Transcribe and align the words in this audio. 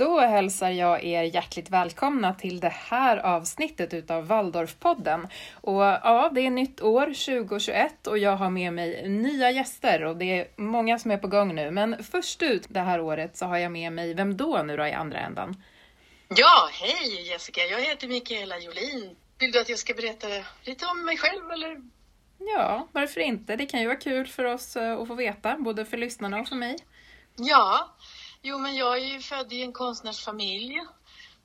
Då 0.00 0.20
hälsar 0.20 0.70
jag 0.70 1.04
er 1.04 1.22
hjärtligt 1.22 1.70
välkomna 1.70 2.34
till 2.34 2.60
det 2.60 2.68
här 2.68 3.16
avsnittet 3.16 3.94
utav 3.94 4.26
Waldorfpodden. 4.26 5.28
Och 5.54 5.82
ja, 5.82 6.30
det 6.34 6.40
är 6.40 6.50
nytt 6.50 6.80
år 6.82 7.06
2021 7.06 8.06
och 8.06 8.18
jag 8.18 8.36
har 8.36 8.50
med 8.50 8.72
mig 8.72 9.08
nya 9.08 9.50
gäster 9.50 10.04
och 10.04 10.16
det 10.16 10.24
är 10.24 10.48
många 10.56 10.98
som 10.98 11.10
är 11.10 11.16
på 11.16 11.28
gång 11.28 11.54
nu. 11.54 11.70
Men 11.70 12.04
först 12.04 12.42
ut 12.42 12.66
det 12.68 12.80
här 12.80 13.00
året 13.00 13.36
så 13.36 13.46
har 13.46 13.58
jag 13.58 13.72
med 13.72 13.92
mig, 13.92 14.14
vem 14.14 14.36
då 14.36 14.62
nu 14.62 14.76
då 14.76 14.86
i 14.86 14.92
andra 14.92 15.18
ändan? 15.18 15.62
Ja, 16.28 16.68
hej 16.72 17.28
Jessica, 17.28 17.60
jag 17.60 17.80
heter 17.80 18.08
Mikaela 18.08 18.58
Jolin. 18.58 19.16
Vill 19.38 19.52
du 19.52 19.60
att 19.60 19.68
jag 19.68 19.78
ska 19.78 19.94
berätta 19.94 20.26
lite 20.64 20.86
om 20.86 21.04
mig 21.04 21.16
själv 21.16 21.50
eller? 21.50 21.80
Ja, 22.38 22.88
varför 22.92 23.20
inte? 23.20 23.56
Det 23.56 23.66
kan 23.66 23.80
ju 23.80 23.86
vara 23.86 23.98
kul 23.98 24.26
för 24.26 24.44
oss 24.44 24.76
eh, 24.76 24.98
att 24.98 25.08
få 25.08 25.14
veta, 25.14 25.56
både 25.58 25.84
för 25.84 25.96
lyssnarna 25.96 26.40
och 26.40 26.48
för 26.48 26.56
mig. 26.56 26.76
Ja, 27.36 27.96
Jo, 28.42 28.58
men 28.58 28.76
jag 28.76 28.96
är 28.96 29.06
ju 29.06 29.20
född 29.20 29.52
i 29.52 29.62
en 29.62 29.72
konstnärsfamilj. 29.72 30.80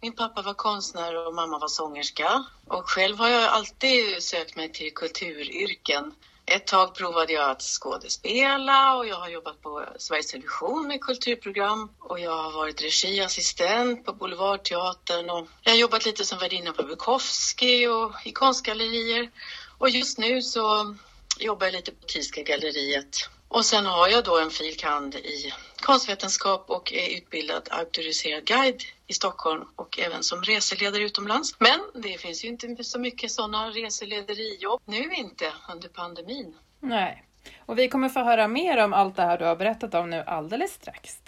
Min 0.02 0.16
pappa 0.16 0.42
var 0.42 0.54
konstnär 0.54 1.28
och 1.28 1.34
mamma 1.34 1.60
var 1.60 1.68
sångerska. 1.68 2.46
Och 2.68 2.90
själv 2.90 3.18
har 3.18 3.30
jag 3.30 3.44
alltid 3.44 4.24
sökt 4.24 4.56
mig 4.56 4.72
till 4.72 4.94
kulturyrken. 4.94 6.14
Ett 6.46 6.68
tag 6.68 6.96
provade 6.96 7.34
jag 7.34 7.50
att 7.50 7.62
skådespela 7.62 8.96
och 8.96 9.08
jag 9.08 9.16
har 9.16 9.30
jobbat 9.30 9.62
på 9.62 9.86
Sveriges 9.98 10.28
Television 10.28 10.88
med 10.88 11.02
kulturprogram 11.02 11.90
och 12.00 12.20
jag 12.20 12.44
har 12.44 12.52
varit 12.52 12.82
regiassistent 12.82 14.06
på 14.06 14.14
Boulevardteatern 14.14 15.30
och 15.30 15.48
jag 15.62 15.72
har 15.72 15.78
jobbat 15.78 16.06
lite 16.06 16.26
som 16.26 16.40
värdinna 16.40 16.74
på 16.74 16.84
Bukowski 16.84 17.88
och 17.88 18.12
i 18.26 18.32
konstgallerier. 18.32 19.32
Och 19.78 19.90
just 19.90 20.18
nu 20.18 20.42
så 20.42 20.96
jobbar 21.40 21.68
jag 21.68 21.74
lite 21.74 21.92
på 21.92 22.06
Tyska 22.06 22.42
galleriet 22.42 23.30
och 23.48 23.66
sen 23.66 23.86
har 23.86 24.08
jag 24.08 24.24
då 24.24 24.40
en 24.40 24.52
filkand 24.52 25.16
i 25.16 25.54
konstvetenskap 25.86 26.70
och 26.70 26.94
är 26.94 27.18
utbildad 27.18 27.68
auktoriserad 27.72 28.46
guide 28.46 28.82
i 29.08 29.14
Stockholm 29.14 29.64
och 29.76 30.00
även 30.00 30.24
som 30.24 30.42
reseledare 30.42 31.04
utomlands. 31.04 31.60
Men 31.60 31.80
det 32.04 32.18
finns 32.22 32.46
ju 32.46 32.48
inte 32.48 32.84
så 32.84 33.00
mycket 33.00 33.32
sådana 33.32 33.70
reselederijobb 33.70 34.82
nu 34.86 35.14
inte 35.14 35.54
under 35.72 35.90
pandemin. 35.90 36.56
Nej, 36.80 37.24
och 37.66 37.80
vi 37.80 37.88
kommer 37.88 38.10
få 38.10 38.20
höra 38.20 38.48
mer 38.48 38.84
om 38.84 38.94
allt 38.94 39.16
det 39.16 39.22
här 39.22 39.38
du 39.38 39.46
har 39.46 39.56
berättat 39.56 39.94
om 39.94 40.10
nu 40.10 40.24
alldeles 40.28 40.74
strax. 40.74 41.22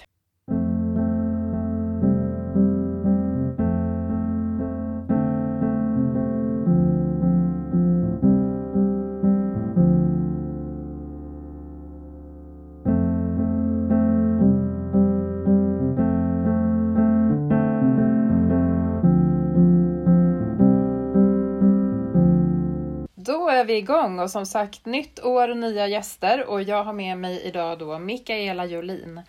Vi 23.67 23.77
igång 23.77 24.19
och 24.19 24.31
som 24.31 24.45
sagt 24.45 24.85
nytt 24.85 25.19
år, 25.19 25.47
nya 25.47 25.87
gäster 25.87 26.45
och 26.45 26.61
jag 26.61 26.83
har 26.83 26.93
med 26.93 27.17
mig 27.17 27.41
idag 27.41 27.79
då 27.79 27.99
Mikaela 27.99 28.65
Jolin. 28.65 29.21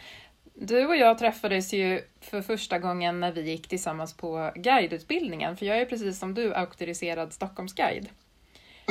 Du 0.55 0.87
och 0.87 0.97
jag 0.97 1.19
träffades 1.19 1.73
ju 1.73 2.03
för 2.21 2.43
första 2.43 2.79
gången 2.79 3.21
när 3.21 3.33
vi 3.33 3.51
gick 3.51 3.69
tillsammans 3.69 4.17
på 4.17 4.53
guideutbildningen, 4.55 5.57
för 5.57 5.67
jag 5.67 5.79
är 5.81 5.85
precis 5.85 6.19
som 6.19 6.35
du 6.35 6.55
auktoriserad 6.55 7.33
Stockholmsguide. 7.33 8.09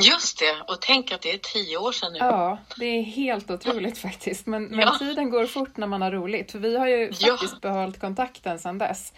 Just 0.00 0.38
det, 0.38 0.72
och 0.72 0.80
tänk 0.80 1.12
att 1.12 1.22
det 1.22 1.30
är 1.30 1.38
tio 1.38 1.76
år 1.76 1.92
sedan 1.92 2.12
nu. 2.12 2.18
Ja, 2.18 2.58
det 2.76 2.86
är 2.86 3.02
helt 3.02 3.50
otroligt 3.50 3.98
faktiskt. 3.98 4.46
Men, 4.46 4.64
men 4.64 4.80
ja. 4.80 4.96
tiden 4.98 5.30
går 5.30 5.46
fort 5.46 5.76
när 5.76 5.86
man 5.86 6.02
har 6.02 6.10
roligt, 6.10 6.52
för 6.52 6.58
vi 6.58 6.76
har 6.78 6.88
ju 6.88 7.06
faktiskt 7.08 7.56
ja. 7.62 7.70
behållit 7.72 8.00
kontakten 8.00 8.58
sedan 8.58 8.78
dess. 8.78 9.12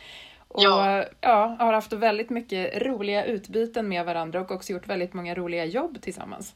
Och 0.51 0.63
ja. 0.63 1.05
ja, 1.21 1.57
har 1.59 1.73
haft 1.73 1.93
väldigt 1.93 2.31
mycket 2.31 2.83
roliga 2.83 3.25
utbyten 3.25 3.89
med 3.89 4.05
varandra 4.05 4.41
och 4.41 4.51
också 4.51 4.73
gjort 4.73 4.87
väldigt 4.87 5.15
många 5.15 5.35
roliga 5.35 5.65
jobb 5.65 6.03
tillsammans. 6.03 6.55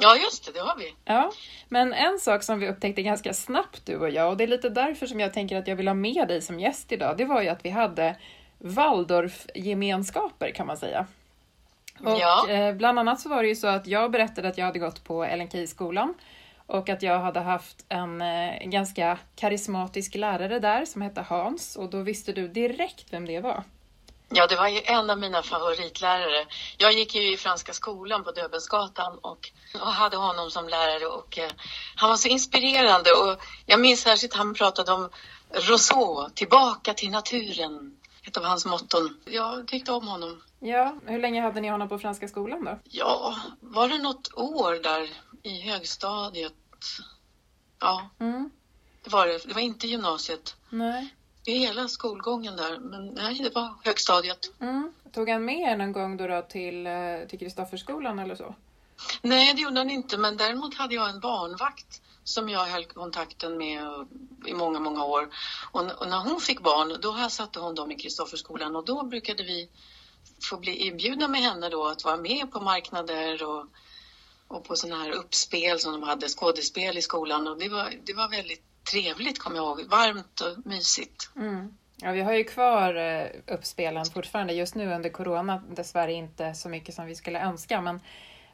Ja, 0.00 0.16
just 0.16 0.46
det, 0.46 0.52
det 0.52 0.60
har 0.60 0.76
vi. 0.76 0.94
Ja, 1.04 1.32
men 1.68 1.92
en 1.92 2.18
sak 2.18 2.42
som 2.42 2.58
vi 2.58 2.68
upptäckte 2.68 3.02
ganska 3.02 3.34
snabbt 3.34 3.86
du 3.86 3.96
och 3.96 4.10
jag, 4.10 4.30
och 4.30 4.36
det 4.36 4.44
är 4.44 4.48
lite 4.48 4.68
därför 4.68 5.06
som 5.06 5.20
jag 5.20 5.32
tänker 5.32 5.56
att 5.56 5.66
jag 5.66 5.76
vill 5.76 5.88
ha 5.88 5.94
med 5.94 6.28
dig 6.28 6.42
som 6.42 6.60
gäst 6.60 6.92
idag, 6.92 7.16
det 7.16 7.24
var 7.24 7.42
ju 7.42 7.48
att 7.48 7.64
vi 7.64 7.70
hade 7.70 8.16
Waldorf-gemenskaper 8.58 10.50
kan 10.50 10.66
man 10.66 10.76
säga. 10.76 11.06
Och 12.00 12.18
ja. 12.20 12.48
eh, 12.48 12.74
bland 12.74 12.98
annat 12.98 13.20
så 13.20 13.28
var 13.28 13.42
det 13.42 13.48
ju 13.48 13.56
så 13.56 13.66
att 13.66 13.86
jag 13.86 14.10
berättade 14.10 14.48
att 14.48 14.58
jag 14.58 14.66
hade 14.66 14.78
gått 14.78 15.04
på 15.04 15.24
LNK-skolan 15.24 16.14
och 16.72 16.88
att 16.88 17.02
jag 17.02 17.20
hade 17.20 17.40
haft 17.40 17.84
en 17.88 18.20
eh, 18.20 18.68
ganska 18.68 19.18
karismatisk 19.36 20.14
lärare 20.14 20.58
där 20.58 20.84
som 20.84 21.02
hette 21.02 21.20
Hans 21.20 21.76
och 21.76 21.90
då 21.90 22.02
visste 22.02 22.32
du 22.32 22.48
direkt 22.48 23.06
vem 23.10 23.26
det 23.26 23.40
var. 23.40 23.64
Ja, 24.28 24.46
det 24.46 24.56
var 24.56 24.68
ju 24.68 24.80
en 24.84 25.10
av 25.10 25.18
mina 25.18 25.42
favoritlärare. 25.42 26.46
Jag 26.78 26.92
gick 26.92 27.14
ju 27.14 27.32
i 27.32 27.36
Franska 27.36 27.72
skolan 27.72 28.24
på 28.24 28.30
Döbelnsgatan 28.32 29.18
och, 29.18 29.50
och 29.74 29.92
hade 29.92 30.16
honom 30.16 30.50
som 30.50 30.68
lärare 30.68 31.06
och 31.06 31.38
eh, 31.38 31.50
han 31.96 32.10
var 32.10 32.16
så 32.16 32.28
inspirerande 32.28 33.10
och 33.10 33.40
jag 33.66 33.80
minns 33.80 34.00
särskilt 34.00 34.34
han 34.34 34.54
pratade 34.54 34.92
om 34.92 35.08
Rousseau, 35.50 36.28
tillbaka 36.34 36.94
till 36.94 37.10
naturen, 37.10 37.96
ett 38.26 38.36
av 38.36 38.44
hans 38.44 38.66
motton. 38.66 39.20
Jag 39.24 39.68
tyckte 39.68 39.92
om 39.92 40.08
honom. 40.08 40.42
Ja, 40.60 40.94
hur 41.06 41.18
länge 41.18 41.42
hade 41.42 41.60
ni 41.60 41.68
honom 41.68 41.88
på 41.88 41.98
Franska 41.98 42.28
skolan 42.28 42.64
då? 42.64 42.78
Ja, 42.84 43.36
var 43.60 43.88
det 43.88 43.98
något 43.98 44.34
år 44.34 44.82
där 44.82 45.08
i 45.42 45.60
högstadiet? 45.60 46.52
Ja, 47.80 48.10
mm. 48.18 48.50
det 49.04 49.10
var 49.10 49.26
det. 49.26 49.48
Det 49.48 49.54
var 49.54 49.60
inte 49.60 49.86
gymnasiet. 49.86 50.56
Nej. 50.70 51.14
I 51.44 51.58
hela 51.58 51.88
skolgången 51.88 52.56
där, 52.56 52.78
men 52.78 53.06
nej, 53.06 53.34
det 53.42 53.54
var 53.54 53.74
högstadiet. 53.84 54.50
Mm. 54.60 54.92
Tog 55.12 55.28
han 55.28 55.44
med 55.44 55.60
er 55.60 55.76
någon 55.76 55.92
gång 55.92 56.16
då, 56.16 56.26
då 56.26 56.42
till, 56.42 56.86
eh, 56.86 56.92
till 57.28 57.38
Kristofferskolan 57.38 58.18
eller 58.18 58.34
så? 58.34 58.54
Nej, 59.22 59.54
det 59.54 59.62
gjorde 59.62 59.80
han 59.80 59.90
inte, 59.90 60.18
men 60.18 60.36
däremot 60.36 60.74
hade 60.74 60.94
jag 60.94 61.10
en 61.10 61.20
barnvakt 61.20 62.02
som 62.24 62.48
jag 62.48 62.64
höll 62.64 62.84
kontakten 62.84 63.58
med 63.58 63.82
i 64.46 64.54
många, 64.54 64.80
många 64.80 65.04
år. 65.04 65.28
Och, 65.70 65.80
och 65.80 66.08
när 66.08 66.18
hon 66.18 66.40
fick 66.40 66.60
barn, 66.60 66.96
då 67.00 67.28
satte 67.30 67.60
hon 67.60 67.74
dem 67.74 67.90
i 67.90 67.98
Kristofferskolan 67.98 68.76
och 68.76 68.84
då 68.84 69.04
brukade 69.04 69.42
vi 69.42 69.68
få 70.42 70.56
bli 70.56 70.76
inbjudna 70.76 71.28
med 71.28 71.40
henne 71.40 71.68
då 71.68 71.86
att 71.86 72.04
vara 72.04 72.16
med 72.16 72.52
på 72.52 72.60
marknader 72.60 73.42
och 73.42 73.66
och 74.52 74.64
på 74.64 74.76
sådana 74.76 75.02
här 75.02 75.10
uppspel 75.10 75.78
som 75.78 75.92
de 75.92 76.02
hade, 76.02 76.28
skådespel 76.28 76.98
i 76.98 77.02
skolan 77.02 77.48
och 77.48 77.58
det 77.58 77.68
var, 77.68 77.92
det 78.04 78.14
var 78.14 78.28
väldigt 78.28 78.62
trevligt 78.92 79.38
kommer 79.38 79.56
jag 79.56 79.64
ihåg, 79.64 79.90
varmt 79.90 80.40
och 80.40 80.66
mysigt. 80.66 81.30
Mm. 81.36 81.76
Ja, 81.96 82.12
vi 82.12 82.20
har 82.20 82.32
ju 82.32 82.44
kvar 82.44 82.94
eh, 82.94 83.26
uppspelen 83.46 84.04
fortfarande 84.04 84.52
just 84.52 84.74
nu 84.74 84.94
under 84.94 85.10
corona, 85.10 85.62
dessvärre 85.70 86.12
inte 86.12 86.54
så 86.54 86.68
mycket 86.68 86.94
som 86.94 87.06
vi 87.06 87.14
skulle 87.14 87.40
önska 87.40 87.80
men, 87.80 88.00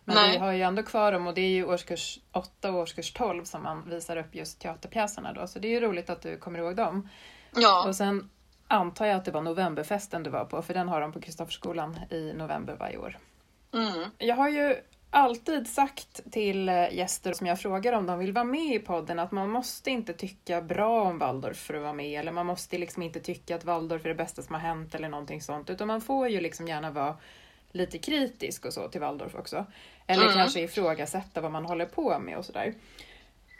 men 0.04 0.30
vi 0.30 0.36
har 0.36 0.52
ju 0.52 0.62
ändå 0.62 0.82
kvar 0.82 1.12
dem 1.12 1.26
och 1.26 1.34
det 1.34 1.40
är 1.40 1.48
ju 1.48 1.64
årskurs 1.64 2.18
8 2.32 2.70
och 2.70 2.78
årskurs 2.78 3.12
12 3.12 3.44
som 3.44 3.62
man 3.62 3.90
visar 3.90 4.16
upp 4.16 4.34
just 4.34 4.60
teaterpjäserna 4.60 5.32
då 5.32 5.46
så 5.46 5.58
det 5.58 5.68
är 5.68 5.70
ju 5.70 5.80
roligt 5.80 6.10
att 6.10 6.22
du 6.22 6.36
kommer 6.36 6.58
ihåg 6.58 6.76
dem. 6.76 7.08
Ja. 7.54 7.88
Och 7.88 7.96
sen 7.96 8.30
antar 8.68 9.06
jag 9.06 9.16
att 9.16 9.24
det 9.24 9.30
var 9.30 9.42
novemberfesten 9.42 10.22
du 10.22 10.30
var 10.30 10.44
på 10.44 10.62
för 10.62 10.74
den 10.74 10.88
har 10.88 11.00
de 11.00 11.12
på 11.12 11.20
Kristofferskolan 11.20 11.98
i 12.10 12.32
november 12.32 12.76
varje 12.80 12.98
år. 12.98 13.18
Mm. 13.74 14.10
Jag 14.18 14.36
har 14.36 14.48
ju 14.48 14.76
alltid 15.10 15.68
sagt 15.68 16.32
till 16.32 16.68
eh, 16.68 16.94
gäster 16.94 17.32
som 17.32 17.46
jag 17.46 17.60
frågar 17.60 17.92
om 17.92 18.06
de 18.06 18.18
vill 18.18 18.32
vara 18.32 18.44
med 18.44 18.74
i 18.74 18.78
podden 18.78 19.18
att 19.18 19.32
man 19.32 19.50
måste 19.50 19.90
inte 19.90 20.12
tycka 20.12 20.62
bra 20.62 21.02
om 21.02 21.18
Waldorf 21.18 21.56
för 21.56 21.74
att 21.74 21.82
vara 21.82 21.92
med 21.92 22.20
eller 22.20 22.32
man 22.32 22.46
måste 22.46 22.78
liksom 22.78 23.02
inte 23.02 23.20
tycka 23.20 23.56
att 23.56 23.64
Waldorf 23.64 24.04
är 24.04 24.08
det 24.08 24.14
bästa 24.14 24.42
som 24.42 24.54
har 24.54 24.60
hänt 24.60 24.94
eller 24.94 25.08
någonting 25.08 25.42
sånt 25.42 25.70
utan 25.70 25.86
man 25.86 26.00
får 26.00 26.28
ju 26.28 26.40
liksom 26.40 26.68
gärna 26.68 26.90
vara 26.90 27.16
lite 27.72 27.98
kritisk 27.98 28.64
och 28.64 28.72
så 28.72 28.88
till 28.88 29.00
Waldorf 29.00 29.34
också. 29.34 29.66
Eller 30.06 30.22
mm. 30.22 30.34
kanske 30.34 30.60
ifrågasätta 30.60 31.40
vad 31.40 31.52
man 31.52 31.64
håller 31.64 31.86
på 31.86 32.18
med 32.18 32.38
och 32.38 32.44
sådär. 32.44 32.74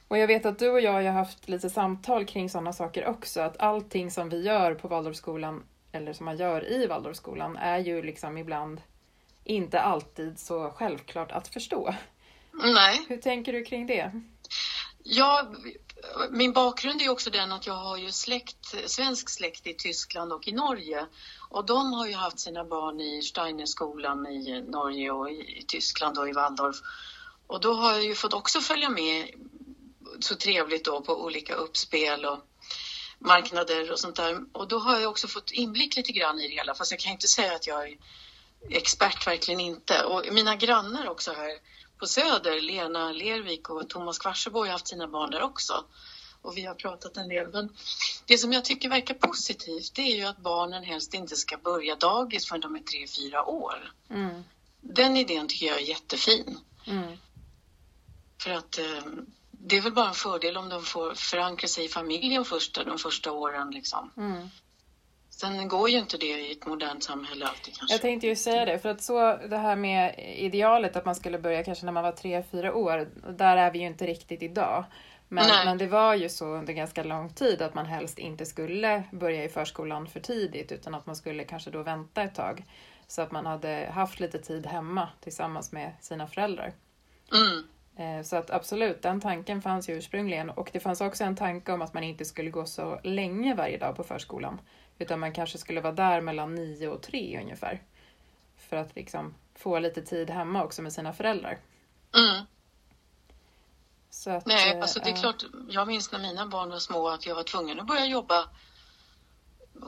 Och 0.09 0.19
jag 0.19 0.27
vet 0.27 0.47
att 0.47 0.59
du 0.59 0.71
och 0.71 0.81
jag 0.81 0.93
har 0.93 1.03
haft 1.03 1.49
lite 1.49 1.71
samtal 1.71 2.25
kring 2.25 2.51
sådana 2.51 2.73
saker 2.73 3.07
också, 3.07 3.41
att 3.41 3.61
allting 3.61 4.11
som 4.11 4.29
vi 4.29 4.43
gör 4.43 4.75
på 4.75 4.89
Waldorfskolan 4.89 5.63
eller 5.93 6.13
som 6.13 6.25
man 6.25 6.37
gör 6.37 6.73
i 6.73 6.87
Waldorfskolan 6.87 7.57
är 7.57 7.79
ju 7.79 8.03
liksom 8.03 8.39
ibland 8.39 8.81
inte 9.49 9.81
alltid 9.81 10.39
så 10.39 10.71
självklart 10.71 11.33
att 11.33 11.49
förstå. 11.49 11.95
Nej. 12.53 13.07
Hur 13.09 13.17
tänker 13.17 13.53
du 13.53 13.65
kring 13.65 13.87
det? 13.87 14.13
Ja, 15.03 15.53
min 16.31 16.53
bakgrund 16.53 17.03
är 17.03 17.09
också 17.09 17.31
den 17.31 17.53
att 17.53 17.67
jag 17.67 17.75
har 17.75 17.97
ju 17.97 18.13
släkt, 18.13 18.91
svensk 18.91 19.31
släkt 19.31 19.67
i 19.67 19.75
Tyskland 19.75 20.33
och 20.33 20.49
i 20.49 20.53
Norge. 20.53 21.07
Och 21.49 21.67
de 21.67 21.93
har 21.93 22.07
ju 22.07 22.15
haft 22.15 22.41
sina 22.41 22.65
barn 22.65 23.01
i 23.01 23.23
Steinerskolan 23.23 24.27
i 24.27 24.63
Norge 24.69 25.11
och 25.11 25.31
i 25.31 25.65
Tyskland 25.69 26.19
och 26.19 26.29
i 26.29 26.33
Waldorf. 26.33 26.77
Och 27.47 27.61
då 27.61 27.75
har 27.75 27.93
jag 27.93 28.05
ju 28.05 28.15
fått 28.15 28.35
också 28.35 28.61
följa 28.61 28.89
med 28.89 29.29
så 30.21 30.35
trevligt 30.35 30.85
då 30.85 31.01
på 31.01 31.25
olika 31.25 31.55
uppspel 31.55 32.25
och 32.25 32.39
marknader 33.19 33.93
och 33.93 33.99
sånt 33.99 34.17
där. 34.17 34.41
Och 34.53 34.69
då 34.69 34.79
har 34.79 35.01
jag 35.01 35.11
också 35.11 35.29
fått 35.29 35.51
inblick 35.51 35.97
lite 35.97 36.13
grann 36.13 36.41
i 36.41 36.49
det 36.49 36.55
hela, 36.55 36.75
fast 36.75 36.91
jag 36.91 37.01
kan 37.01 37.13
inte 37.13 37.29
säga 37.29 37.55
att 37.55 37.67
jag 37.67 37.99
expert 38.71 39.27
verkligen 39.27 39.61
inte. 39.61 40.05
Och 40.05 40.25
mina 40.33 40.57
grannar 40.57 41.09
också 41.09 41.33
här 41.33 41.51
på 41.99 42.07
Söder, 42.07 42.61
Lena 42.61 43.13
Lervik 43.13 43.71
och 43.71 43.89
Thomas 43.89 44.19
Kvarsebo 44.19 44.59
har 44.59 44.67
haft 44.67 44.89
sina 44.89 45.09
barn 45.09 45.31
där 45.31 45.43
också. 45.43 45.85
och 46.43 46.57
vi 46.57 46.65
har 46.65 46.75
pratat 46.75 47.17
en 47.17 47.29
del. 47.29 47.49
Men 47.49 47.77
det 48.27 48.39
som 48.39 48.53
jag 48.53 48.65
tycker 48.65 48.89
verkar 48.89 49.15
positivt 49.15 49.95
det 49.95 50.03
är 50.03 50.17
ju 50.17 50.25
att 50.25 50.39
barnen 50.39 50.85
helst 50.85 51.15
inte 51.15 51.37
ska 51.37 51.57
börja 51.57 51.97
dagis 51.97 52.49
förrän 52.49 52.61
de 52.61 52.75
är 52.75 52.81
tre, 52.81 53.07
fyra 53.07 53.45
år. 53.45 53.93
Mm. 54.11 54.45
Den 54.81 55.17
idén 55.17 55.49
tycker 55.49 55.67
jag 55.67 55.77
är 55.77 55.81
jättefin. 55.89 56.59
Mm. 56.87 57.17
För 58.43 58.51
att 58.51 58.79
eh, 58.79 59.03
det 59.51 59.77
är 59.77 59.81
väl 59.81 59.93
bara 59.93 60.09
en 60.09 60.15
fördel 60.15 60.57
om 60.57 60.69
de 60.69 60.83
får 60.83 61.15
förankra 61.15 61.69
sig 61.69 61.85
i 61.85 61.89
familjen 61.89 62.45
första, 62.45 62.85
de 62.85 62.99
första 62.99 63.33
åren. 63.33 63.71
Liksom. 63.71 64.11
Mm. 64.17 64.49
Sen 65.41 65.69
går 65.69 65.91
ju 65.91 65.99
inte 65.99 66.17
det 66.17 66.27
i 66.27 66.53
ett 66.53 66.67
modernt 66.67 67.05
samhälle 67.05 67.47
alltid 67.47 67.77
kanske. 67.77 67.95
Jag 67.95 68.01
tänkte 68.01 68.27
ju 68.27 68.37
säga 68.37 68.65
det, 68.65 68.79
för 68.79 68.89
att 68.89 69.03
så 69.03 69.37
det 69.37 69.57
här 69.57 69.77
med 69.77 70.15
idealet 70.19 70.97
att 70.97 71.05
man 71.05 71.15
skulle 71.15 71.39
börja 71.39 71.65
kanske 71.65 71.85
när 71.85 71.93
man 71.93 72.03
var 72.03 72.13
tre, 72.13 72.43
fyra 72.51 72.75
år, 72.75 73.09
där 73.33 73.57
är 73.57 73.71
vi 73.71 73.79
ju 73.79 73.87
inte 73.87 74.07
riktigt 74.07 74.43
idag. 74.43 74.85
Men, 75.29 75.47
Nej. 75.47 75.65
men 75.65 75.79
det 75.79 75.87
var 75.87 76.15
ju 76.15 76.29
så 76.29 76.47
under 76.47 76.73
ganska 76.73 77.03
lång 77.03 77.33
tid 77.33 77.63
att 77.63 77.75
man 77.75 77.87
helst 77.87 78.19
inte 78.19 78.47
skulle 78.47 79.03
börja 79.13 79.45
i 79.45 79.49
förskolan 79.49 80.07
för 80.07 80.21
tidigt 80.21 80.73
utan 80.73 80.95
att 80.95 81.07
man 81.07 81.17
skulle 81.17 81.45
kanske 81.45 81.71
då 81.71 81.83
vänta 81.83 82.23
ett 82.23 82.35
tag. 82.35 82.65
Så 83.07 83.23
att 83.23 83.33
man 83.33 83.47
hade 83.47 83.91
haft 83.95 84.21
lite 84.21 84.39
tid 84.39 84.67
hemma 84.67 85.09
tillsammans 85.21 85.73
med 85.73 85.93
sina 86.01 86.27
föräldrar. 86.27 86.73
Mm. 87.33 87.65
Eh, 88.19 88.25
Så 88.25 88.37
att 88.37 88.51
absolut, 88.51 89.03
den 89.03 89.21
tanken 89.21 89.63
fanns 89.63 89.89
ju 89.89 89.95
ursprungligen. 89.95 90.51
Och 90.51 90.71
det 90.73 90.81
fanns 90.81 91.01
också 91.01 91.25
en 91.25 91.37
tanke 91.37 91.73
om 91.73 91.83
att 91.83 91.95
man 91.95 92.03
inte 92.03 92.25
skulle 92.25 92.51
gå 92.51 92.67
så 92.67 93.01
länge 93.03 93.55
varje 93.55 93.79
dag 93.79 93.97
på 93.97 94.05
förskolan. 94.05 94.61
Utan 94.99 95.21
man 95.21 95.33
kanske 95.33 95.59
skulle 95.59 95.81
vara 95.81 95.93
där 95.93 96.21
mellan 96.21 96.55
nio 96.55 96.89
och 96.89 97.03
tre 97.03 97.41
ungefär. 97.43 97.83
För 98.57 98.77
att 98.77 98.97
liksom 98.97 99.35
få 99.55 99.79
lite 99.79 100.03
tid 100.03 100.31
hemma 100.31 100.65
också 100.65 100.83
med 100.83 100.93
sina 100.93 101.13
föräldrar. 101.13 101.59
Mm. 102.15 102.45
Att, 104.27 104.47
Nej, 104.47 104.73
eh, 104.75 104.81
alltså 104.83 105.01
det 105.01 105.11
är 105.11 105.17
klart. 105.17 105.45
Jag 105.69 105.87
minns 105.89 106.13
när 106.13 106.19
mina 106.19 106.47
barn 106.47 106.71
var 106.71 106.79
små 106.79 107.09
att 107.09 107.27
jag 107.27 107.35
var 107.35 107.43
tvungen 107.43 107.81
att 107.81 107.87
börja 107.87 108.05
jobba. 108.07 108.49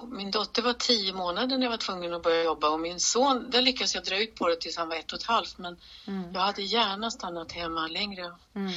Min 0.08 0.30
dotter 0.30 0.62
var 0.62 0.72
tio 0.72 1.12
månader 1.12 1.58
när 1.58 1.66
jag 1.66 1.70
var 1.70 1.76
tvungen 1.76 2.14
att 2.14 2.22
börja 2.22 2.42
jobba 2.44 2.68
och 2.68 2.80
min 2.80 3.00
son, 3.00 3.50
där 3.50 3.62
lyckades 3.62 3.94
jag 3.94 4.04
dra 4.04 4.22
ut 4.22 4.34
på 4.34 4.48
det 4.48 4.56
tills 4.56 4.76
han 4.76 4.88
var 4.88 4.96
ett 4.96 5.12
och 5.12 5.18
ett 5.18 5.24
halvt. 5.24 5.58
Men 5.58 5.76
Mm, 6.06 6.32
jag 6.32 6.40
hade 6.40 6.62
gärna 6.62 7.10
stannat 7.10 7.52
hemma 7.52 7.86
längre. 7.86 8.32
mm, 8.54 8.72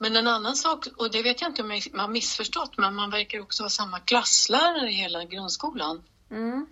Men 0.00 0.16
en 0.16 0.26
annan 0.26 0.56
sak, 0.56 0.86
och 0.98 1.10
det 1.12 1.22
vet 1.22 1.40
jag 1.40 1.50
inte 1.50 1.62
om 1.62 1.68
man 1.68 2.00
har 2.00 2.08
missförstått, 2.08 2.78
men 2.78 2.94
man 2.94 3.10
verkar 3.10 3.40
också 3.40 3.62
ha 3.62 3.70
samma 3.70 3.98
klasslärare 4.00 4.90
i 4.90 4.94
hela 4.94 5.24
grundskolan. 5.24 6.02
mm. 6.30 6.66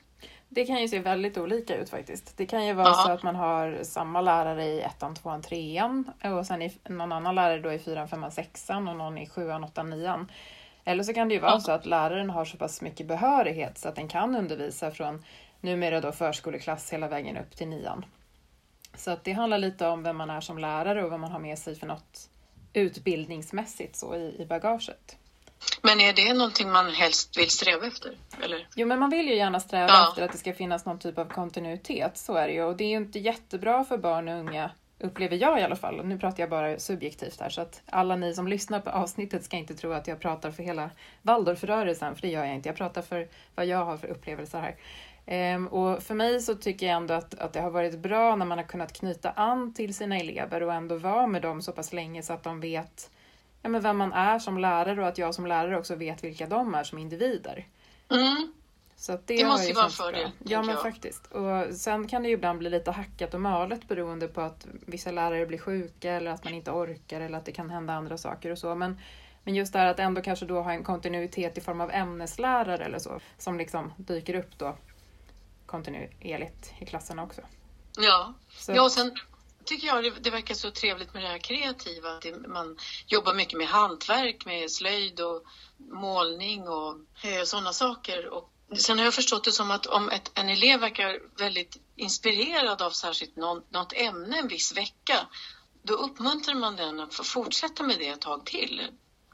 Det 0.49 0.65
kan 0.67 0.81
ju 0.81 0.89
se 0.89 0.99
väldigt 0.99 1.39
olika 1.39 1.77
ut 1.77 1.91
faktiskt. 1.91 2.37
Det 2.37 2.47
kan 2.47 2.67
ju 2.67 2.73
vara 2.73 2.89
Ja. 2.89 2.95
så 3.07 3.11
att 3.13 3.23
man 3.23 3.37
har 3.37 3.79
samma 3.83 4.21
lärare 4.21 4.65
i 4.65 4.81
ettan, 4.81 5.15
tvåan, 5.15 5.43
trean 5.43 6.11
och 6.25 6.47
sen 6.47 6.63
i, 6.63 6.79
någon 6.89 7.13
annan 7.13 7.35
lärare 7.35 7.61
då 7.61 7.73
i 7.73 7.79
fyran, 7.79 8.09
femman, 8.09 8.33
sexan 8.33 8.89
och 8.89 8.97
någon 8.97 9.19
i 9.19 9.29
sjuan, 9.29 9.65
åttan, 9.65 9.91
nian. 9.91 10.31
Eller 10.85 11.05
så 11.05 11.15
kan 11.15 11.29
det 11.29 11.35
ju 11.35 11.41
vara 11.41 11.53
Ja. 11.53 11.61
så 11.61 11.73
att 11.73 11.87
läraren 11.87 12.31
har 12.31 12.45
så 12.45 12.57
pass 12.57 12.81
mycket 12.83 13.07
behörighet 13.07 13.79
så 13.79 13.89
att 13.89 13.97
den 13.97 14.09
kan 14.09 14.37
undervisa 14.37 14.91
från 14.91 15.25
numera 15.61 16.01
då 16.01 16.13
förskoleklass 16.13 16.93
hela 16.93 17.09
vägen 17.09 17.37
upp 17.37 17.57
till 17.57 17.69
nian. 17.69 18.05
Så 18.97 19.11
att 19.11 19.25
det 19.25 19.33
handlar 19.33 19.59
lite 19.59 19.87
om 19.89 20.03
vem 20.03 20.17
man 20.17 20.31
är 20.31 20.41
som 20.41 20.59
lärare 20.59 21.05
och 21.05 21.11
vad 21.11 21.21
man 21.21 21.33
har 21.33 21.39
med 21.41 21.59
sig 21.59 21.75
för 21.75 21.87
något 21.87 22.31
utbildningsmässigt 22.77 23.97
så 23.97 24.15
i, 24.15 24.37
i 24.43 24.47
bagaget. 24.47 25.17
Men 25.83 26.01
är 26.01 26.13
det 26.13 26.35
någonting 26.35 26.71
man 26.71 26.91
helst 26.91 27.39
vill 27.39 27.51
sträva 27.51 27.87
efter? 27.87 28.17
Eller? 28.43 28.69
Jo, 28.77 28.87
men 28.87 28.99
man 28.99 29.11
vill 29.11 29.29
ju 29.29 29.35
gärna 29.37 29.61
sträva 29.61 29.87
Ja. 29.89 30.09
efter 30.09 30.23
att 30.23 30.33
det 30.33 30.39
ska 30.39 30.53
finnas 30.55 30.85
någon 30.85 30.99
typ 30.99 31.19
av 31.19 31.25
kontinuitet. 31.25 32.19
Så 32.19 32.35
är 32.35 32.47
det 32.47 32.53
ju. 32.53 32.63
Och 32.63 32.77
det 32.77 32.85
är 32.85 32.89
ju 32.89 32.97
inte 32.97 33.19
jättebra 33.19 33.85
för 33.85 33.99
barn 33.99 34.29
och 34.29 34.35
unga, 34.41 34.71
upplever 34.99 35.37
jag 35.37 35.61
i 35.61 35.63
alla 35.63 35.77
fall. 35.77 36.07
Nu 36.07 36.19
pratar 36.19 36.43
jag 36.43 36.51
bara 36.51 36.79
subjektivt 36.79 37.41
här, 37.41 37.51
så 37.51 37.61
att 37.61 37.83
alla 37.87 38.17
ni 38.17 38.35
som 38.35 38.49
lyssnar 38.49 38.81
på 38.81 38.91
avsnittet 38.91 39.45
ska 39.45 39.57
inte 39.57 39.75
tro 39.75 39.93
att 39.93 40.07
jag 40.07 40.21
pratar 40.21 40.51
för 40.51 40.63
hela 40.63 40.91
Waldorfrörelsen, 41.23 42.15
för 42.15 42.23
det 42.23 42.29
gör 42.29 42.45
jag 42.45 42.55
inte. 42.55 42.69
Jag 42.69 42.77
pratar 42.77 43.03
för 43.03 43.29
vad 43.55 43.67
jag 43.67 43.85
har 43.85 43.97
för 43.97 44.09
upplevelser 44.09 44.61
här. 44.61 44.77
Ehm, 45.27 45.67
och 45.69 46.03
för 46.03 46.15
mig 46.15 46.41
så 46.41 46.55
tycker 46.55 46.87
jag 46.87 46.97
ändå 46.97 47.15
att, 47.15 47.35
att 47.35 47.53
det 47.53 47.61
har 47.61 47.71
varit 47.71 47.99
bra 47.99 48.37
när 48.37 48.47
man 48.47 48.59
har 48.59 48.65
kunnat 48.65 48.93
knyta 48.93 49.31
an 49.31 49.75
till 49.75 49.95
sina 49.95 50.19
elever 50.19 50.63
och 50.63 50.73
ändå 50.73 50.97
vara 50.97 51.27
med 51.27 51.43
dem 51.43 51.63
så 51.63 51.73
pass 51.73 51.93
länge 51.93 52.23
så 52.23 52.33
att 52.33 52.43
de 52.43 52.61
vet 52.61 53.11
ja, 53.63 53.69
men 53.69 53.83
vem 53.83 53.97
man 53.97 54.13
är 54.13 54.39
som 54.39 54.59
lärare 54.59 55.01
och 55.01 55.09
att 55.09 55.19
jag 55.19 55.35
som 55.35 55.47
lärare 55.47 55.79
också 55.79 55.95
vet 55.95 56.25
vilka 56.25 56.47
de 56.47 56.75
är 56.75 56.85
som 56.85 56.99
individer. 56.99 57.67
Mm. 58.11 58.53
Så 58.97 59.13
det, 59.13 59.37
Det 59.37 59.47
måste 59.47 59.69
ju 59.69 59.75
vara 59.75 59.85
en 59.85 59.91
fördel. 59.91 60.31
Ja 60.39 60.63
men 60.63 60.75
jag. 60.75 60.83
faktiskt. 60.83 61.27
Och 61.27 61.75
sen 61.75 62.09
kan 62.09 62.23
det 62.23 62.29
ju 62.29 62.35
ibland 62.35 62.59
bli 62.59 62.71
lite 62.71 62.91
hackat 62.91 63.35
och 63.35 63.41
malet 63.41 63.89
beroende 63.89 64.29
på 64.29 64.41
att 64.41 64.67
vissa 64.87 65.11
lärare 65.11 65.47
blir 65.47 65.59
sjuka 65.59 66.13
eller 66.13 66.31
att 66.31 66.45
man 66.45 66.55
inte 66.55 66.71
orkar 66.71 67.21
eller 67.21 67.39
att 67.39 67.45
det 67.45 67.53
kan 67.53 67.71
hända 67.71 67.93
andra 67.93 68.19
saker 68.19 68.51
och 68.51 68.59
så. 68.59 68.75
Men, 68.75 69.01
men 69.45 69.55
just 69.55 69.73
det 69.73 69.79
här 69.79 69.87
att 69.87 69.99
ändå 69.99 70.23
kanske 70.23 70.47
då 70.47 70.63
ha 70.63 70.73
en 70.73 70.85
kontinuitet 70.85 71.59
i 71.59 71.61
form 71.61 71.81
av 71.81 71.91
ämneslärare 71.91 72.85
eller 72.85 72.99
så 72.99 73.21
som 73.39 73.59
liksom 73.59 73.93
dyker 73.97 74.35
upp 74.35 74.59
då 74.59 74.77
kontinuerligt 75.67 76.73
i 76.81 76.87
klasserna 76.87 77.23
också. 77.23 77.41
Ja. 77.97 78.35
Så 78.59 78.73
ja, 78.73 78.83
och 78.83 78.93
sen 78.93 79.17
tycker 79.65 79.87
jag 79.87 80.05
det, 80.05 80.11
det 80.11 80.31
verkar 80.31 80.55
så 80.55 80.71
trevligt 80.71 81.15
med 81.15 81.23
det 81.23 81.29
här 81.29 81.39
kreativa. 81.39 82.11
Att 82.11 82.23
det, 82.23 82.49
man 82.49 82.79
jobbar 83.07 83.35
mycket 83.35 83.59
med 83.59 83.67
hantverk, 83.67 84.47
med 84.47 84.71
slöjd 84.71 85.21
och 85.21 85.45
målning 85.79 86.69
och 86.69 86.97
eh, 87.25 87.43
sådana 87.45 87.73
saker. 87.73 88.29
Och 88.29 88.51
sen 88.79 88.99
har 88.99 89.05
jag 89.05 89.15
förstått 89.15 89.45
det 89.45 89.53
som 89.53 89.71
att 89.71 89.87
om 89.87 90.11
ett, 90.11 90.31
en 90.35 90.49
elev 90.49 90.81
verkar 90.81 91.21
väldigt 91.39 91.77
inspirerad 91.97 92.83
av 92.83 92.91
särskilt 92.91 93.37
någon, 93.37 93.63
något 93.71 93.93
ämne 93.93 94.39
en 94.39 94.49
viss 94.49 94.77
vecka, 94.77 95.29
då 95.83 95.95
uppmuntrar 95.95 96.55
man 96.55 96.77
den 96.77 97.01
att 97.01 97.15
fortsätta 97.15 97.83
med 97.83 97.99
det 97.99 98.09
ett 98.09 98.21
tag 98.21 98.47
till. 98.47 98.83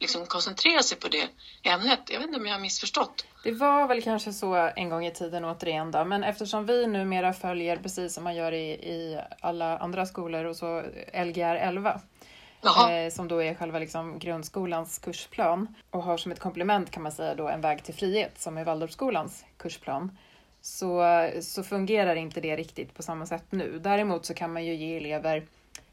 Liksom 0.03 0.27
koncentrera 0.27 0.83
sig 0.83 0.99
på 0.99 1.09
det 1.09 1.29
ämnet. 1.71 2.01
Jag 2.07 2.19
vet 2.19 2.27
inte 2.27 2.41
om 2.41 2.47
jag 2.47 2.55
har 2.55 2.61
missförstått. 2.61 3.27
Det 3.45 3.53
var 3.53 3.89
väl 3.89 4.03
kanske 4.03 4.33
så 4.33 4.71
en 4.77 4.89
gång 4.89 5.07
i 5.07 5.11
tiden 5.11 5.45
återigen 5.45 5.91
då, 5.91 6.05
men 6.05 6.25
eftersom 6.25 6.67
vi 6.67 6.87
numera 6.87 7.33
följer 7.33 7.77
precis 7.77 8.15
som 8.15 8.25
man 8.25 8.35
gör 8.37 8.53
i, 8.53 8.71
i 8.71 9.21
alla 9.41 9.79
andra 9.79 10.07
skolor 10.07 10.45
och 10.45 10.57
så 10.57 10.83
Lgr 11.13 11.55
11 11.55 12.01
Jaha. 12.63 12.93
eh, 12.93 13.11
som 13.11 13.29
då 13.29 13.43
är 13.43 13.55
själva 13.55 13.79
liksom 13.79 14.19
grundskolans 14.19 14.99
kursplan 14.99 15.75
och 15.91 16.03
har 16.03 16.17
som 16.17 16.33
ett 16.33 16.41
komplement 16.41 16.91
kan 16.91 17.03
man 17.03 17.13
säga 17.13 17.35
då 17.35 17.49
en 17.49 17.61
väg 17.61 17.85
till 17.85 17.95
frihet 17.95 18.41
som 18.41 18.59
är 18.59 18.65
Waldorfskolans 18.65 19.45
kursplan. 19.57 20.19
Så, 20.61 21.05
så 21.41 21.63
fungerar 21.63 22.17
inte 22.17 22.41
det 22.41 22.57
riktigt 22.57 22.95
på 22.95 23.03
samma 23.03 23.27
sätt 23.27 23.45
nu. 23.51 23.79
Däremot 23.83 24.27
så 24.27 24.35
kan 24.35 24.53
man 24.53 24.65
ju 24.65 24.75
ge 24.75 24.97
elever 24.97 25.47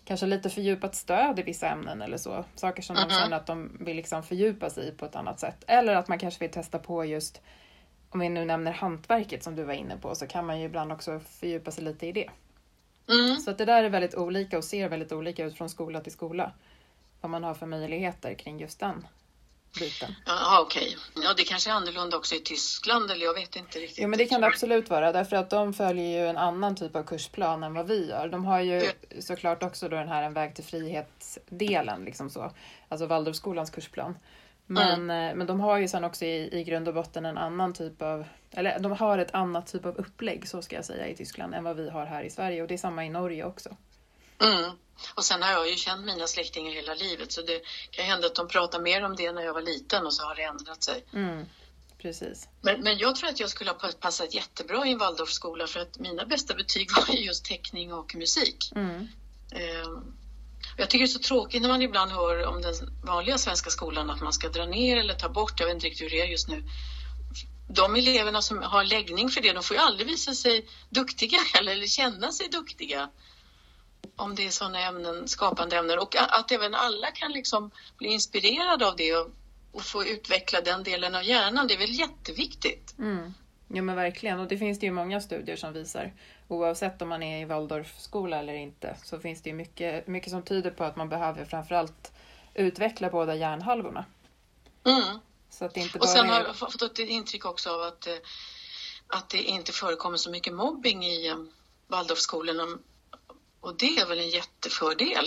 kanske 0.10 0.26
lite 0.26 0.50
fördjupat 0.50 0.96
stöd 0.96 1.40
i 1.40 1.44
vissa 1.44 1.68
ämnen 1.70 2.02
eller 2.02 2.18
så. 2.18 2.46
Saker 2.56 2.82
som 2.82 2.96
de 2.96 3.02
Mhm. 3.02 3.10
känner 3.10 3.38
att 3.38 3.46
de 3.48 3.78
vill 3.80 3.96
liksom 3.96 4.24
fördjupa 4.24 4.70
sig 4.70 4.88
i 4.88 4.92
på 4.92 5.06
ett 5.06 5.16
annat 5.16 5.40
sätt. 5.40 5.64
Eller 5.68 5.96
att 5.96 6.08
man 6.08 6.20
kanske 6.20 6.40
vill 6.40 6.52
testa 6.52 6.80
på 6.80 7.06
just, 7.06 7.42
om 8.10 8.20
vi 8.20 8.30
nu 8.30 8.46
nämner 8.46 8.72
hantverket 8.72 9.44
som 9.44 9.56
du 9.56 9.64
var 9.64 9.74
inne 9.74 9.98
på, 9.98 10.16
så 10.16 10.28
kan 10.28 10.46
man 10.46 10.60
ju 10.60 10.66
ibland 10.66 10.92
också 10.92 11.20
fördjupa 11.20 11.72
sig 11.72 11.84
lite 11.84 12.08
i 12.08 12.12
det. 12.12 12.30
Mm. 13.10 13.36
Så 13.36 13.52
att 13.52 13.58
det 13.58 13.66
där 13.66 13.84
är 13.84 13.90
väldigt 13.90 14.16
olika 14.16 14.58
och 14.58 14.64
ser 14.64 14.90
väldigt 14.90 15.12
olika 15.12 15.46
ut 15.46 15.58
från 15.58 15.70
skola 15.70 16.02
till 16.02 16.12
skola. 16.12 16.52
Vad 17.22 17.30
man 17.30 17.44
har 17.44 17.54
för 17.54 17.66
möjligheter 17.66 18.34
kring 18.34 18.60
just 18.60 18.80
den 18.80 19.08
biten. 19.80 20.16
Ja, 20.26 20.62
okej. 20.62 20.98
Ja, 21.24 21.34
det 21.38 21.44
kanske 21.44 21.70
är 21.70 21.74
annorlunda 21.74 22.18
också 22.18 22.36
i 22.36 22.40
Tyskland, 22.40 23.12
eller 23.12 23.26
jag 23.26 23.34
vet 23.34 23.56
inte 23.56 23.80
riktigt. 23.80 24.00
Jo 24.04 24.08
men 24.08 24.20
det 24.20 24.26
kan 24.26 24.42
det 24.42 24.48
absolut 24.48 24.90
vara 24.90 25.12
därför 25.12 25.36
att 25.36 25.50
de 25.50 25.74
följer 25.74 26.22
ju 26.22 26.28
en 26.28 26.38
annan 26.38 26.76
typ 26.76 26.96
av 26.96 27.04
kursplan 27.04 27.64
än 27.64 27.74
vad 27.74 27.88
vi 27.88 28.10
gör. 28.10 28.28
De 28.28 28.46
har 28.46 28.60
ju 28.60 28.92
såklart 29.20 29.64
också 29.64 29.90
då 29.90 29.96
den 29.96 30.08
här 30.08 30.24
en 30.24 30.34
väg 30.34 30.56
till 30.56 30.64
frihet-delen 30.64 32.06
liksom 32.06 32.30
så. 32.30 32.52
Alltså 32.90 33.06
Waldorfskolans 33.06 33.70
kursplan. 33.70 34.16
Men, 34.72 35.10
eh, 35.10 35.36
men 35.36 35.48
de 35.48 35.60
har 35.60 35.78
ju 35.78 35.88
sen 35.88 36.04
också 36.04 36.26
i, 36.26 36.60
i 36.60 36.64
grund 36.64 36.88
och 36.88 36.94
botten 36.94 37.26
en 37.26 37.38
annan 37.38 37.74
typ 37.74 38.02
av, 38.02 38.26
eller 38.52 38.80
de 38.80 38.92
har 38.92 39.18
ett 39.18 39.34
annat 39.34 39.68
typ 39.68 39.86
av 39.86 39.98
upplägg 39.98 40.48
så 40.48 40.62
ska 40.62 40.76
jag 40.76 40.86
säga 40.86 41.08
i 41.08 41.16
Tyskland 41.16 41.56
än 41.56 41.64
vad 41.64 41.76
vi 41.76 41.90
har 41.90 42.06
här 42.06 42.24
i 42.24 42.30
Sverige 42.30 42.62
och 42.62 42.68
det 42.68 42.74
är 42.74 42.78
samma 42.78 43.06
i 43.06 43.10
Norge 43.10 43.44
också. 43.44 43.70
Mm. 44.42 44.72
Och 45.16 45.26
sen 45.26 45.42
har 45.42 45.52
jag 45.52 45.70
ju 45.70 45.76
känt 45.76 46.06
mina 46.06 46.28
släktingar 46.28 46.72
hela 46.72 46.94
livet 46.94 47.32
så 47.32 47.42
det 47.42 47.62
kan 47.92 48.06
hända 48.06 48.28
att 48.28 48.36
de 48.36 48.48
pratar 48.48 48.80
mer 48.80 49.04
om 49.04 49.16
det 49.16 49.32
när 49.32 49.42
jag 49.42 49.54
var 49.54 49.62
liten 49.62 50.06
och 50.06 50.14
så 50.14 50.24
har 50.24 50.36
det 50.36 50.44
ändrat 50.44 50.84
sig. 50.84 51.06
Mm, 51.14 51.46
precis. 51.98 52.48
Men, 52.62 52.82
men 52.82 52.98
jag 52.98 53.16
tror 53.16 53.30
att 53.30 53.40
jag 53.40 53.50
skulle 53.50 53.72
ha 53.72 53.92
passat 54.00 54.34
jättebra 54.34 54.88
i 54.88 54.92
en 54.92 54.98
Waldorfskola 54.98 55.68
för 55.68 55.80
att 55.80 56.00
mina 56.00 56.26
bästa 56.26 56.54
betyg 56.54 56.90
var 56.96 57.16
ju 57.16 57.26
just 57.26 57.46
teckning 57.46 57.94
och 57.94 58.16
musik. 58.16 58.72
Mm. 58.76 59.08
Ehm, 59.52 60.14
jag 60.78 60.90
tycker 60.90 61.06
det 61.06 61.12
är 61.12 61.14
så 61.14 61.20
tråkigt 61.20 61.62
när 61.62 61.70
man 61.70 61.82
ibland 61.82 62.12
hör 62.12 62.46
om 62.46 62.62
den 62.62 62.74
vanliga 63.04 63.38
svenska 63.38 63.70
skolan 63.70 64.10
att 64.10 64.22
man 64.22 64.34
ska 64.34 64.50
dra 64.50 64.66
ner 64.66 64.98
eller 64.98 65.14
ta 65.14 65.30
bort, 65.30 65.60
jag 65.60 65.68
vet 65.68 65.74
inte 65.76 65.88
riktigt 65.88 66.06
hur 66.06 66.10
det 66.10 66.22
är 66.22 66.26
just 66.26 66.48
nu. 66.48 66.64
De 67.68 67.96
eleverna 67.96 68.42
som 68.42 68.62
har 68.62 68.84
läggning 68.84 69.30
för 69.30 69.42
det, 69.42 69.54
de 69.54 69.64
får 69.64 69.78
ju 69.78 69.82
aldrig 69.82 70.08
visa 70.08 70.34
sig 70.34 70.68
duktiga 70.90 71.38
eller 71.60 71.88
känna 71.88 72.32
sig 72.32 72.48
duktiga. 72.50 73.10
Om 74.20 74.36
det 74.36 74.48
är 74.48 74.50
sådana 74.50 74.80
ämnen, 74.80 75.28
skapande 75.28 75.78
ämnen 75.78 76.00
och 76.00 76.16
att, 76.16 76.52
även 76.52 76.76
alla 76.76 77.12
kan 77.12 77.32
liksom 77.32 77.72
bli 77.98 78.08
inspirerade 78.08 78.88
av 78.88 78.96
det 78.96 79.16
och, 79.16 79.28
och 79.72 79.82
få 79.82 80.06
utveckla 80.06 80.62
den 80.62 80.84
delen 80.84 81.16
av 81.16 81.24
hjärnan, 81.24 81.68
det 81.68 81.74
är 81.74 81.78
väl 81.78 82.00
jätteviktigt. 82.00 82.96
Mm. 83.00 83.34
Jo 83.68 83.84
men 83.84 83.96
verkligen 83.96 84.40
och 84.40 84.48
det 84.48 84.58
finns 84.58 84.80
det 84.80 84.86
ju 84.86 84.92
många 84.92 85.22
studier 85.22 85.56
som 85.56 85.74
visar. 85.74 86.14
Oavsett 86.48 87.02
om 87.02 87.10
man 87.10 87.24
är 87.24 87.42
i 87.42 87.46
Waldorfskola 87.46 88.40
eller 88.40 88.54
inte 88.54 88.98
så 89.04 89.20
finns 89.20 89.42
det 89.42 89.50
ju 89.50 89.56
mycket, 89.56 90.08
mycket 90.08 90.30
som 90.32 90.44
tyder 90.44 90.72
på 90.72 90.84
att 90.84 90.96
man 90.96 91.10
behöver 91.10 91.46
framförallt 91.46 92.12
utveckla 92.54 93.10
båda 93.10 93.36
hjärnhalvorna. 93.36 94.06
Mm. 94.84 95.20
Så 95.50 95.66
att 95.66 95.74
det 95.74 95.80
inte 95.80 96.00
Och 96.00 96.10
sen 96.10 96.30
har 96.30 96.42
jag 96.42 96.56
fått 96.56 96.82
ett 96.82 97.00
intryck 97.00 97.46
också 97.46 97.70
av 97.70 97.82
att, 97.82 98.08
eh, 98.08 98.14
att 99.08 99.30
det 99.30 99.42
inte 99.42 99.72
förekommer 99.72 100.18
så 100.18 100.32
mycket 100.32 100.54
mobbing 100.54 101.06
i 101.06 101.28
eh, 101.28 101.38
Waldorfskolorna. 101.88 102.78
Och 103.62 103.78
det 103.78 103.98
är 103.98 104.06
väl 104.08 104.20
en 104.20 104.30
jättefördel. 104.30 105.26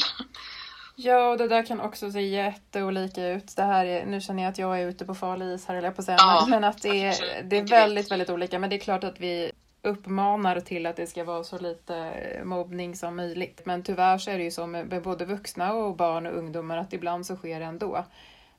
Ja, 0.96 1.30
och 1.30 1.38
det 1.38 1.48
där 1.48 1.66
kan 1.66 1.80
också 1.80 2.12
se 2.12 2.20
jätteolika 2.20 3.26
ut. 3.28 3.56
Det 3.56 3.62
här 3.62 3.86
är, 3.86 4.06
nu 4.06 4.20
känner 4.20 4.42
jag 4.42 4.50
att 4.50 4.58
jag 4.58 4.80
är 4.80 4.86
ute 4.86 5.04
på 5.04 5.14
farlig 5.14 5.54
is 5.54 5.66
här, 5.66 5.74
eller 5.74 5.90
på 5.90 6.02
säga, 6.02 6.16
Ja, 6.20 6.46
men, 6.48 6.64
att 6.64 6.82
det 6.82 7.04
är, 7.04 7.42
det 7.42 7.58
är 7.58 7.66
väldigt, 7.66 8.10
väldigt 8.10 8.30
olika. 8.30 8.58
Men 8.58 8.70
det 8.70 8.76
är 8.76 8.80
klart 8.80 9.04
att 9.04 9.20
vi 9.20 9.52
uppmanar 9.82 10.60
till 10.60 10.86
att 10.86 10.96
det 10.96 11.06
ska 11.06 11.24
vara 11.24 11.44
så 11.44 11.58
lite 11.58 12.12
mobbning 12.44 12.96
som 12.96 13.16
möjligt. 13.16 13.62
Men 13.64 13.82
tyvärr 13.82 14.18
så 14.18 14.30
är 14.30 14.38
det 14.38 14.44
ju 14.44 14.50
så 14.50 14.66
med 14.66 15.02
både 15.02 15.24
vuxna 15.24 15.72
och 15.74 15.96
barn 15.96 16.26
och 16.26 16.36
ungdomar 16.38 16.76
att 16.76 16.92
ibland 16.92 17.26
så 17.26 17.36
sker 17.36 17.60
det 17.60 17.66
ändå. 17.66 18.04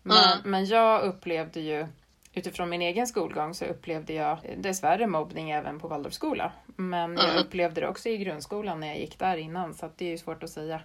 Men, 0.02 0.18
Mm. 0.18 0.38
men 0.52 0.66
jag 0.66 1.02
upplevde 1.02 1.60
ju 1.60 1.88
Utifrån 2.36 2.70
min 2.70 2.82
egen 2.82 3.08
skolgång 3.08 3.54
så 3.54 3.66
upplevde 3.66 4.14
jag 4.14 4.38
dessvärre 4.58 5.08
mobbning 5.08 5.52
även 5.52 5.80
på 5.80 5.88
Waldorfskola. 5.88 6.52
Men 6.76 7.18
jag 7.18 7.30
Mm. 7.30 7.38
upplevde 7.44 7.82
det 7.82 7.88
också 7.88 8.10
i 8.10 8.18
grundskolan 8.18 8.80
när 8.80 8.88
jag 8.88 9.00
gick 9.00 9.20
där 9.20 9.38
innan 9.38 9.74
så 9.74 9.90
det 9.98 10.06
är 10.06 10.10
ju 10.10 10.18
svårt 10.18 10.44
att 10.44 10.50
säga 10.50 10.82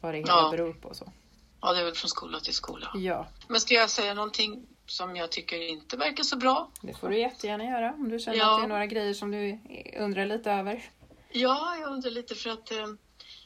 vad 0.00 0.14
det 0.14 0.18
hela 0.18 0.32
Ja. 0.32 0.48
beror 0.50 0.72
på. 0.72 0.94
Så. 0.94 1.12
Ja, 1.60 1.72
det 1.72 1.80
är 1.80 1.84
väl 1.84 1.94
från 1.94 2.08
skola 2.08 2.40
till 2.40 2.54
skola. 2.54 2.90
Ja, 2.94 3.26
Men 3.48 3.60
ska 3.60 3.74
jag 3.74 3.90
säga 3.90 4.14
någonting 4.14 4.66
som 4.86 5.16
jag 5.16 5.30
tycker 5.32 5.68
inte 5.68 5.96
verkar 5.96 6.24
så 6.24 6.36
bra? 6.36 6.70
det 6.80 6.94
får 6.94 7.08
du 7.08 7.18
jättegärna 7.18 7.64
göra 7.64 7.92
om 7.92 8.08
du 8.08 8.18
känner 8.18 8.38
Ja. 8.38 8.54
att 8.54 8.60
det 8.60 8.64
är 8.64 8.68
några 8.68 8.86
grejer 8.86 9.14
som 9.14 9.30
du 9.30 9.58
undrar 9.98 10.26
lite 10.26 10.50
över. 10.52 10.84
Ja, 11.32 11.76
jag 11.80 11.90
undrar 11.92 12.10
lite 12.10 12.34
för 12.34 12.50
att 12.50 12.70
eh, 12.72 12.86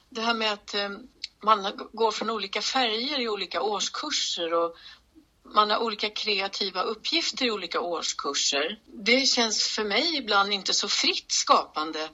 det 0.08 0.20
här 0.20 0.34
med 0.34 0.52
att 0.52 0.74
eh, 0.74 0.88
man 1.42 1.88
går 1.92 2.10
från 2.10 2.30
olika 2.30 2.60
färger 2.60 3.20
i 3.20 3.28
olika 3.28 3.62
årskurser 3.62 4.54
och 4.54 4.76
man 5.44 5.70
har 5.70 5.78
olika 5.78 6.10
kreativa 6.10 6.82
uppgifter 6.82 7.44
i 7.46 7.50
olika 7.50 7.80
årskurser. 7.80 8.78
Det 8.86 9.26
känns 9.26 9.68
för 9.68 9.84
mig 9.84 10.16
ibland 10.16 10.52
inte 10.52 10.74
så 10.74 10.88
fritt 10.88 11.32
skapande 11.32 12.08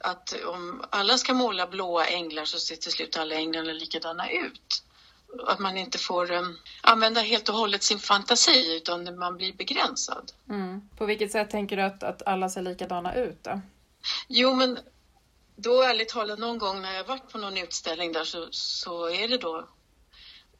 att 0.00 0.34
om 0.46 0.84
alla 0.90 1.18
ska 1.18 1.34
måla 1.34 1.66
blåa 1.66 2.06
änglar 2.06 2.44
så 2.44 2.58
ser 2.58 2.76
till 2.76 2.92
slut 2.92 3.16
alla 3.16 3.34
änglarna 3.34 3.72
likadana 3.72 4.30
ut. 4.30 4.84
Att 5.46 5.58
man 5.58 5.76
inte 5.76 5.98
får 5.98 6.32
eh, 6.32 6.42
använda 6.82 7.20
helt 7.20 7.48
och 7.48 7.54
hållet 7.54 7.82
sin 7.82 7.98
fantasi 7.98 8.76
utan 8.76 9.18
man 9.18 9.36
blir 9.36 9.52
begränsad. 9.52 10.32
Mm. 10.50 10.88
På 10.96 11.04
vilket 11.04 11.32
sätt 11.32 11.50
tänker 11.50 11.76
du 11.76 11.82
att, 11.82 12.02
att 12.02 12.22
alla 12.26 12.48
ser 12.48 12.62
likadana 12.62 13.14
ut 13.14 13.44
då? 13.44 13.60
Jo, 14.28 14.54
men 14.54 14.78
då 15.56 15.82
ärligt 15.82 16.08
talat 16.08 16.38
någon 16.38 16.58
gång 16.58 16.82
när 16.82 16.92
jag 16.92 17.04
varit 17.04 17.32
på 17.32 17.38
någon 17.38 17.56
utställning 17.56 18.12
där 18.12 18.24
så, 18.24 18.48
så 18.50 19.08
är 19.10 19.28
det 19.28 19.38
då 19.38 19.68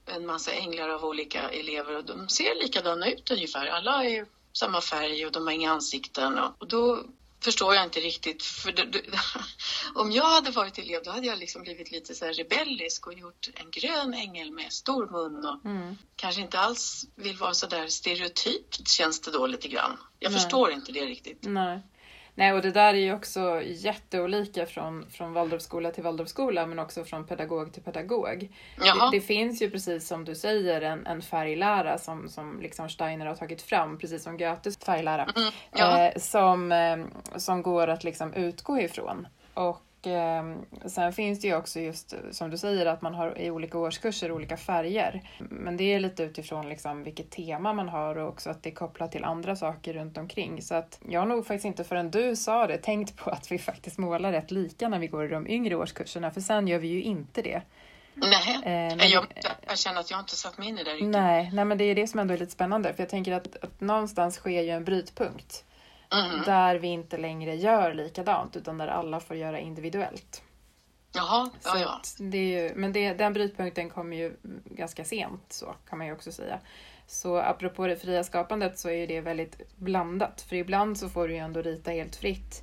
en 0.06 0.26
massa 0.26 0.52
änglar 0.52 0.88
av 0.88 1.04
olika 1.04 1.48
elever 1.50 1.96
och 1.96 2.04
de 2.04 2.28
ser 2.28 2.54
likadana 2.62 3.10
ut 3.10 3.30
ungefär. 3.30 3.66
Alla 3.66 4.04
är 4.04 4.26
samma 4.52 4.80
färg 4.80 5.26
och 5.26 5.32
de 5.32 5.46
har 5.46 5.54
inga 5.54 5.72
ansikten 5.72 6.38
och, 6.38 6.52
och 6.58 6.66
då 6.66 7.02
förstår 7.44 7.74
jag 7.74 7.84
inte 7.84 8.00
riktigt. 8.00 8.42
För 8.42 8.72
det, 8.72 8.84
det, 8.84 9.00
om 9.94 10.12
jag 10.12 10.28
hade 10.28 10.50
varit 10.50 10.78
elev 10.78 11.02
då 11.02 11.10
hade 11.10 11.26
jag 11.26 11.38
liksom 11.38 11.62
blivit 11.62 11.90
lite 11.90 12.14
så 12.14 12.24
rebellisk 12.26 13.06
och 13.06 13.14
gjort 13.14 13.48
en 13.54 13.70
grön 13.70 14.14
ängel 14.14 14.50
med 14.52 14.72
stor 14.72 15.06
mun 15.06 15.44
och 15.44 15.64
Mm. 15.64 15.96
kanske 16.16 16.40
inte 16.40 16.58
alls 16.58 17.04
vill 17.14 17.36
vara 17.36 17.54
så 17.54 17.66
där 17.66 17.88
stereotypt 17.88 18.88
känns 18.88 19.20
det 19.20 19.30
då 19.30 19.46
lite 19.46 19.68
grann. 19.68 19.96
Jag 20.18 20.32
Nej. 20.32 20.40
förstår 20.40 20.70
inte 20.70 20.92
det 20.92 21.04
riktigt. 21.06 21.38
Nej. 21.40 21.80
Nej, 22.36 22.52
och 22.52 22.62
det 22.62 22.70
där 22.70 22.94
är 22.94 22.98
ju 22.98 23.14
också 23.14 23.62
jätteolika 23.64 24.66
från, 24.66 25.10
från 25.10 25.32
Waldorfskola 25.32 25.90
till 25.90 26.02
Waldorfskola 26.02 26.66
men 26.66 26.78
också 26.78 27.04
från 27.04 27.26
pedagog 27.26 27.72
till 27.72 27.82
pedagog. 27.82 28.52
Det, 28.76 29.16
det 29.16 29.20
finns 29.20 29.62
ju 29.62 29.70
precis 29.70 30.08
som 30.08 30.24
du 30.24 30.34
säger 30.34 30.82
en, 30.82 31.06
en 31.06 31.22
färglära 31.22 31.98
som, 31.98 32.28
som 32.28 32.60
liksom 32.60 32.88
Steiner 32.88 33.26
har 33.26 33.34
tagit 33.34 33.62
fram, 33.62 33.98
precis 33.98 34.22
som 34.22 34.38
Goethes 34.38 34.78
färglära, 34.78 35.28
Mm, 35.36 36.06
eh, 36.06 36.20
som, 36.20 36.72
eh, 36.72 36.96
som 37.36 37.62
går 37.62 37.88
att 37.88 38.04
liksom 38.04 38.34
utgå 38.34 38.80
ifrån. 38.80 39.28
Och 39.54 39.80
eh, 40.06 40.42
sen 40.86 41.12
finns 41.12 41.40
det 41.40 41.48
ju 41.48 41.56
också 41.56 41.80
just 41.80 42.14
som 42.30 42.50
du 42.50 42.58
säger 42.58 42.86
att 42.86 43.02
man 43.02 43.14
har 43.14 43.38
i 43.38 43.50
olika 43.50 43.78
årskurser 43.78 44.32
olika 44.32 44.56
färger. 44.56 45.22
Men 45.38 45.76
det 45.76 45.84
är 45.94 46.00
lite 46.00 46.22
utifrån 46.22 46.68
liksom 46.68 47.02
vilket 47.04 47.30
tema 47.30 47.72
man 47.72 47.88
har 47.88 48.16
och 48.18 48.28
också 48.28 48.50
att 48.50 48.62
det 48.62 48.70
är 48.70 48.74
kopplat 48.74 49.12
till 49.12 49.24
andra 49.24 49.56
saker 49.56 49.92
runt 49.92 50.18
omkring. 50.18 50.62
Så 50.62 50.74
att 50.74 51.00
jag 51.08 51.20
har 51.20 51.26
nog 51.26 51.46
faktiskt 51.46 51.64
inte 51.64 51.84
förrän 51.84 52.10
du 52.10 52.36
sa 52.36 52.66
det 52.66 52.78
tänkt 52.78 53.16
på 53.16 53.30
att 53.30 53.52
vi 53.52 53.58
faktiskt 53.58 53.98
målar 53.98 54.32
rätt 54.32 54.50
lika 54.50 54.88
när 54.88 54.98
vi 54.98 55.06
går 55.06 55.24
i 55.24 55.28
de 55.28 55.46
yngre 55.48 55.74
årskurserna, 55.76 56.30
för 56.30 56.40
sen 56.40 56.68
gör 56.68 56.78
vi 56.78 56.88
ju 56.88 57.02
inte 57.02 57.42
det. 57.42 57.62
Nej, 58.14 58.54
Eh, 58.56 58.96
men- 58.96 59.10
jag, 59.10 59.24
jag 59.66 59.78
känner 59.78 60.00
att 60.00 60.10
jag 60.10 60.20
inte 60.20 60.36
satt 60.36 60.58
mig 60.58 60.68
in 60.68 60.78
i 60.78 60.84
det 60.84 60.90
riktigt. 60.90 61.08
Nej, 61.08 61.50
nej, 61.52 61.64
men 61.64 61.78
det 61.78 61.84
är 61.84 61.94
det 61.94 62.06
som 62.06 62.20
ändå 62.20 62.34
är 62.34 62.38
lite 62.38 62.52
spännande. 62.52 62.94
För 62.94 63.02
jag 63.02 63.10
tänker 63.10 63.32
att, 63.32 63.56
att 63.64 63.80
någonstans 63.80 64.34
sker 64.36 64.62
ju 64.62 64.70
en 64.70 64.84
brytpunkt. 64.84 65.63
Mhm. 66.14 66.42
Där 66.44 66.74
vi 66.74 66.88
inte 66.88 67.16
längre 67.16 67.54
gör 67.54 67.94
likadant, 67.94 68.56
utan 68.56 68.78
där 68.78 68.88
alla 68.88 69.20
får 69.20 69.36
göra 69.36 69.60
individuellt. 69.60 70.42
Jaha, 71.12 71.50
ja, 71.64 71.78
ja. 71.78 72.00
det 72.18 72.38
är 72.38 72.62
ju, 72.62 72.74
men 72.74 72.92
det, 72.92 73.14
den 73.14 73.32
brytpunkten 73.32 73.90
kommer 73.90 74.16
ju 74.16 74.36
ganska 74.64 75.04
sent, 75.04 75.52
så 75.52 75.74
kan 75.88 75.98
man 75.98 76.06
ju 76.06 76.12
också 76.12 76.32
säga. 76.32 76.58
Så 77.06 77.36
apropå 77.36 77.86
det 77.86 77.96
fria 77.96 78.24
skapandet 78.24 78.78
så 78.78 78.88
är 78.88 78.94
ju 78.94 79.06
det 79.06 79.20
väldigt 79.20 79.76
blandat. 79.76 80.40
För 80.40 80.56
ibland 80.56 80.98
så 80.98 81.08
får 81.08 81.28
du 81.28 81.34
ju 81.34 81.40
ändå 81.40 81.62
rita 81.62 81.90
helt 81.90 82.16
fritt. 82.16 82.62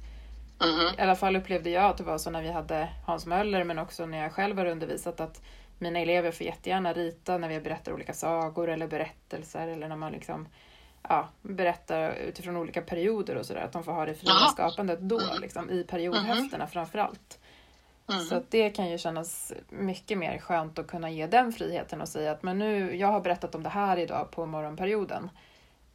Mhm. 0.59 0.95
I 0.97 1.01
alla 1.01 1.15
fall 1.15 1.35
upplevde 1.35 1.69
jag 1.69 1.83
att 1.83 1.97
det 1.97 2.03
var 2.03 2.17
så 2.17 2.29
när 2.29 2.41
vi 2.41 2.51
hade 2.51 2.89
Hans 3.05 3.25
Möller, 3.25 3.63
men 3.63 3.79
också 3.79 4.05
när 4.05 4.17
jag 4.23 4.31
själv 4.31 4.57
har 4.57 4.65
undervisat 4.65 5.19
att 5.19 5.41
mina 5.79 5.99
elever 5.99 6.31
får 6.31 6.45
jättegärna 6.45 6.93
rita 6.93 7.37
när 7.37 7.49
vi 7.49 7.59
berättar 7.59 7.93
olika 7.93 8.13
sagor 8.13 8.69
eller 8.69 8.87
berättelser 8.87 9.67
eller 9.67 9.87
när 9.87 9.95
man 9.95 10.11
liksom 10.11 10.47
ja, 11.09 11.29
berättar 11.41 12.13
utifrån 12.13 12.57
olika 12.57 12.81
perioder 12.81 13.35
och 13.35 13.45
sådär. 13.45 13.61
Att 13.61 13.71
de 13.71 13.83
får 13.83 13.91
ha 13.91 14.05
det 14.05 14.13
fria 14.15 14.31
Jaha. 14.31 14.49
skapandet 14.49 14.99
då, 14.99 15.21
liksom, 15.41 15.69
i 15.69 15.83
periodhäftena 15.83 16.67
framför 16.67 16.99
allt. 16.99 17.39
Mhm. 18.07 18.19
Så 18.19 18.43
det 18.49 18.69
kan 18.69 18.91
ju 18.91 18.97
kännas 18.97 19.53
mycket 19.69 20.17
mer 20.17 20.37
skönt 20.37 20.79
att 20.79 20.87
kunna 20.87 21.09
ge 21.09 21.27
den 21.27 21.53
friheten 21.53 22.01
och 22.01 22.07
säga 22.07 22.31
att 22.31 22.43
men 22.43 22.59
nu, 22.59 22.95
jag 22.95 23.07
har 23.07 23.21
berättat 23.21 23.55
om 23.55 23.63
det 23.63 23.69
här 23.69 23.97
idag 23.97 24.31
på 24.31 24.45
morgonperioden. 24.45 25.29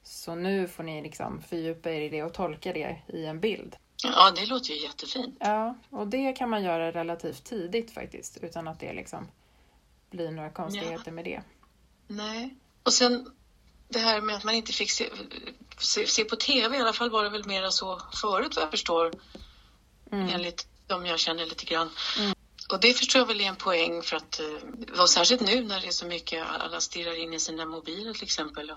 Så 0.03 0.35
nu 0.35 0.69
får 0.69 0.83
ni 0.83 1.03
liksom 1.03 1.43
fördjupa 1.43 1.91
er 1.91 2.01
i 2.01 2.09
det 2.09 2.23
och 2.23 2.35
tolka 2.35 2.73
det 2.73 2.97
i 3.07 3.27
en 3.27 3.41
bild. 3.41 3.77
Ja, 4.03 4.31
det 4.31 4.47
låter 4.47 4.71
ju 4.71 4.83
jättefint. 4.83 5.37
Ja, 5.41 5.75
och 5.91 6.07
det 6.07 6.33
kan 6.33 6.51
man 6.51 6.63
göra 6.63 6.93
relativt 6.93 7.45
tidigt 7.45 7.91
faktiskt 7.91 8.37
utan 8.37 8.69
att 8.69 8.81
det 8.81 8.93
liksom 8.93 9.29
blir 10.11 10.31
några 10.31 10.51
konstigheter 10.51 11.13
med 11.13 11.25
det. 11.25 11.43
Nej. 12.09 12.55
Och 12.83 12.93
sen 12.93 13.31
det 13.89 13.99
här 13.99 14.21
med 14.21 14.37
att 14.37 14.45
man 14.45 14.55
inte 14.55 14.73
fick 14.73 14.91
se, 14.91 15.11
se, 15.79 16.07
se 16.07 16.25
på 16.25 16.37
TV, 16.37 16.77
i 16.77 16.81
alla 16.81 16.93
fall 16.93 17.11
var 17.11 17.25
det 17.25 17.31
väl 17.31 17.47
mera 17.47 17.71
så 17.71 18.03
förut 18.15 18.57
vad 18.57 18.63
jag 18.63 18.71
förstår, 18.71 19.13
Mm. 20.13 20.29
enligt 20.29 20.67
de 20.87 21.07
jag 21.07 21.19
känner 21.19 21.47
lite 21.47 21.65
grann. 21.65 21.91
Och 22.73 22.81
det 22.81 22.93
förstår 22.95 23.19
jag 23.21 23.27
väl 23.27 23.41
är 23.41 23.45
en 23.45 23.57
poäng 23.57 24.03
för 24.03 24.17
att, 24.17 24.41
eh, 24.41 25.01
och 25.01 25.11
särskilt 25.11 25.41
nu 25.41 25.65
när 25.65 25.81
det 25.81 25.87
är 25.87 25.91
så 25.91 26.07
mycket, 26.07 26.47
alla 26.47 26.81
stirrar 26.81 27.19
in 27.19 27.35
i 27.35 27.41
sina 27.41 27.65
mobiler 27.65 28.13
till 28.13 28.23
exempel 28.23 28.71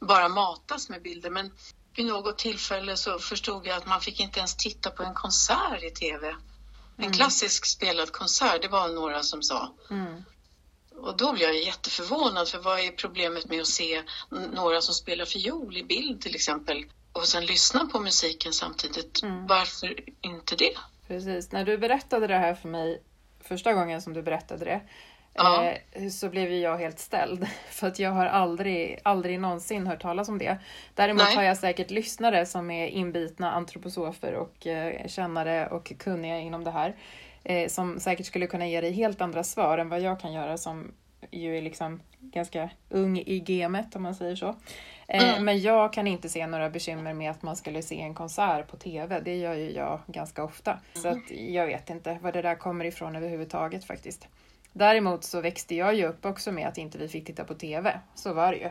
och 0.00 0.06
bara 0.06 0.28
matas 0.28 0.88
med 0.88 1.02
bilder. 1.02 1.30
Men 1.30 1.52
vid 1.96 2.06
något 2.06 2.38
tillfälle 2.38 2.96
så 2.96 3.18
förstod 3.18 3.66
jag 3.66 3.76
att 3.76 3.86
man 3.86 4.00
fick 4.00 4.20
inte 4.20 4.38
ens 4.38 4.56
titta 4.56 4.90
på 4.90 5.02
en 5.02 5.14
konsert 5.14 5.82
i 5.82 5.90
TV. 5.90 6.36
En 6.96 7.12
klassisk 7.12 7.66
spelad 7.66 8.12
konsert, 8.12 8.62
det 8.62 8.68
var 8.68 8.88
några 8.88 9.22
som 9.22 9.42
sa. 9.42 9.74
Mm. 9.90 10.24
Och 10.98 11.16
då 11.16 11.32
blev 11.32 11.48
jag 11.48 11.64
jätteförvånad, 11.64 12.48
för 12.48 12.58
vad 12.58 12.80
är 12.80 12.90
problemet 12.90 13.48
med 13.48 13.60
att 13.60 13.66
se 13.66 14.02
några 14.52 14.80
som 14.80 14.94
spelar 14.94 15.24
fiol 15.24 15.76
i 15.76 15.84
bild 15.84 16.20
till 16.20 16.34
exempel 16.34 16.84
och 17.12 17.24
sen 17.24 17.46
lyssna 17.46 17.86
på 17.92 18.00
musiken 18.00 18.52
samtidigt? 18.52 19.22
Mm. 19.22 19.46
Varför 19.46 19.94
inte 20.20 20.56
det? 20.56 20.72
Precis, 21.06 21.52
när 21.52 21.64
du 21.64 21.78
berättade 21.78 22.26
det 22.26 22.36
här 22.38 22.54
för 22.54 22.68
mig 22.68 23.02
första 23.40 23.72
gången 23.72 24.02
som 24.02 24.12
du 24.12 24.22
berättade 24.22 24.64
det 24.64 24.80
Ja. 25.38 25.72
eh, 25.92 26.08
så 26.08 26.28
blev 26.28 26.52
jag 26.52 26.78
helt 26.78 26.98
ställd. 26.98 27.46
För 27.70 27.86
att 27.86 27.98
jag 27.98 28.10
har 28.10 28.26
aldrig, 28.26 29.00
aldrig 29.02 29.40
någonsin 29.40 29.86
hört 29.86 30.02
talas 30.02 30.28
om 30.28 30.38
det. 30.38 30.58
Däremot 30.94 31.22
Nej. 31.22 31.36
har 31.36 31.42
jag 31.42 31.56
säkert 31.56 31.90
lyssnare 31.90 32.46
som 32.46 32.70
är 32.70 32.86
inbitna 32.86 33.52
antroposofer 33.52 34.34
och 34.34 34.66
eh, 34.66 35.06
kännare 35.06 35.66
och 35.68 35.92
kunniga 35.98 36.38
inom 36.38 36.64
det 36.64 36.70
här. 36.70 36.96
Eh, 37.48 37.68
som 37.68 38.00
säkert 38.00 38.26
skulle 38.26 38.46
kunna 38.46 38.66
ge 38.66 38.80
dig 38.80 38.92
helt 38.92 39.20
andra 39.20 39.44
svar 39.44 39.78
än 39.78 39.88
vad 39.88 40.00
jag 40.00 40.20
kan 40.20 40.32
göra 40.32 40.58
som 40.58 40.92
ju 41.30 41.58
är 41.58 41.62
liksom 41.62 42.00
ganska 42.20 42.70
ung 42.88 43.18
i 43.18 43.40
gamet 43.40 43.96
om 43.96 44.02
man 44.02 44.14
säger 44.14 44.36
så. 44.36 44.54
Eh, 45.08 45.28
Mm. 45.28 45.44
Men 45.44 45.60
jag 45.60 45.92
kan 45.92 46.06
inte 46.06 46.28
se 46.28 46.46
några 46.46 46.70
bekymmer 46.70 47.14
med 47.14 47.30
att 47.30 47.42
man 47.42 47.56
skulle 47.56 47.82
se 47.82 48.00
en 48.00 48.14
konsert 48.14 48.68
på 48.68 48.76
TV. 48.76 49.20
Det 49.20 49.36
gör 49.36 49.54
ju 49.54 49.70
jag 49.72 50.00
ganska 50.06 50.44
ofta. 50.44 50.78
Så 50.94 51.08
att 51.08 51.30
jag 51.30 51.66
vet 51.66 51.90
inte 51.90 52.18
var 52.22 52.32
det 52.32 52.42
där 52.42 52.54
kommer 52.54 52.84
ifrån 52.84 53.16
överhuvudtaget 53.16 53.84
faktiskt. 53.84 54.28
Däremot 54.72 55.24
så 55.24 55.40
växte 55.40 55.74
jag 55.74 55.94
ju 55.94 56.06
upp 56.06 56.24
också 56.26 56.52
med 56.52 56.68
att 56.68 56.78
inte 56.78 56.98
vi 56.98 57.08
fick 57.08 57.26
titta 57.26 57.44
på 57.44 57.54
TV. 57.54 58.00
Så 58.14 58.32
var 58.32 58.52
det 58.52 58.58
ju. 58.58 58.68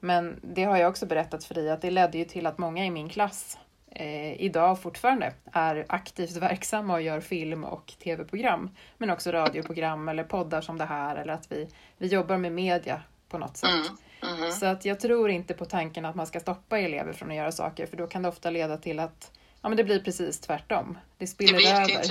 Men 0.00 0.40
det 0.42 0.64
har 0.64 0.76
jag 0.76 0.90
också 0.90 1.06
berättat 1.06 1.44
för 1.44 1.54
dig 1.54 1.70
att 1.70 1.82
det 1.82 1.90
ledde 1.90 2.18
ju 2.18 2.24
till 2.24 2.46
att 2.46 2.58
många 2.58 2.86
i 2.86 2.90
min 2.90 3.08
klass 3.08 3.58
eh, 3.96 4.40
idag 4.40 4.82
fortfarande 4.82 5.32
är 5.52 5.84
aktivt 5.88 6.36
verksamma 6.36 6.94
och 6.94 7.02
gör 7.02 7.20
film 7.20 7.64
och 7.64 7.94
tv-program. 8.02 8.70
Men 8.98 9.10
också 9.10 9.32
radioprogram 9.32 10.08
eller 10.08 10.24
poddar 10.24 10.60
som 10.60 10.78
det 10.78 10.84
här 10.84 11.16
eller 11.16 11.32
att 11.32 11.52
vi, 11.52 11.68
vi 11.98 12.06
jobbar 12.06 12.36
med 12.36 12.52
media 12.52 13.02
på 13.28 13.38
något 13.38 13.56
sätt. 13.56 13.70
Mm, 13.70 13.96
Mhm. 14.22 14.52
Så 14.52 14.66
att 14.66 14.84
jag 14.84 15.00
tror 15.00 15.30
inte 15.30 15.54
på 15.54 15.64
tanken 15.64 16.04
att 16.04 16.14
man 16.14 16.26
ska 16.26 16.40
stoppa 16.40 16.78
elever 16.78 17.12
från 17.12 17.30
att 17.30 17.36
göra 17.36 17.52
saker 17.52 17.86
för 17.86 17.96
då 17.96 18.06
kan 18.06 18.22
det 18.22 18.28
ofta 18.28 18.50
leda 18.50 18.76
till 18.76 18.98
att 19.00 19.30
ja, 19.62 19.68
men 19.68 19.76
det 19.76 19.84
blir 19.84 20.00
precis 20.00 20.40
tvärtom. 20.40 20.92
Det 20.94 21.00
Det 21.24 21.26
spiller 21.26 21.54
blir 21.54 21.70
över. 21.72 22.02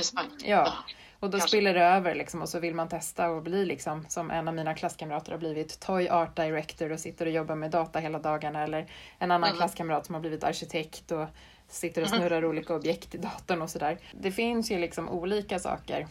Ja. 0.46 0.74
Och 1.20 1.30
då 1.30 1.38
kanske. 1.38 1.48
spiller 1.48 1.74
det 1.74 1.84
över 1.84 2.16
liksom, 2.16 2.42
och 2.42 2.50
så 2.50 2.60
vill 2.60 2.76
man 2.76 2.90
testa 2.90 3.30
och 3.30 3.42
bli 3.44 3.66
liksom 3.66 4.06
som 4.10 4.32
en 4.32 4.48
av 4.48 4.54
mina 4.54 4.74
klasskamrater 4.74 5.32
har 5.32 5.40
blivit 5.40 5.80
Toy 5.80 6.10
Art 6.10 6.36
Director 6.36 6.92
och 6.92 7.00
sitter 7.00 7.26
och 7.26 7.32
jobbar 7.32 7.56
med 7.56 7.72
data 7.72 8.00
hela 8.00 8.20
dagarna 8.20 8.64
eller 8.64 8.92
en 9.20 9.32
annan 9.32 9.50
Mm. 9.50 9.58
klasskamrat 9.58 10.06
som 10.06 10.16
har 10.16 10.20
blivit 10.22 10.44
arkitekt 10.44 11.12
och 11.12 11.26
sitter 11.68 12.02
och 12.02 12.10
snurrar 12.10 12.46
olika 12.46 12.76
objekt 12.76 13.16
i 13.16 13.18
datorn 13.18 13.62
och 13.62 13.70
sådär. 13.70 13.98
Det 14.14 14.32
finns 14.32 14.72
ju 14.72 14.80
liksom 14.80 15.10
olika 15.10 15.60
saker 15.60 16.08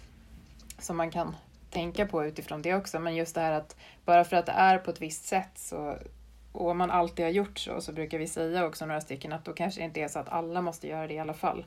som 0.78 0.96
man 0.96 1.11
kan 1.11 1.37
tänka 1.70 2.06
på 2.06 2.25
utifrån 2.25 2.62
det 2.62 2.75
också 2.75 3.00
men 3.00 3.16
just 3.16 3.34
det 3.34 3.40
här 3.40 3.52
att 3.52 3.76
bara 4.04 4.25
för 4.25 4.37
att 4.37 4.46
det 4.46 4.52
är 4.52 4.78
på 4.78 4.90
ett 4.90 5.00
visst 5.00 5.25
sätt 5.25 5.50
så 5.54 5.96
och 6.52 6.70
om 6.70 6.78
man 6.78 6.90
alltid 6.90 7.25
har 7.25 7.32
gjort 7.32 7.58
så 7.58 7.80
så 7.80 7.92
brukar 7.92 8.18
vi 8.18 8.26
säga 8.26 8.66
också 8.66 8.87
några 8.87 9.00
stycken 9.00 9.32
att 9.32 9.44
då 9.44 9.52
kanske 9.52 9.80
det 9.80 9.84
inte 9.84 10.00
är 10.00 10.08
så 10.08 10.18
att 10.18 10.28
alla 10.28 10.61
måste 10.62 10.88
göra 10.88 11.06
det 11.06 11.14
i 11.14 11.18
alla 11.18 11.34
fall. 11.34 11.66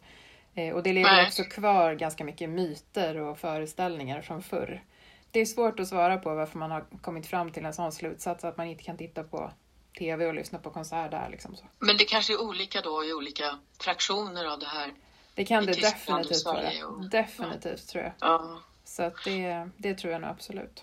Eh, 0.56 0.76
Och 0.76 0.84
det 0.84 0.94
lever 0.94 1.12
Nej. 1.12 1.26
också 1.28 1.44
kvar 1.44 1.94
ganska 1.94 2.24
mycket 2.24 2.50
myter 2.50 3.18
och 3.18 3.38
föreställningar 3.38 4.22
från 4.22 4.44
förr. 4.44 4.84
Det 5.32 5.40
är 5.40 5.46
svårt 5.46 5.80
att 5.80 5.88
svara 5.88 6.18
på 6.18 6.36
varför 6.36 6.60
man 6.60 6.72
har 6.72 6.86
kommit 7.02 7.28
fram 7.28 7.52
till 7.52 7.66
en 7.66 7.74
sån 7.74 7.92
slutsats 7.92 8.44
att 8.44 8.58
man 8.58 8.68
inte 8.68 8.84
kan 8.84 8.98
titta 8.98 9.24
på 9.24 9.52
TV 10.00 10.26
och 10.26 10.34
lyssna 10.34 10.60
på 10.60 10.70
konsert 10.70 11.12
där. 11.12 11.30
Liksom 11.30 11.56
så. 11.56 11.64
Men 11.80 11.98
det 11.98 12.06
kanske 12.06 12.34
är 12.34 12.42
olika 12.42 12.82
då 12.82 13.06
i 13.06 13.14
olika 13.14 13.60
fraktioner 13.80 14.46
av 14.46 14.60
det 14.60 14.66
här. 14.68 14.94
Det 15.36 15.46
kan 15.46 15.66
det 15.66 15.74
Tyskland 15.74 15.96
definitivt 16.24 16.46
vara. 16.46 16.62
Sverige 16.62 16.84
och- 16.84 17.10
Definitivt 17.10 17.88
tror 17.88 18.04
jag. 18.04 18.14
Ja. 18.20 18.60
Så 18.86 19.04
att 19.04 19.14
det, 19.24 19.70
det 19.78 19.94
tror 19.94 20.12
jag 20.14 20.22
nog 20.22 20.30
absolut. 20.30 20.82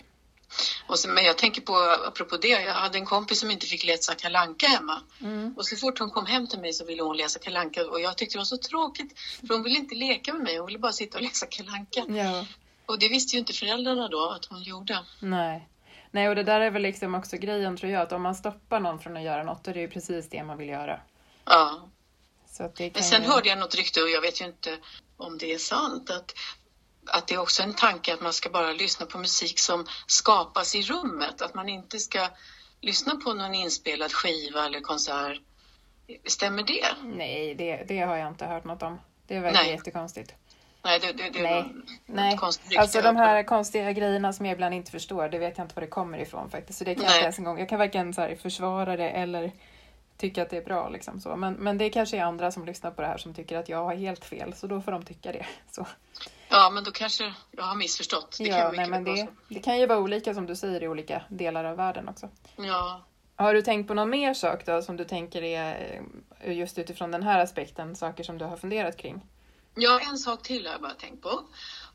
Och 0.87 0.99
sen, 0.99 1.13
men 1.13 1.23
jag 1.23 1.37
tänker 1.37 1.61
på, 1.61 1.75
apropå 2.07 2.37
det, 2.37 2.47
jag 2.47 2.73
hade 2.73 2.97
en 2.97 3.05
kompis 3.05 3.39
som 3.39 3.51
inte 3.51 3.65
fick 3.65 3.85
läsa 3.85 4.15
Kalanka 4.15 4.67
hemma. 4.67 5.01
Mm. 5.21 5.53
Och 5.57 5.65
så 5.67 5.75
fort 5.75 5.99
hon 5.99 6.09
kom 6.09 6.25
hem 6.25 6.47
till 6.47 6.59
mig 6.59 6.73
så 6.73 6.85
ville 6.85 7.03
hon 7.03 7.17
läsa 7.17 7.39
Kalanka 7.39 7.85
och 7.89 8.01
jag 8.01 8.17
tyckte 8.17 8.35
det 8.35 8.39
var 8.39 8.45
så 8.45 8.57
tråkigt 8.57 9.19
för 9.47 9.53
hon 9.53 9.63
ville 9.63 9.77
inte 9.79 9.95
leka 9.95 10.33
med 10.33 10.43
mig, 10.43 10.57
hon 10.57 10.65
ville 10.67 10.79
bara 10.79 10.91
sitta 10.91 11.17
och 11.17 11.23
läsa 11.23 11.45
Kalanka. 11.45 12.05
Ja, 12.07 12.45
Och 12.85 12.99
det 12.99 13.09
visste 13.09 13.35
ju 13.35 13.39
inte 13.39 13.53
föräldrarna 13.53 14.07
då 14.07 14.29
att 14.29 14.45
hon 14.45 14.63
gjorde. 14.63 14.99
nej. 15.19 15.67
Nej, 16.15 16.29
och 16.29 16.35
det 16.35 16.43
där 16.43 16.61
är 16.61 16.71
väl 16.71 16.81
liksom 16.81 17.15
också 17.15 17.37
grejen 17.37 17.77
tror 17.77 17.91
jag, 17.91 18.01
att 18.01 18.11
om 18.11 18.21
man 18.21 18.35
stoppar 18.35 18.79
någon 18.79 18.99
från 18.99 19.17
att 19.17 19.23
göra 19.23 19.43
något, 19.43 19.63
då 19.63 19.71
är 19.71 19.75
det 19.75 19.81
ju 19.81 19.87
precis 19.87 20.29
det 20.29 20.43
man 20.43 20.57
vill 20.57 20.69
göra. 20.69 20.99
Ja. 21.45 21.89
Men 22.93 23.03
sen 23.03 23.21
ju... 23.21 23.27
hörde 23.27 23.49
jag 23.49 23.57
något 23.57 23.75
rykte 23.75 24.01
och 24.01 24.09
jag 24.09 24.21
vet 24.21 24.41
ju 24.41 24.45
inte 24.45 24.77
om 25.17 25.37
det 25.37 25.53
är 25.53 25.57
sant 25.57 26.09
att, 26.09 26.33
att 27.05 27.27
det 27.27 27.33
är 27.33 27.39
också 27.39 27.63
en 27.63 27.73
tanke 27.73 28.13
att 28.13 28.21
man 28.21 28.33
ska 28.33 28.49
bara 28.49 28.71
lyssna 28.71 29.05
på 29.05 29.17
musik 29.17 29.59
som 29.59 29.85
skapas 30.07 30.75
i 30.75 30.81
rummet. 30.81 31.41
Att 31.41 31.53
man 31.53 31.69
inte 31.69 31.99
ska 31.99 32.29
lyssna 32.81 33.15
på 33.15 33.33
någon 33.33 33.55
inspelad 33.55 34.11
skiva 34.11 34.65
eller 34.65 34.79
konsert. 34.79 35.41
Stämmer 36.25 36.63
det? 36.63 36.85
Nej, 37.03 37.55
det, 37.55 37.85
det 37.87 37.99
har 37.99 38.15
jag 38.15 38.27
inte 38.27 38.45
hört 38.45 38.63
något 38.63 38.83
om. 38.83 38.99
Det 39.27 39.39
verkar 39.39 39.63
jättekonstigt. 39.63 40.33
Nej, 40.85 40.99
det, 40.99 41.13
det, 41.13 41.29
det 41.29 41.41
Nej. 41.43 41.65
Nej, 42.05 42.39
alltså 42.77 43.01
de 43.01 43.15
här 43.15 43.43
konstiga 43.43 43.91
grejerna 43.91 44.33
som 44.33 44.45
jag 44.45 44.53
ibland 44.53 44.73
inte 44.73 44.91
förstår, 44.91 45.29
det 45.29 45.37
vet 45.39 45.57
jag 45.57 45.65
inte 45.65 45.75
var 45.75 45.81
det 45.81 45.87
kommer 45.87 46.17
ifrån 46.17 46.49
faktiskt. 46.49 46.79
Så 46.79 46.85
det 46.85 46.95
kan 46.95 47.03
jag 47.03 47.13
inte 47.13 47.23
ens 47.23 47.37
en 47.37 47.43
gång, 47.43 47.59
jag 47.59 47.69
kan 47.69 47.79
varken 47.79 48.13
så 48.13 48.21
här 48.21 48.35
försvara 48.35 48.97
det 48.97 49.09
eller 49.09 49.51
tycka 50.17 50.41
att 50.41 50.49
det 50.49 50.57
är 50.57 50.65
bra 50.65 50.89
liksom 50.89 51.19
så. 51.21 51.35
Men, 51.35 51.53
men 51.53 51.77
det 51.77 51.89
kanske 51.89 52.17
är 52.17 52.23
andra 52.23 52.51
som 52.51 52.65
lyssnar 52.65 52.91
på 52.91 53.01
det 53.01 53.07
här 53.07 53.17
som 53.17 53.33
tycker 53.33 53.57
att 53.57 53.69
jag 53.69 53.83
har 53.83 53.95
helt 53.95 54.25
fel, 54.25 54.53
så 54.53 54.67
då 54.67 54.81
får 54.81 54.91
de 54.91 55.03
tycka 55.03 55.31
det. 55.31 55.45
Så. 55.71 55.87
Ja, 56.49 56.69
men 56.69 56.83
då 56.83 56.91
kanske 56.91 57.33
jag 57.51 57.63
har 57.63 57.75
missförstått. 57.75 58.37
Det 58.39 58.49
kan 58.49 58.59
Ja, 58.59 58.71
ju 58.71 58.77
nej, 58.77 58.89
men 58.89 59.03
det, 59.03 59.27
det 59.49 59.59
kan 59.59 59.79
ju 59.79 59.85
vara 59.87 59.99
olika 59.99 60.33
som 60.33 60.45
du 60.45 60.55
säger 60.55 60.83
i 60.83 60.87
olika 60.87 61.21
delar 61.29 61.63
av 61.65 61.77
världen 61.77 62.09
också. 62.09 62.29
så. 62.55 62.63
Ja. 62.65 63.01
Har 63.35 63.53
du 63.53 63.61
tänkt 63.61 63.87
på 63.87 63.93
någon 63.93 64.09
mer 64.09 64.33
sak 64.33 64.65
då 64.65 64.81
som 64.81 64.97
du 64.97 65.05
tänker 65.05 65.41
är 65.41 66.01
eh, 66.41 66.57
just 66.57 66.77
utifrån 66.77 67.11
den 67.11 67.23
här 67.23 67.39
aspekten, 67.39 67.95
saker 67.95 68.23
som 68.23 68.37
du 68.37 68.45
har 68.45 68.57
funderat 68.57 68.97
kring? 68.97 69.21
Ja, 69.75 69.99
en 69.99 70.17
sak 70.17 70.43
till 70.43 70.65
har 70.65 70.73
jag 70.73 70.81
bara 70.81 70.93
tänkt 70.93 71.21
på. 71.21 71.43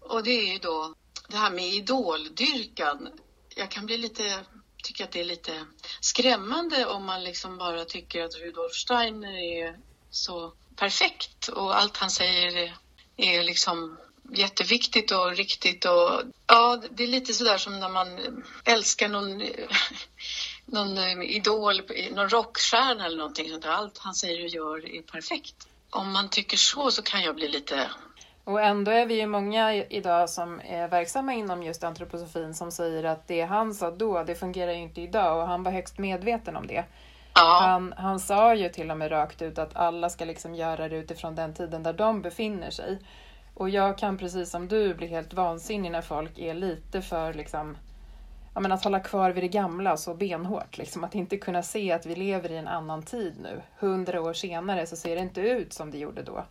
Och 0.00 0.22
det 0.22 0.30
är 0.30 0.52
ju 0.52 0.58
då 0.58 0.94
det 1.28 1.36
här 1.36 1.50
med 1.50 1.68
idoldyrkan. 1.68 3.08
Jag 3.48 3.70
kan 3.70 3.86
bli 3.86 3.98
lite, 3.98 4.44
tycka 4.82 5.04
att 5.04 5.10
det 5.10 5.20
är 5.20 5.24
lite 5.24 5.66
skrämmande 6.00 6.86
om 6.86 7.04
man 7.04 7.24
liksom 7.24 7.58
bara 7.58 7.84
tycker 7.84 8.24
att 8.24 8.34
Rudolf 8.34 8.72
Steiner 8.72 9.38
är 9.38 9.78
så 10.10 10.52
perfekt 10.76 11.48
och 11.48 11.76
allt 11.76 11.96
han 11.96 12.10
säger 12.10 12.76
är, 13.16 13.42
liksom 13.42 13.96
jätteviktigt 14.32 15.10
och 15.10 15.36
riktigt 15.36 15.84
och 15.84 16.22
ja, 16.46 16.82
det 16.90 17.02
är 17.02 17.08
lite 17.08 17.32
sådär 17.34 17.58
som 17.58 17.80
när 17.80 17.88
man 17.88 18.42
älskar 18.64 19.08
någon, 19.08 19.38
någon 20.64 21.22
idol, 21.22 21.82
någon 22.10 22.28
rockstjärna 22.28 23.06
eller 23.06 23.16
någonting 23.16 23.50
sånt 23.50 23.62
där. 23.62 23.70
Allt 23.70 23.98
han 23.98 24.14
säger 24.14 24.44
och 24.44 24.48
gör 24.48 24.94
är 24.94 25.02
perfekt. 25.02 25.69
Om 25.90 26.12
man 26.12 26.28
tycker 26.28 26.56
så 26.56 26.90
så 26.90 27.02
kan 27.02 27.22
jag 27.22 27.34
bli 27.34 27.48
lite 27.48 27.90
Och 28.44 28.62
ändå 28.62 28.90
är 28.90 29.06
vi 29.06 29.14
ju 29.14 29.26
många 29.26 29.74
idag 29.74 30.30
som 30.30 30.60
är 30.64 30.88
verksamma 30.88 31.32
inom 31.32 31.62
just 31.62 31.84
antroposofin 31.84 32.54
som 32.54 32.72
säger 32.72 33.04
att 33.04 33.28
det 33.28 33.42
han 33.42 33.74
sa 33.74 33.90
då, 33.90 34.22
det 34.24 34.34
fungerar 34.34 34.72
ju 34.72 34.78
inte 34.78 35.00
idag 35.00 35.40
och 35.42 35.48
han 35.48 35.62
var 35.62 35.72
högst 35.72 35.98
medveten 35.98 36.56
om 36.56 36.66
det. 36.66 36.84
Ja, 37.34 37.58
Han, 37.62 37.94
han 37.96 38.20
sa 38.20 38.54
ju 38.54 38.68
till 38.68 38.90
och 38.90 38.98
med 38.98 39.10
rakt 39.10 39.42
ut 39.42 39.58
att 39.58 39.76
alla 39.76 40.10
ska 40.10 40.24
liksom 40.24 40.54
göra 40.54 40.88
det 40.88 40.96
utifrån 40.96 41.34
den 41.34 41.54
tiden 41.54 41.82
där 41.82 41.92
de 41.92 42.22
befinner 42.22 42.70
sig. 42.70 42.98
Och 43.54 43.70
jag 43.70 43.98
kan 43.98 44.18
precis 44.18 44.50
som 44.50 44.68
du 44.68 44.94
bli 44.94 45.06
helt 45.06 45.32
vansinnig 45.32 45.92
när 45.92 46.02
folk 46.02 46.38
är 46.38 46.54
lite 46.54 47.02
för 47.02 47.34
liksom 47.34 47.76
Ja, 48.54 48.60
men 48.60 48.72
att 48.72 48.84
hålla 48.84 49.00
kvar 49.00 49.30
vid 49.30 49.42
det 49.42 49.48
gamla 49.48 49.96
så 49.96 50.14
benhårt. 50.14 50.78
Liksom. 50.78 51.04
Att 51.04 51.14
inte 51.14 51.36
kunna 51.36 51.62
se 51.62 51.92
att 51.92 52.06
vi 52.06 52.14
lever 52.14 52.50
i 52.52 52.56
en 52.56 52.68
annan 52.68 53.02
tid 53.02 53.34
nu. 53.42 53.62
Hundra 53.78 54.20
år 54.22 54.32
senare 54.32 54.86
så 54.86 54.96
ser 54.96 55.16
det 55.16 55.22
inte 55.22 55.40
ut 55.40 55.72
som 55.72 55.90
det 55.90 55.98
gjorde 55.98 56.22
då. 56.22 56.44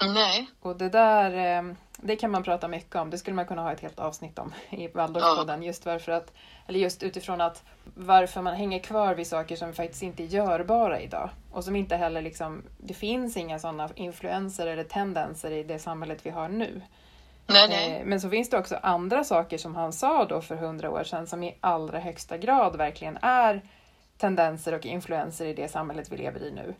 nej, 0.00 0.46
Och 0.62 0.76
det 0.76 0.88
där, 0.88 1.58
eh, 1.58 1.74
det 1.96 2.16
kan 2.16 2.30
man 2.30 2.42
prata 2.42 2.68
mycket 2.68 2.96
om. 2.96 3.10
Det 3.10 3.18
skulle 3.18 3.36
man 3.36 3.46
kunna 3.46 3.62
ha 3.62 3.72
ett 3.72 3.80
helt 3.80 3.98
avsnitt 3.98 4.38
om 4.38 4.52
i 4.70 4.88
Waldorfpodden. 4.88 5.62
Just 5.62 5.86
varför 5.86 6.12
att, 6.12 6.32
eller 6.66 6.78
just 6.78 7.02
utifrån 7.02 7.40
att 7.40 7.62
varför 7.94 8.42
man 8.42 8.54
hänger 8.54 8.78
kvar 8.78 9.14
vid 9.14 9.26
saker 9.26 9.56
som 9.56 9.72
faktiskt 9.72 10.02
inte 10.02 10.22
är 10.22 10.26
görbara 10.26 11.00
idag. 11.00 11.30
Och 11.52 11.64
som 11.64 11.76
inte 11.76 11.96
heller 11.96 12.22
liksom, 12.22 12.62
det 12.78 12.94
finns 12.94 13.36
inga 13.36 13.58
sådana 13.58 13.88
influenser 13.94 14.66
eller 14.66 14.84
tendenser 14.84 15.50
i 15.50 15.62
det 15.62 15.78
samhället 15.78 16.26
vi 16.26 16.30
har 16.30 16.48
nu. 16.48 16.80
Nej, 17.46 17.68
nej. 17.68 18.00
Eh, 18.00 18.06
Men 18.06 18.20
så 18.20 18.30
finns 18.30 18.50
det 18.50 18.58
också 18.58 18.76
andra 18.82 19.24
saker 19.24 19.58
som 19.58 19.74
han 19.74 19.92
sa 19.92 20.24
då 20.24 20.40
för 20.40 20.56
hundra 20.56 20.90
år 20.90 21.04
sedan 21.04 21.26
som 21.26 21.42
i 21.42 21.58
allra 21.60 21.98
högsta 21.98 22.38
grad 22.38 22.76
verkligen 22.76 23.18
är 23.22 23.62
tendenser 24.18 24.74
och 24.74 24.86
influenser 24.86 25.46
i 25.46 25.54
det 25.54 25.68
samhället 25.68 26.12
vi 26.12 26.16
lever 26.16 26.42
i 26.42 26.50
nu. 26.50 26.74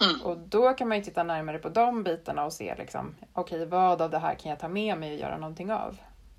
Mm. 0.00 0.22
Och 0.22 0.38
då 0.38 0.72
kan 0.72 0.88
man 0.88 0.98
ju 0.98 1.04
titta 1.04 1.22
närmare 1.22 1.58
på 1.58 1.68
de 1.68 2.02
bitarna 2.02 2.44
och 2.44 2.52
se 2.52 2.74
liksom, 2.78 3.14
okej, 3.32 3.66
vad 3.66 4.02
av 4.02 4.10
det 4.10 4.18
här 4.18 4.34
kan 4.34 4.50
jag 4.50 4.60
ta 4.60 4.68
med 4.68 4.98
mig 4.98 5.12
och 5.12 5.20
göra 5.20 5.38
någonting 5.38 5.72
av? 5.72 5.96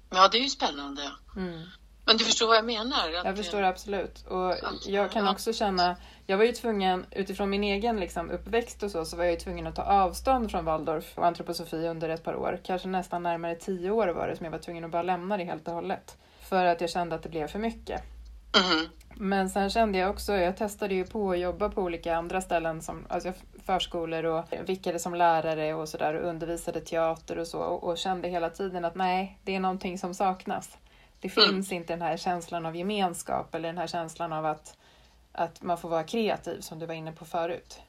Ja, 0.10 0.28
det 0.28 0.38
är 0.38 0.42
ju 0.42 0.50
spännande. 0.50 1.02
Mm. 1.36 1.64
Men 2.08 2.18
du 2.18 2.26
förstår 2.26 2.48
vad 2.48 2.58
jag 2.58 2.66
menar? 2.66 3.14
Att, 3.18 3.26
Jag 3.26 3.38
förstår 3.38 3.64
absolut. 3.64 4.26
Och 4.28 4.54
jag 4.86 5.12
kan 5.12 5.28
också 5.28 5.54
känna, 5.54 5.96
jag 6.26 6.38
var 6.38 6.46
ju 6.46 6.52
tvungen, 6.52 7.06
utifrån 7.12 7.50
min 7.50 7.64
egen 7.64 8.00
liksom 8.00 8.32
uppväxt 8.32 8.84
och 8.84 8.92
så, 8.92 9.06
så 9.06 9.18
var 9.18 9.24
jag 9.24 9.34
ju 9.34 9.40
tvungen 9.40 9.68
att 9.68 9.76
ta 9.76 9.82
avstånd 9.84 10.52
från 10.52 10.66
Waldorf 10.66 11.18
och 11.18 11.26
antroposofi 11.26 11.88
under 11.88 12.10
ett 12.10 12.24
par 12.24 12.36
år. 12.36 12.60
Kanske 12.64 12.88
nästan 12.88 13.24
närmare 13.24 13.56
tio 13.56 13.92
år 13.92 14.08
var 14.08 14.28
det 14.28 14.36
som 14.36 14.44
jag 14.44 14.52
var 14.52 14.60
tvungen 14.60 14.84
att 14.84 14.92
bara 14.92 15.04
lämna 15.04 15.38
det 15.38 15.44
helt 15.44 15.68
och 15.68 15.74
hållet. 15.74 16.18
För 16.42 16.66
att 16.66 16.82
jag 16.82 16.90
kände 16.90 17.16
att 17.16 17.24
det 17.24 17.30
blev 17.30 17.48
för 17.48 17.60
mycket. 17.60 18.02
Mhm. 18.56 18.88
Men 19.20 19.50
sen 19.50 19.70
kände 19.70 19.98
jag 19.98 20.10
också, 20.10 20.34
jag 20.34 20.58
testade 20.58 20.96
ju 20.96 21.04
på 21.06 21.32
att 21.32 21.40
jobba 21.40 21.70
på 21.70 21.82
olika 21.82 22.16
andra 22.16 22.42
ställen 22.42 22.82
som 22.82 23.06
alltså 23.10 23.34
förskolor 23.66 24.26
och 24.26 24.46
vickade 24.66 25.00
som 25.00 25.16
lärare 25.16 25.74
och 25.74 25.90
sådär 25.90 26.14
och 26.14 26.30
undervisade 26.30 26.82
teater 26.82 27.38
och 27.38 27.48
så 27.48 27.60
och, 27.60 27.84
och 27.84 27.98
kände 27.98 28.28
hela 28.28 28.50
tiden 28.50 28.86
att 28.86 28.96
nej, 28.96 29.40
det 29.44 29.56
är 29.56 29.60
någonting 29.60 29.98
som 29.98 30.14
saknas. 30.14 30.78
Det 31.20 31.38
Mm. 31.38 31.50
finns 31.50 31.72
inte 31.72 31.94
den 31.94 32.02
här 32.02 32.18
känslan 32.18 32.66
av 32.66 32.76
gemenskap 32.76 33.56
eller 33.56 33.70
den 33.70 33.78
här 33.78 33.88
känslan 33.88 34.34
av 34.34 34.46
att, 34.46 34.78
att 35.32 35.62
man 35.62 35.78
får 35.78 35.90
vara 35.90 36.04
kreativ 36.04 36.62
som 36.62 36.80
du 36.80 36.86
var 36.86 36.94
inne 36.94 37.12
på 37.12 37.26
förut. 37.26 37.80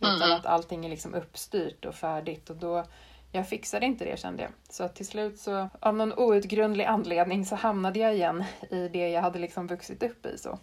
Utan 0.00 0.18
Mhm. 0.28 0.32
att 0.32 0.46
allting 0.46 0.84
är 0.84 0.88
liksom 0.90 1.14
uppstyrt 1.14 1.84
och 1.84 1.94
färdigt 1.94 2.50
och 2.50 2.56
då 2.56 2.84
jag 3.32 3.48
fixade 3.48 3.86
inte 3.86 4.04
det 4.04 4.18
kände 4.18 4.42
jag. 4.42 4.52
Så 4.70 4.88
till 4.88 5.06
slut 5.06 5.38
så 5.40 5.68
av 5.80 5.94
någon 5.96 6.12
outgrundlig 6.18 6.84
anledning 6.84 7.46
så 7.46 7.56
hamnade 7.56 7.98
jag 7.98 8.14
igen 8.14 8.44
i 8.70 8.88
det 8.88 9.08
jag 9.08 9.22
hade 9.22 9.38
liksom 9.38 9.66
vuxit 9.66 10.02
upp 10.02 10.26
i 10.26 10.38
så. 10.38 10.58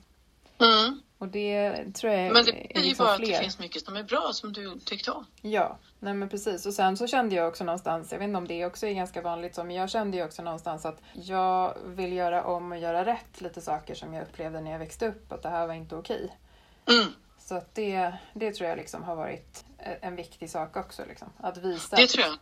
Mm. 0.61 1.01
Och 1.17 1.27
det 1.27 1.85
tror 1.93 2.13
jag 2.13 2.33
Men 2.33 2.45
det 2.45 2.51
är 2.51 2.77
är 2.77 2.81
ju 2.81 2.87
liksom 2.87 3.05
bara 3.05 3.13
att 3.13 3.19
det 3.19 3.25
fler. 3.25 3.39
finns 3.39 3.59
mycket 3.59 3.85
som 3.85 3.95
är 3.95 4.03
bra 4.03 4.29
som 4.33 4.53
du 4.53 4.79
tyckte 4.79 5.11
om. 5.11 5.25
Ja, 5.41 5.77
nej 5.99 6.13
men 6.13 6.29
precis. 6.29 6.65
Och 6.65 6.73
sen 6.73 6.97
så 6.97 7.07
kände 7.07 7.35
jag 7.35 7.47
också 7.47 7.63
någonstans, 7.63 8.11
jag 8.11 8.19
vet 8.19 8.25
inte 8.25 8.37
om 8.37 8.47
det 8.47 8.65
också 8.65 8.87
är 8.87 8.93
ganska 8.93 9.21
vanligt 9.21 9.55
så, 9.55 9.63
men 9.63 9.75
jag 9.75 9.89
kände 9.89 10.17
ju 10.17 10.23
också 10.23 10.41
någonstans 10.41 10.85
att 10.85 11.01
jag 11.13 11.77
vill 11.85 12.13
göra 12.13 12.43
om 12.43 12.71
och 12.71 12.77
göra 12.77 13.05
rätt 13.05 13.41
lite 13.41 13.61
saker 13.61 13.95
som 13.95 14.13
jag 14.13 14.23
upplevde 14.23 14.61
när 14.61 14.71
jag 14.71 14.79
växte 14.79 15.07
upp, 15.07 15.31
att 15.31 15.43
det 15.43 15.49
här 15.49 15.67
var 15.67 15.73
inte 15.73 15.95
okej. 15.95 16.37
Mm. 16.85 17.13
Så 17.39 17.55
att 17.55 17.75
det, 17.75 18.13
det 18.33 18.51
tror 18.51 18.69
jag 18.69 18.77
liksom 18.77 19.03
har 19.03 19.15
varit 19.15 19.65
en 19.77 20.15
viktig 20.15 20.49
sak 20.49 20.77
också. 20.77 21.03
Liksom. 21.07 21.29
Att 21.37 21.57
visa 21.57 21.97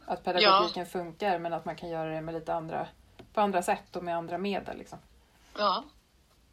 att 0.05 0.23
pedagogiken 0.23 0.85
funkar 0.85 1.39
men 1.39 1.53
att 1.53 1.65
man 1.65 1.75
kan 1.75 1.89
göra 1.89 2.09
det 2.09 2.21
med 2.21 2.33
lite 2.33 2.53
andra, 2.53 2.87
på 3.33 3.41
andra 3.41 3.61
sätt 3.61 3.95
och 3.95 4.03
med 4.03 4.17
andra 4.17 4.37
medel. 4.37 4.77
Liksom. 4.77 4.99
Ja. 5.57 5.83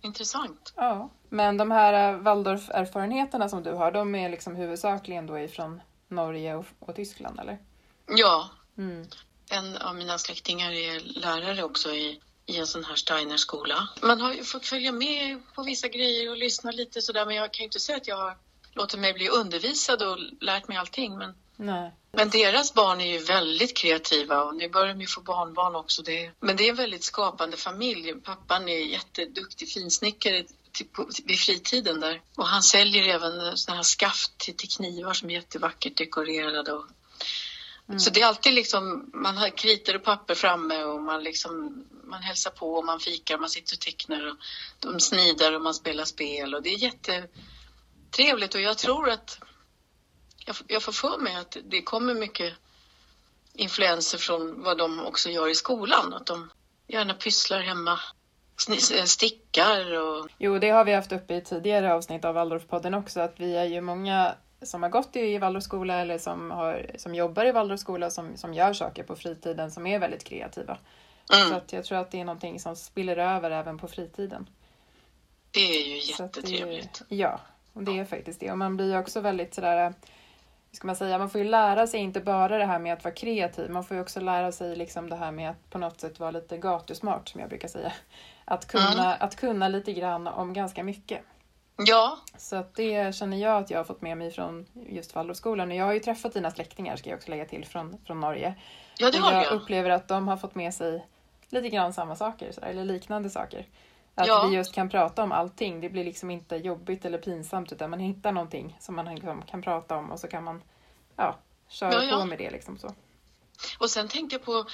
Intressant. 0.00 0.72
Ja, 0.76 1.10
men 1.28 1.56
de 1.56 1.70
här 1.70 2.12
eh, 2.14 2.18
Waldorf-erfarenheterna 2.20 3.48
som 3.48 3.62
du 3.62 3.72
har, 3.72 3.92
de 3.92 4.14
är 4.14 4.28
liksom 4.28 4.56
huvudsakligen 4.56 5.26
då 5.26 5.38
ifrån 5.38 5.80
Norge 6.08 6.54
och, 6.54 6.66
och 6.78 6.96
Tyskland, 6.96 7.40
eller? 7.40 7.58
Ja, 8.06 8.50
Mm. 8.78 9.06
en 9.50 9.76
av 9.76 9.94
mina 9.94 10.18
släktingar 10.18 10.72
är 10.72 11.00
lärare 11.00 11.62
också 11.62 11.90
i, 11.90 12.20
i 12.46 12.58
en 12.58 12.66
sån 12.66 12.84
här 12.84 12.94
Steiner-skola. 12.94 13.88
Man 14.02 14.20
har 14.20 14.32
ju 14.32 14.44
fått 14.44 14.66
följa 14.66 14.92
med 14.92 15.40
på 15.54 15.62
vissa 15.62 15.88
grejer 15.88 16.30
och 16.30 16.36
lyssna 16.36 16.70
lite 16.70 17.02
sådär, 17.02 17.26
men 17.26 17.34
jag 17.34 17.52
kan 17.52 17.62
ju 17.62 17.64
inte 17.64 17.80
säga 17.80 17.96
att 17.96 18.08
jag 18.08 18.16
har 18.16 18.36
låtit 18.72 19.00
mig 19.00 19.12
bli 19.12 19.28
undervisad 19.28 20.02
och 20.02 20.18
lärt 20.40 20.68
mig 20.68 20.76
allting. 20.76 21.18
Men, 21.18 21.34
Nej. 21.56 21.92
men 22.12 22.30
deras 22.30 22.74
barn 22.74 23.00
är 23.00 23.12
ju 23.12 23.18
väldigt 23.18 23.76
kreativa 23.76 24.42
och 24.42 24.56
nu 24.56 24.68
börjar 24.68 24.88
de 24.88 25.00
ju 25.00 25.06
få 25.06 25.20
barnbarn 25.20 25.74
också. 25.74 26.02
Det, 26.02 26.30
men 26.40 26.56
det 26.56 26.64
är 26.64 26.70
en 26.70 26.76
väldigt 26.76 27.04
skapande 27.04 27.56
familj. 27.56 28.14
Pappan 28.14 28.68
är 28.68 28.78
jätteduktig 28.78 29.68
finsnickare 29.68 30.44
vid 31.24 31.38
fritiden 31.38 32.00
där. 32.00 32.20
Och 32.36 32.46
han 32.46 32.62
säljer 32.62 33.14
även 33.14 33.56
såna 33.56 33.76
här 33.76 33.82
skaft 33.82 34.38
till, 34.38 34.68
knivar 34.68 35.12
som 35.12 35.30
är 35.30 35.34
jättevackert 35.34 35.96
dekorerade. 35.96 36.72
Och, 36.72 36.86
Så 37.98 38.10
det 38.10 38.20
är 38.20 38.26
alltid 38.26 38.54
liksom, 38.54 39.10
man 39.14 39.36
har 39.36 39.48
kritor 39.48 39.96
och 39.96 40.04
papper 40.04 40.34
framme 40.34 40.84
och 40.84 41.02
man 41.02 41.24
liksom, 41.24 41.84
man 42.04 42.22
hälsar 42.22 42.50
på 42.50 42.74
och 42.74 42.84
man 42.84 43.00
fikar, 43.00 43.38
man 43.38 43.50
sitter 43.50 43.76
och 43.76 43.80
tecknar 43.80 44.26
och 44.26 44.36
de 44.80 45.00
snidar 45.00 45.52
och 45.52 45.62
man 45.62 45.74
spelar 45.74 46.04
spel 46.04 46.54
och 46.54 46.62
det 46.62 46.68
är 46.68 46.78
jättetrevligt 46.78 48.54
och 48.54 48.60
jag 48.60 48.78
tror 48.78 49.10
att 49.10 49.38
jag, 50.46 50.56
jag 50.68 50.82
får 50.82 50.92
för 50.92 51.18
mig 51.18 51.36
att 51.36 51.56
det 51.64 51.82
kommer 51.82 52.14
mycket 52.14 52.54
influenser 53.54 54.18
från 54.18 54.62
vad 54.62 54.78
de 54.78 55.06
också 55.06 55.30
gör 55.30 55.48
i 55.48 55.54
skolan, 55.54 56.14
att 56.14 56.26
de 56.26 56.50
gärna 56.86 57.14
pysslar 57.14 57.60
hemma, 57.60 57.98
sni- 58.56 59.06
stickar 59.06 59.92
och 60.00 60.28
Jo, 60.38 60.58
det 60.58 60.70
har 60.70 60.84
vi 60.84 60.92
haft 60.94 61.12
uppe 61.12 61.34
i 61.34 61.40
tidigare 61.40 61.94
avsnitt 61.94 62.24
av 62.24 62.34
Waldorfpodden 62.34 62.94
också, 62.94 63.20
att 63.20 63.40
vi 63.40 63.56
är 63.56 63.64
ju 63.64 63.80
många 63.80 64.34
som 64.62 64.82
har 64.82 64.90
gått 64.90 65.16
i 65.16 65.38
Waldorfskola 65.38 65.94
eller 65.94 66.18
som, 66.18 66.50
har, 66.50 66.90
som 66.98 67.14
jobbar 67.14 67.44
i 67.44 67.52
Waldorfskola 67.52 68.10
som, 68.10 68.36
som 68.36 68.54
gör 68.54 68.72
saker 68.72 69.02
på 69.02 69.16
fritiden 69.16 69.70
som 69.70 69.86
är 69.86 69.98
väldigt 69.98 70.24
kreativa. 70.24 70.78
Mm. 71.34 71.48
Så 71.48 71.54
att 71.54 71.72
jag 71.72 71.84
tror 71.84 71.98
att 71.98 72.10
det 72.10 72.20
är 72.20 72.24
någonting 72.24 72.60
som 72.60 72.76
spiller 72.76 73.16
över 73.16 73.50
även 73.50 73.78
på 73.78 73.88
fritiden. 73.88 74.48
det 75.50 75.60
är 75.60 75.86
ju 75.88 75.94
det 75.94 76.00
är- 76.00 76.22
jättetrevligt. 76.22 77.02
Ja, 77.08 77.40
och 77.72 77.82
det 77.82 77.98
är 77.98 78.04
faktiskt 78.04 78.40
det. 78.40 78.50
Och 78.50 78.58
man 78.58 78.76
blir 78.76 78.92
ju 78.92 78.98
också 78.98 79.20
väldigt 79.20 79.54
sådär, 79.54 79.94
ska 80.76 80.86
man 80.86 80.96
säga, 80.96 81.18
man 81.18 81.30
får 81.30 81.40
ju 81.40 81.46
lära 81.48 81.86
sig 81.86 82.00
inte 82.00 82.20
bara 82.20 82.58
det 82.58 82.64
här 82.64 82.78
med 82.78 82.92
att 82.92 83.04
vara 83.04 83.14
kreativ, 83.14 83.70
man 83.70 83.84
får 83.84 83.96
ju 83.96 84.00
också 84.00 84.20
lära 84.20 84.52
sig 84.52 84.76
liksom 84.76 85.10
det 85.10 85.16
här 85.16 85.30
med 85.32 85.50
att 85.50 85.70
på 85.70 85.78
något 85.78 86.00
sätt 86.00 86.20
vara 86.20 86.30
lite 86.30 86.56
gatusmart 86.56 87.28
som 87.28 87.40
jag 87.40 87.48
brukar 87.48 87.68
säga. 87.68 87.92
Att 88.44 88.68
kunna, 88.68 89.14
att 89.14 89.36
kunna 89.36 89.68
lite 89.68 89.92
grann 89.92 90.26
om 90.26 90.52
ganska 90.52 90.82
mycket. 90.82 91.20
Ja, 91.76 92.18
Så 92.36 92.56
att 92.56 92.74
det 92.74 93.14
känner 93.14 93.36
jag 93.36 93.62
att 93.62 93.70
jag 93.70 93.78
har 93.78 93.84
fått 93.84 94.02
med 94.02 94.18
mig 94.18 94.30
från 94.30 94.66
just 94.88 95.14
Waldorfskolan. 95.14 95.70
Och 95.70 95.76
jag 95.76 95.84
har 95.84 95.92
ju 95.92 96.00
träffat 96.00 96.34
dina 96.34 96.50
släktingar, 96.50 96.96
ska 96.96 97.10
jag 97.10 97.16
också 97.16 97.30
lägga 97.30 97.44
till, 97.44 97.64
från, 97.66 97.98
från 98.06 98.20
Norge. 98.20 98.54
ja 98.98 99.10
det 99.10 99.18
och 99.18 99.24
har 99.24 99.32
jag 99.32 99.44
jag. 99.44 99.52
upplever 99.52 99.90
att 99.90 100.08
de 100.08 100.28
har 100.28 100.36
fått 100.36 100.54
med 100.54 100.74
sig 100.74 101.06
lite 101.48 101.68
grann 101.68 101.92
samma 101.92 102.16
saker, 102.16 102.52
sådär, 102.52 102.68
eller 102.68 102.84
liknande 102.84 103.30
saker. 103.30 103.66
Att 104.18 104.26
Ja. 104.26 104.46
vi 104.46 104.56
just 104.56 104.72
kan 104.72 104.88
prata 104.88 105.22
om 105.22 105.32
allting. 105.32 105.80
Det 105.80 105.88
blir 105.88 106.04
liksom 106.04 106.30
inte 106.30 106.56
jobbigt 106.56 107.04
eller 107.04 107.18
pinsamt 107.18 107.72
utan 107.72 107.90
man 107.90 108.00
hittar 108.00 108.32
någonting 108.32 108.76
som 108.80 108.94
man 108.96 109.14
liksom 109.14 109.42
kan 109.42 109.62
prata 109.62 109.96
om 109.96 110.10
och 110.10 110.20
så 110.20 110.28
kan 110.28 110.44
man 110.44 110.62
ja, 111.16 111.38
köra 111.68 111.92
Ja, 111.92 112.02
ja. 112.02 112.18
på 112.20 112.24
med 112.24 112.38
det. 112.38 112.50
Liksom 112.50 112.78
så. 112.78 112.94
Och 113.78 113.90
sen 113.90 114.08
tänkte 114.08 114.36
jag 114.36 114.44
på, 114.44 114.66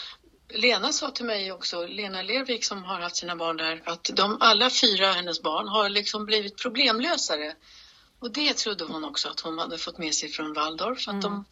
Lena 0.48 0.92
sa 0.92 1.10
till 1.10 1.24
mig 1.24 1.52
också, 1.52 1.86
Lena 1.86 2.22
Lervik 2.22 2.64
som 2.64 2.84
har 2.84 3.00
haft 3.00 3.16
sina 3.16 3.36
barn 3.36 3.56
där, 3.56 3.82
att 3.84 4.10
de 4.14 4.36
alla 4.40 4.70
fyra 4.70 5.06
hennes 5.12 5.42
barn 5.42 5.68
har 5.68 5.88
liksom 5.88 6.26
blivit 6.26 6.62
problemlösare. 6.62 7.54
Och 8.18 8.32
det 8.32 8.56
trodde 8.56 8.84
hon 8.84 9.04
också 9.04 9.28
att 9.28 9.40
hon 9.40 9.58
hade 9.58 9.78
fått 9.78 9.98
med 9.98 10.14
sig 10.14 10.28
från 10.28 10.52
Waldorf, 10.52 11.08
att 11.08 11.22
de, 11.22 11.44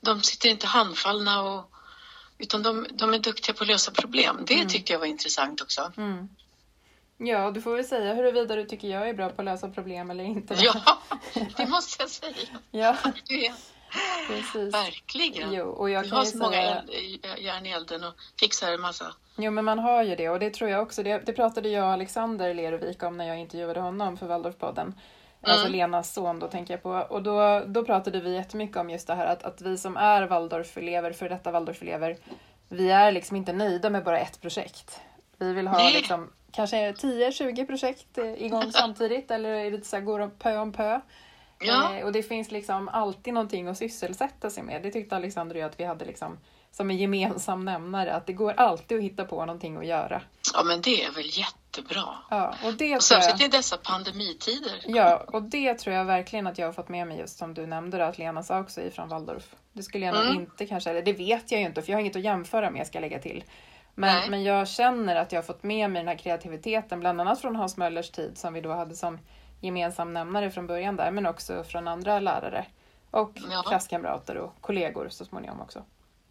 de 0.00 0.22
sitter 0.22 0.48
inte 0.48 0.66
handfallna 0.66 1.42
och 1.42 1.70
utan 2.38 2.62
de, 2.62 2.86
de 2.90 3.14
är 3.14 3.18
duktiga 3.18 3.54
på 3.54 3.64
att 3.64 3.68
lösa 3.68 3.90
problem. 3.90 4.44
Det 4.46 4.64
tyckte 4.64 4.92
jag 4.92 5.00
var 5.00 5.06
intressant 5.06 5.60
också. 5.60 5.92
Mm. 5.96 6.28
Ja, 7.24 7.50
du 7.50 7.60
får 7.60 7.76
väl 7.76 7.84
säga 7.84 8.14
huruvida 8.14 8.56
du 8.56 8.64
tycker 8.64 8.88
jag 8.88 9.08
är 9.08 9.14
bra 9.14 9.28
på 9.28 9.42
att 9.42 9.44
lösa 9.44 9.68
problem 9.68 10.10
eller 10.10 10.24
inte. 10.24 10.54
Ja, 10.58 10.74
det 11.56 11.66
måste 11.66 12.02
jag 12.02 12.10
säga. 12.10 12.48
ja 12.70 12.96
precis. 14.28 14.74
verkligen. 14.74 15.52
Jo, 15.52 15.68
och 15.68 15.90
jag 15.90 16.04
Du 16.04 16.08
kan 16.08 16.18
har 16.18 16.24
så 16.24 16.38
många 16.38 16.52
säga... 16.52 16.82
eld, 16.82 17.26
järn 17.38 17.66
i 17.66 17.70
elden 17.70 18.04
och 18.04 18.14
fixar 18.40 18.72
en 18.72 18.80
massa. 18.80 19.14
Jo, 19.36 19.50
men 19.50 19.64
man 19.64 19.78
har 19.78 20.02
ju 20.02 20.16
det 20.16 20.28
och 20.28 20.38
det 20.38 20.50
tror 20.50 20.70
jag 20.70 20.82
också. 20.82 21.02
Det, 21.02 21.18
det 21.26 21.32
pratade 21.32 21.68
jag 21.68 21.84
och 21.84 21.92
Alexander 21.92 22.54
Lervik 22.54 23.02
om 23.02 23.16
när 23.16 23.28
jag 23.28 23.38
intervjuade 23.38 23.80
honom 23.80 24.16
för 24.16 24.26
Waldorfpodden. 24.26 24.94
Alltså 25.40 25.68
Lenas 25.68 26.14
son 26.14 26.38
då 26.38 26.48
tänker 26.48 26.74
jag 26.74 26.82
på. 26.82 26.90
Och 26.90 27.22
då, 27.22 27.62
då 27.66 27.84
pratade 27.84 28.20
vi 28.20 28.34
jättemycket 28.34 28.76
om 28.76 28.90
just 28.90 29.06
det 29.06 29.14
här 29.14 29.26
att, 29.26 29.42
att 29.42 29.60
vi 29.60 29.78
som 29.78 29.96
är 29.96 30.22
Waldorfelever, 30.22 31.12
för 31.12 31.28
detta 31.28 31.50
Waldorfelever, 31.50 32.16
vi 32.68 32.90
är 32.90 33.12
liksom 33.12 33.36
inte 33.36 33.52
nöjda 33.52 33.90
med 33.90 34.04
bara 34.04 34.18
ett 34.18 34.40
projekt. 34.40 35.00
Vi 35.38 35.52
vill 35.52 35.68
ha 35.68 35.78
Nej. 35.78 35.92
liksom 35.92 36.30
kanske 36.52 36.92
10-20 36.92 37.66
projekt 37.66 38.18
eh, 38.18 38.42
igång 38.44 38.72
samtidigt 38.72 39.30
eller 39.30 39.48
är 39.50 39.70
det 39.70 39.84
så 39.86 39.96
här, 39.96 40.02
går 40.02 40.28
pö 40.28 40.56
om 40.58 40.72
pö. 40.72 41.00
Ja. 41.60 41.96
Eh, 41.96 42.04
och 42.04 42.12
det 42.12 42.22
finns 42.22 42.50
liksom 42.50 42.88
alltid 42.88 43.34
någonting 43.34 43.68
att 43.68 43.78
sysselsätta 43.78 44.50
sig 44.50 44.62
med. 44.62 44.82
Det 44.82 44.90
tyckte 44.90 45.16
Alexander 45.16 45.54
och 45.56 45.60
jag 45.62 45.66
att 45.70 45.80
vi 45.80 45.84
hade 45.84 46.04
liksom 46.04 46.38
som 46.70 46.90
en 46.90 46.96
gemensam 46.96 47.64
nämnare, 47.64 48.14
att 48.14 48.26
det 48.26 48.32
går 48.32 48.52
alltid 48.52 48.98
att 48.98 49.04
hitta 49.04 49.24
på 49.24 49.46
någonting 49.46 49.76
att 49.76 49.86
göra. 49.86 50.22
Ja, 50.54 50.62
men 50.64 50.80
det 50.80 51.04
är 51.04 51.10
väl 51.10 51.26
jättebra. 51.38 52.04
Ja, 52.30 52.54
och 52.64 52.72
det 52.72 52.72
Och 52.72 52.78
tror 52.78 52.88
jag... 52.90 53.02
särskilt 53.02 53.42
i 53.42 53.56
dessa 53.56 53.76
pandemitider. 53.76 54.80
Ja, 54.86 55.24
och 55.26 55.42
det 55.42 55.74
tror 55.74 55.96
jag 55.96 56.04
verkligen 56.04 56.46
att 56.46 56.58
jag 56.58 56.66
har 56.66 56.72
fått 56.72 56.88
med 56.88 57.06
mig 57.06 57.18
just 57.18 57.38
som 57.38 57.54
du 57.54 57.66
nämnde 57.66 57.98
då, 57.98 58.04
att 58.04 58.18
Lena 58.18 58.42
sa 58.42 58.60
också 58.60 58.80
ifrån 58.80 59.08
Waldorf. 59.08 59.54
Det 59.72 59.82
skulle 59.82 60.06
jag 60.06 60.14
nog 60.14 60.24
Mm. 60.24 60.36
inte 60.42 60.66
kanske, 60.66 60.90
eller 60.90 61.02
det 61.02 61.12
vet 61.12 61.52
jag 61.52 61.60
ju 61.60 61.66
inte 61.66 61.82
för 61.82 61.90
jag 61.90 61.96
har 61.96 62.00
inget 62.00 62.16
att 62.16 62.22
jämföra 62.22 62.70
med 62.70 62.86
ska 62.86 62.96
jag 62.96 63.02
lägga 63.02 63.18
till. 63.18 63.44
Men, 63.94 64.14
Nej. 64.16 64.30
men 64.30 64.42
jag 64.42 64.68
känner 64.68 65.16
att 65.16 65.32
jag 65.32 65.38
har 65.38 65.46
fått 65.46 65.62
med 65.62 65.90
mig 65.90 66.00
den 66.00 66.08
här 66.08 66.18
kreativiteten, 66.18 67.00
bland 67.00 67.20
annat 67.20 67.40
från 67.40 67.56
Hans 67.56 67.76
Möllers 67.76 68.10
tid 68.10 68.38
som 68.38 68.54
vi 68.54 68.60
då 68.60 68.72
hade 68.72 68.94
som 68.94 69.18
gemensam 69.60 70.12
nämnare 70.12 70.50
från 70.50 70.66
början 70.66 70.96
där, 70.96 71.10
men 71.10 71.26
också 71.26 71.64
från 71.64 71.88
andra 71.88 72.20
lärare. 72.20 72.66
Och 73.10 73.38
Ja. 73.50 73.62
klasskamrater 73.62 74.36
och 74.36 74.54
kollegor 74.60 75.08
så 75.08 75.24
småningom 75.24 75.60
också. 75.60 75.84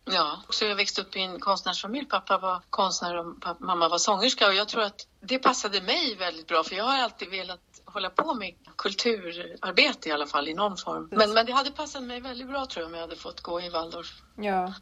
Ja, 0.06 0.42
så 0.50 0.66
jag 0.66 0.76
växte 0.76 1.02
upp 1.02 1.16
i 1.16 1.22
en 1.22 1.40
konstnärsfamilj. 1.40 2.06
Pappa 2.06 2.38
var 2.38 2.62
konstnär 2.70 3.18
och 3.18 3.42
pappa, 3.42 3.66
mamma 3.66 3.90
var 3.90 3.98
sångerska 3.98 4.48
och 4.48 4.54
jag 4.54 4.68
tror 4.68 4.84
att 4.84 5.08
det 5.20 5.40
passade 5.40 5.82
mig 5.82 6.16
väldigt 6.16 6.48
bra 6.48 6.64
för 6.64 6.76
jag 6.76 6.84
har 6.84 6.98
alltid 6.98 7.30
velat 7.30 7.60
hålla 7.86 8.10
på 8.10 8.34
med 8.34 8.54
kulturarbete 8.78 10.10
i 10.10 10.12
alla 10.12 10.26
fall 10.26 10.48
i 10.48 10.54
någon 10.54 10.78
form. 10.78 11.10
Men, 11.12 11.34
men 11.34 11.46
det 11.46 11.52
hade 11.54 11.72
passat 11.72 12.04
mig 12.04 12.22
väldigt 12.22 12.48
bra 12.48 12.66
tror 12.66 12.82
jag 12.84 12.88
om 12.88 12.94
jag 12.94 13.02
hade 13.02 13.16
fått 13.16 13.42
gå 13.42 13.62
i 13.62 13.70
Waldorf. 13.70 14.22
Ja. 14.36 14.74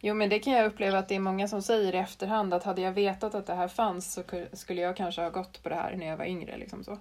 Jo 0.00 0.14
men 0.14 0.28
det 0.28 0.38
kan 0.38 0.52
jag 0.52 0.66
uppleva 0.66 0.98
att 0.98 1.08
det 1.08 1.14
är 1.14 1.20
många 1.20 1.48
som 1.48 1.62
säger 1.62 1.94
i 1.94 1.98
efterhand 1.98 2.54
att 2.54 2.64
hade 2.64 2.82
jag 2.82 2.92
vetat 2.92 3.34
att 3.34 3.46
det 3.46 3.54
här 3.54 3.68
fanns 3.68 4.12
så 4.14 4.22
ku- 4.22 4.56
skulle 4.56 4.80
jag 4.80 4.96
kanske 4.96 5.20
ha 5.22 5.30
gått 5.30 5.62
på 5.62 5.68
det 5.68 5.74
här 5.74 5.96
när 5.96 6.06
jag 6.06 6.16
var 6.16 6.24
yngre. 6.24 6.58
Liksom 6.58 6.84
så 6.84 6.98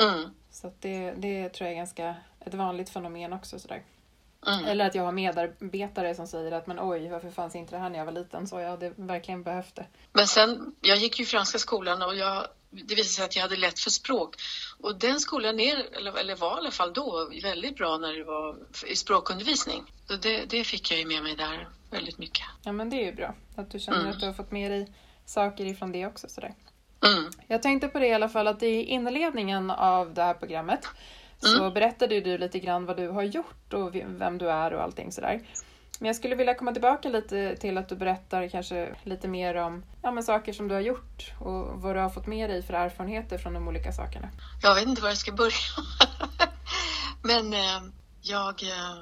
Mm, 0.00 0.30
så 0.50 0.72
det, 0.80 1.10
det 1.10 1.48
tror 1.48 1.66
jag 1.66 1.72
är 1.72 1.76
ganska 1.76 2.14
ett 2.40 2.54
vanligt 2.54 2.90
fenomen 2.90 3.32
också. 3.32 3.58
Sådär. 3.58 3.82
mm. 4.46 4.64
Eller 4.64 4.86
att 4.86 4.94
jag 4.94 5.02
har 5.02 5.12
medarbetare 5.12 6.14
som 6.14 6.26
säger 6.26 6.52
att 6.52 6.66
men 6.66 6.78
oj 6.80 7.08
varför 7.08 7.30
fanns 7.30 7.54
inte 7.54 7.76
det 7.76 7.78
här 7.78 7.90
när 7.90 7.98
jag 7.98 8.04
var 8.06 8.12
liten? 8.12 8.46
Så 8.46 8.60
jag 8.60 8.70
hade 8.70 8.92
verkligen 8.96 9.42
behövt 9.42 9.74
det. 9.74 9.86
Men 10.12 10.26
sen, 10.26 10.74
jag 10.80 10.96
gick 10.98 11.18
ju 11.18 11.22
i 11.24 11.26
franska 11.26 11.58
skolan 11.58 12.02
och 12.02 12.16
jag, 12.16 12.46
det 12.70 12.94
visade 12.94 13.04
sig 13.04 13.24
att 13.24 13.36
jag 13.36 13.42
hade 13.42 13.56
lätt 13.56 13.78
för 13.78 13.90
språk. 13.90 14.34
Och 14.80 14.98
den 14.98 15.20
skolan 15.20 15.60
är, 15.60 15.96
eller, 15.96 16.18
eller 16.18 16.36
var 16.36 16.54
i 16.54 16.58
alla 16.58 16.70
fall 16.70 16.92
då, 16.92 17.30
väldigt 17.42 17.76
bra 17.76 17.98
när 17.98 18.12
det 18.12 18.24
var 18.24 18.56
i 18.86 18.96
språkundervisning. 18.96 19.92
Så 20.08 20.16
det, 20.16 20.44
det 20.44 20.64
fick 20.64 20.90
jag 20.90 20.98
ju 21.00 21.06
med 21.06 21.22
mig 21.22 21.36
där 21.36 21.68
väldigt 21.90 22.18
mycket. 22.18 22.44
Ja 22.64 22.72
men 22.72 22.90
det 22.90 22.96
är 22.96 23.04
ju 23.04 23.12
bra 23.14 23.34
att 23.56 23.70
du 23.70 23.78
känner 23.78 24.00
Mm. 24.00 24.10
att 24.12 24.20
du 24.20 24.26
har 24.26 24.32
fått 24.32 24.50
med 24.52 24.70
dig 24.70 24.92
saker 25.24 25.64
ifrån 25.64 25.92
det 25.92 26.06
också. 26.06 26.28
Sådär. 26.28 26.54
Mm. 27.06 27.30
Jag 27.46 27.62
tänkte 27.62 27.88
på 27.88 27.98
det 27.98 28.06
i 28.06 28.12
alla 28.14 28.28
fall 28.28 28.46
att 28.46 28.62
i 28.62 28.82
inledningen 28.82 29.70
av 29.70 30.14
det 30.14 30.22
här 30.22 30.34
programmet 30.34 30.86
så 31.38 31.70
berättade 31.70 32.20
du 32.20 32.38
lite 32.38 32.58
grann 32.58 32.86
vad 32.86 32.96
du 32.96 33.08
har 33.08 33.22
gjort 33.22 33.72
och 33.72 33.94
vem 33.94 34.38
du 34.38 34.50
är 34.50 34.72
och 34.74 34.82
allting 34.82 35.12
sådär. 35.12 35.40
Men 36.00 36.06
jag 36.06 36.16
skulle 36.16 36.34
vilja 36.34 36.54
komma 36.54 36.72
tillbaka 36.72 37.08
lite 37.08 37.56
till 37.56 37.78
att 37.78 37.88
du 37.88 37.96
berättar 37.96 38.48
kanske 38.48 38.94
lite 39.02 39.28
mer 39.28 39.54
om 39.54 39.84
ja, 40.02 40.10
men 40.10 40.22
saker 40.24 40.52
som 40.52 40.68
du 40.68 40.74
har 40.74 40.80
gjort 40.82 41.32
och 41.40 41.82
vad 41.82 41.96
du 41.96 42.00
har 42.00 42.08
fått 42.10 42.26
med 42.26 42.50
dig 42.50 42.62
för 42.62 42.74
erfarenheter 42.74 43.38
från 43.38 43.54
de 43.54 43.68
olika 43.68 43.92
sakerna. 43.92 44.28
Jag 44.62 44.74
vet 44.74 44.86
inte 44.88 45.02
var 45.02 45.08
jag 45.08 45.18
ska 45.18 45.32
börja. 45.32 45.52
Men 47.22 47.52
eh, 47.52 47.82
jag 48.22 48.62
eh, 48.62 48.96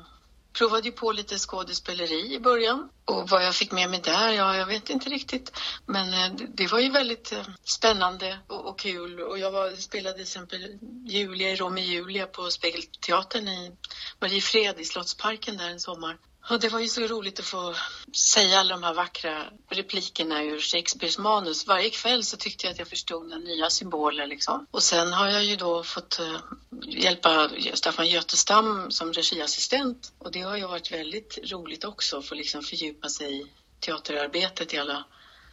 provade 0.58 0.88
ju 0.88 0.92
på 0.92 1.12
lite 1.12 1.38
skådespeleri 1.38 2.34
i 2.34 2.40
början. 2.40 2.88
Och 3.04 3.30
vad 3.30 3.44
jag 3.44 3.54
fick 3.54 3.72
med 3.72 3.90
mig 3.90 4.00
där, 4.04 4.32
ja, 4.32 4.56
jag 4.56 4.66
vet 4.66 4.90
inte 4.90 5.10
riktigt. 5.10 5.52
Men 5.86 6.14
eh, 6.14 6.40
det, 6.48 6.66
var 6.66 6.78
ju 6.78 6.90
väldigt 6.90 7.32
eh, 7.32 7.46
spännande 7.64 8.38
och, 8.46 8.66
och 8.66 8.78
kul. 8.78 9.20
Och 9.20 9.38
jag 9.38 9.50
var, 9.50 9.70
spelade 9.70 10.14
till 10.14 10.22
exempel 10.22 10.78
Julia 11.06 11.50
i 11.50 11.56
Romeo 11.56 11.82
och 11.82 11.86
Julia 11.86 12.26
på 12.26 12.50
Spegelteatern 12.50 13.48
i 13.48 13.72
Mariefred 14.20 14.80
i 14.80 14.84
Slottsparken 14.84 15.56
där 15.56 15.70
en 15.70 15.80
sommar. 15.80 16.18
Och 16.50 16.60
det 16.60 16.68
var 16.68 16.80
ju 16.80 16.88
så 16.88 17.00
roligt 17.00 17.38
att 17.38 17.44
få 17.44 17.74
säga 18.16 18.58
alla 18.58 18.74
de 18.74 18.82
här 18.82 18.94
vackra 18.94 19.44
replikerna 19.68 20.42
ur 20.42 20.60
Shakespeares 20.60 21.18
manus. 21.18 21.66
Varje 21.66 21.90
kväll 21.90 22.24
så 22.24 22.36
tyckte 22.36 22.66
jag 22.66 22.72
att 22.72 22.78
jag 22.78 22.88
förstod 22.88 23.28
några 23.28 23.38
nya 23.38 23.70
symboler 23.70 24.26
liksom. 24.26 24.66
Och 24.70 24.82
sen 24.82 25.12
har 25.12 25.28
jag 25.28 25.44
ju 25.44 25.56
då 25.56 25.82
fått 25.82 26.18
eh, 26.18 26.36
hjälpa 26.82 27.50
Staffan 27.74 28.08
Götestam 28.08 28.90
som 28.90 29.12
regiassistent 29.12 30.12
och 30.18 30.32
det 30.32 30.40
har 30.40 30.56
ju 30.56 30.66
varit 30.66 30.92
väldigt 30.92 31.38
roligt 31.52 31.84
också 31.84 32.18
att 32.18 32.26
få 32.26 32.34
liksom 32.34 32.62
fördjupa 32.62 33.08
sig 33.08 33.40
i 33.40 33.46
teaterarbetet 33.80 34.74
i 34.74 34.78
alla 34.78 35.04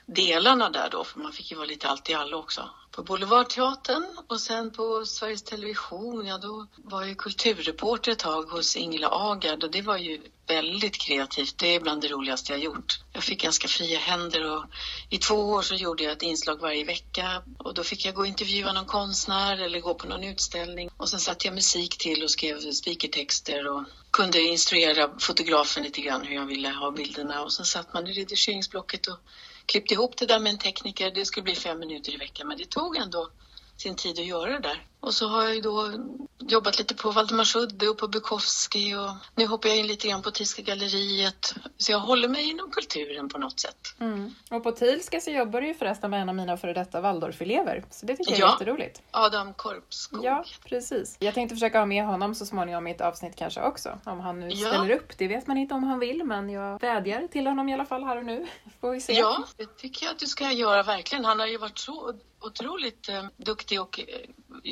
delarna 0.06 0.70
där 0.70 0.90
då, 0.90 1.04
för 1.04 1.20
man 1.20 1.34
fick 1.34 1.52
ju 1.52 1.58
vara 1.58 1.68
lite 1.68 1.88
allt 1.88 2.10
i 2.10 2.14
allo 2.14 2.38
också. 2.38 2.70
På 2.92 3.04
Boulevardteatern 3.04 4.06
och 4.28 4.42
sen 4.42 4.72
på 4.72 5.06
Sveriges 5.06 5.44
Television, 5.44 6.26
ja 6.26 6.38
då 6.38 6.68
var 6.78 7.04
jag 7.04 7.18
kulturreporter 7.18 8.12
ett 8.12 8.20
tag 8.20 8.44
hos 8.44 8.76
Ingela 8.76 9.10
Agard 9.12 9.64
och 9.64 9.72
det 9.72 9.82
var 9.82 9.98
ju 9.98 10.22
väldigt 10.56 10.98
kreativt. 10.98 11.58
Det 11.58 11.76
är 11.76 11.80
bland 11.80 12.02
det 12.02 12.08
roligaste 12.08 12.54
jag 12.54 12.62
gjort. 12.62 13.00
Jag 13.14 13.24
fick 13.24 13.42
ganska 13.42 13.68
fria 13.68 14.00
händer 14.00 14.52
och 14.52 14.66
i 15.10 15.18
två 15.18 15.36
år 15.36 15.62
så 15.62 15.76
gjorde 15.76 16.04
jag 16.04 16.14
ett 16.14 16.22
inslag 16.22 16.60
varje 16.60 16.84
vecka 16.86 17.44
och 17.58 17.74
då 17.74 17.84
fick 17.84 18.06
jag 18.06 18.16
gå 18.16 18.22
och 18.22 18.28
intervjua 18.28 18.74
någon 18.74 18.86
konstnär 18.86 19.58
eller 19.58 19.80
gå 19.80 19.94
på 19.94 20.08
någon 20.08 20.24
utställning 20.24 20.90
och 20.98 21.10
sen 21.10 21.20
satte 21.20 21.48
jag 21.48 21.56
musik 21.56 21.98
till 21.98 22.24
och 22.24 22.32
skrev 22.32 22.72
speakertexter 22.72 23.68
och 23.68 23.84
kunde 24.12 24.42
instruera 24.42 25.20
fotografen 25.20 25.84
lite 25.84 26.02
grann 26.02 26.26
hur 26.26 26.36
jag 26.36 26.46
ville 26.46 26.70
ha 26.70 26.92
bilderna 26.92 27.44
och 27.44 27.54
sen 27.54 27.66
satt 27.66 27.94
man 27.94 28.08
i 28.08 28.14
redigeringsblocket 28.14 29.08
och 29.08 29.18
klippte 29.66 29.94
ihop 29.94 30.18
det 30.18 30.26
där 30.26 30.40
med 30.40 30.52
en 30.52 30.60
tekniker. 30.60 31.12
Det 31.12 31.26
skulle 31.26 31.44
bli 31.44 31.56
fem 31.56 31.80
minuter 31.80 32.14
i 32.14 32.18
veckan, 32.18 32.48
men 32.48 32.58
det 32.58 32.70
tog 32.70 32.98
ändå 32.98 33.30
sin 33.78 33.96
tid 33.96 34.20
att 34.20 34.26
göra 34.26 34.52
det 34.52 34.60
där. 34.60 34.88
Och 35.02 35.14
så 35.14 35.28
har 35.28 35.44
jag 35.44 35.56
ju 35.56 35.62
då 35.62 35.92
jobbat 36.40 36.80
lite 36.80 36.96
på 36.96 37.12
Valdemarsudde 37.12 37.90
och 37.90 37.98
på 37.98 38.08
Bukowski 38.08 38.96
och 38.96 39.10
nu 39.36 39.46
hoppar 39.46 39.70
jag 39.70 39.78
in 39.78 39.88
lite 39.88 40.08
grann 40.08 40.22
på 40.22 40.32
Tilska 40.32 40.62
galleriet. 40.62 41.56
Så 41.78 41.92
jag 41.92 42.00
håller 42.00 42.28
mig 42.28 42.50
inom 42.50 42.72
kulturen 42.72 43.30
på 43.30 43.38
något 43.38 43.60
sätt. 43.60 43.96
Mm. 44.00 44.36
Och 44.50 44.64
på 44.64 44.72
Tilska 44.72 45.20
så 45.20 45.32
jobbar 45.32 45.62
du 45.62 45.68
ju 45.68 45.74
förresten 45.74 46.12
med 46.12 46.22
en 46.22 46.30
av 46.30 46.36
mina 46.36 46.58
före 46.58 46.74
detta 46.74 47.02
Waldorfelever. 47.02 47.86
Så 47.90 48.06
det 48.06 48.16
tycker 48.16 48.32
jag 48.32 48.40
är 48.40 48.44
ja. 48.44 48.52
jätteroligt. 48.52 49.02
Adam 49.12 49.54
Korpskog. 49.54 50.26
Ja, 50.26 50.46
precis. 50.66 51.18
Jag 51.20 51.34
tänkte 51.34 51.56
försöka 51.56 51.80
ha 51.80 51.86
med 51.86 52.06
honom 52.06 52.36
så 52.36 52.46
småningom 52.46 52.88
i 52.88 52.92
ett 52.92 53.02
avsnitt 53.02 53.36
kanske 53.36 53.62
också. 53.62 54.00
Om 54.06 54.20
han 54.20 54.40
nu 54.40 54.50
ja. 54.50 54.68
ställer 54.68 54.92
upp. 54.92 55.18
Det 55.18 55.28
vet 55.28 55.48
man 55.48 55.58
inte 55.58 55.74
om 55.74 55.84
han 55.84 56.00
vill 56.00 56.24
men 56.24 56.50
jag 56.50 56.82
vädjar 56.82 57.28
till 57.28 57.48
honom 57.48 57.70
i 57.70 57.74
alla 57.74 57.86
fall 57.86 58.04
här 58.04 58.18
och 58.18 58.26
nu. 58.26 58.48
Får 58.82 58.92
vi 58.92 59.02
se. 59.02 59.14
Ja, 59.14 59.44
det 59.58 59.78
tycker 59.78 60.06
jag 60.06 60.14
att 60.14 60.20
du 60.20 60.28
ska 60.28 60.52
göra 60.52 60.84
verkligen. 60.84 61.26
Han 61.26 61.40
har 61.40 61.48
ju 61.48 61.58
varit 61.58 61.78
så 61.78 62.14
otroligt 62.40 63.10
eh, 63.10 63.26
duktig 63.38 63.82
och 63.82 64.00
eh, 64.00 64.06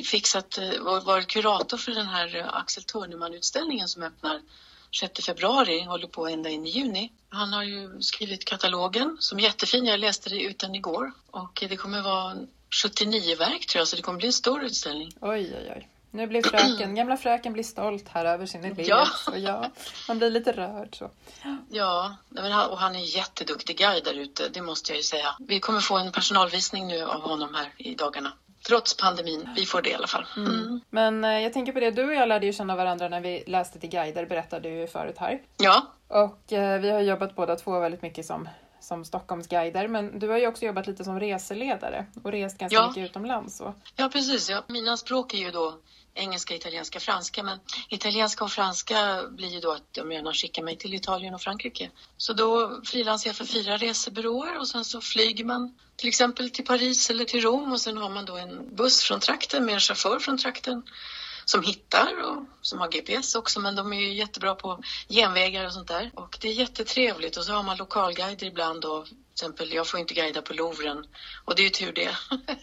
fixat 0.04 0.58
eh, 0.58 0.70
och 0.70 1.04
varit 1.04 1.26
kurator 1.26 1.76
för 1.76 1.92
den 1.92 2.06
här 2.06 2.36
eh, 2.36 2.54
Axel 2.54 2.82
Törneman-utställningen 2.82 3.88
som 3.88 4.02
öppnar 4.02 4.40
6 5.00 5.26
februari, 5.26 5.84
håller 5.84 6.06
på 6.06 6.26
ända 6.26 6.50
in 6.50 6.66
i 6.66 6.70
juni. 6.70 7.12
Han 7.28 7.52
har 7.52 7.62
ju 7.62 8.02
skrivit 8.02 8.44
katalogen 8.44 9.16
som 9.20 9.38
är 9.38 9.42
jättefin. 9.42 9.86
Jag 9.86 10.00
läste 10.00 10.30
det 10.30 10.42
utan 10.42 10.74
igår 10.74 11.12
och 11.30 11.64
det 11.68 11.76
kommer 11.76 12.02
vara 12.02 12.36
79 12.82 13.36
verk 13.36 13.66
tror 13.66 13.80
jag, 13.80 13.88
så 13.88 13.96
det 13.96 14.02
kommer 14.02 14.18
bli 14.18 14.26
en 14.26 14.32
stor 14.32 14.64
utställning. 14.64 15.12
Oj, 15.20 15.54
oj, 15.58 15.72
oj. 15.76 15.88
Nu 16.12 16.26
blir 16.26 16.42
fröken, 16.42 16.94
gamla 16.94 17.16
fröken 17.16 17.52
blir 17.52 17.64
stolt 17.64 18.08
här 18.08 18.24
över 18.24 18.46
sin 18.46 18.64
elev. 18.64 18.80
Ja. 18.88 19.06
Ja, 19.36 19.70
man 20.08 20.18
blir 20.18 20.30
lite 20.30 20.52
rörd 20.52 20.96
så. 20.96 21.10
Ja, 21.70 22.16
och 22.70 22.78
han 22.78 22.96
är 22.96 23.16
jätteduktig 23.16 23.78
guide 23.78 24.04
där 24.04 24.14
ute, 24.14 24.48
det 24.48 24.62
måste 24.62 24.92
jag 24.92 24.96
ju 24.96 25.02
säga. 25.02 25.36
Vi 25.38 25.60
kommer 25.60 25.80
få 25.80 25.98
en 25.98 26.12
personalvisning 26.12 26.86
nu 26.86 27.02
av 27.02 27.20
honom 27.20 27.54
här 27.54 27.72
i 27.76 27.94
dagarna. 27.94 28.32
Trots 28.66 28.96
pandemin, 28.96 29.48
vi 29.56 29.66
får 29.66 29.82
det 29.82 29.90
i 29.90 29.94
alla 29.94 30.06
fall. 30.06 30.26
Mm. 30.36 30.52
Mm. 30.52 30.80
Men 30.90 31.24
eh, 31.24 31.40
jag 31.42 31.52
tänker 31.52 31.72
på 31.72 31.80
det, 31.80 31.90
du 31.90 32.04
och 32.04 32.14
jag 32.14 32.28
lärde 32.28 32.46
ju 32.46 32.52
känna 32.52 32.76
varandra 32.76 33.08
när 33.08 33.20
vi 33.20 33.44
läste 33.46 33.78
till 33.78 33.90
guider, 33.90 34.26
berättade 34.26 34.68
du 34.68 34.74
ju 34.74 34.86
förut 34.86 35.18
här. 35.18 35.42
Ja. 35.56 35.86
Och 36.08 36.52
eh, 36.52 36.80
vi 36.80 36.90
har 36.90 37.00
jobbat 37.00 37.36
båda 37.36 37.56
två 37.56 37.80
väldigt 37.80 38.02
mycket 38.02 38.26
som 38.26 38.48
som 38.80 39.04
Stockholmsguider, 39.04 39.88
men 39.88 40.18
du 40.18 40.28
har 40.28 40.38
ju 40.38 40.46
också 40.46 40.64
jobbat 40.64 40.86
lite 40.86 41.04
som 41.04 41.20
reseledare 41.20 42.06
och 42.22 42.32
rest 42.32 42.58
ganska 42.58 42.76
ja. 42.76 42.88
mycket 42.88 43.10
utomlands. 43.10 43.60
Och... 43.60 43.74
Ja, 43.96 44.08
precis. 44.12 44.50
Ja. 44.50 44.62
Mina 44.66 44.96
språk 44.96 45.34
är 45.34 45.38
ju 45.38 45.50
då 45.50 45.78
engelska, 46.14 46.54
italienska, 46.54 47.00
franska. 47.00 47.42
Men 47.42 47.58
italienska 47.88 48.44
och 48.44 48.52
franska 48.52 49.26
blir 49.30 49.48
ju 49.48 49.60
då 49.60 49.72
att 49.72 49.94
de 49.94 50.12
gärna 50.12 50.34
skickar 50.34 50.62
mig 50.62 50.76
till 50.76 50.94
Italien 50.94 51.34
och 51.34 51.40
Frankrike. 51.40 51.90
Så 52.16 52.32
då 52.32 52.80
frilansar 52.84 53.28
jag 53.28 53.36
för 53.36 53.44
fyra 53.44 53.76
resebyråer 53.76 54.58
och 54.58 54.68
sen 54.68 54.84
så 54.84 55.00
flyger 55.00 55.44
man 55.44 55.78
till 55.96 56.08
exempel 56.08 56.50
till 56.50 56.64
Paris 56.64 57.10
eller 57.10 57.24
till 57.24 57.40
Rom 57.40 57.72
och 57.72 57.80
sen 57.80 57.96
har 57.96 58.10
man 58.10 58.24
då 58.24 58.36
en 58.36 58.76
buss 58.76 59.02
från 59.02 59.20
trakten 59.20 59.64
med 59.64 59.74
en 59.74 59.80
chaufför 59.80 60.18
från 60.18 60.38
trakten 60.38 60.82
som 61.44 61.62
hittar 61.62 62.22
och 62.22 62.44
som 62.60 62.78
har 62.78 62.88
GPS 62.88 63.34
också 63.34 63.60
men 63.60 63.76
de 63.76 63.92
är 63.92 64.00
ju 64.00 64.14
jättebra 64.14 64.54
på 64.54 64.82
genvägar 65.08 65.66
och 65.66 65.72
sånt 65.72 65.88
där. 65.88 66.10
Och 66.14 66.38
det 66.40 66.48
är 66.48 66.52
jättetrevligt 66.52 67.36
och 67.36 67.44
så 67.44 67.52
har 67.52 67.62
man 67.62 67.76
lokalguider 67.76 68.46
ibland 68.46 68.84
och 68.84 69.06
till 69.06 69.16
exempel 69.32 69.72
jag 69.72 69.86
får 69.86 70.00
inte 70.00 70.14
guida 70.14 70.42
på 70.42 70.52
Louvren 70.52 71.06
och 71.44 71.54
det 71.54 71.62
är 71.62 71.64
ju 71.64 71.70
tur 71.70 71.92
det. 71.92 72.16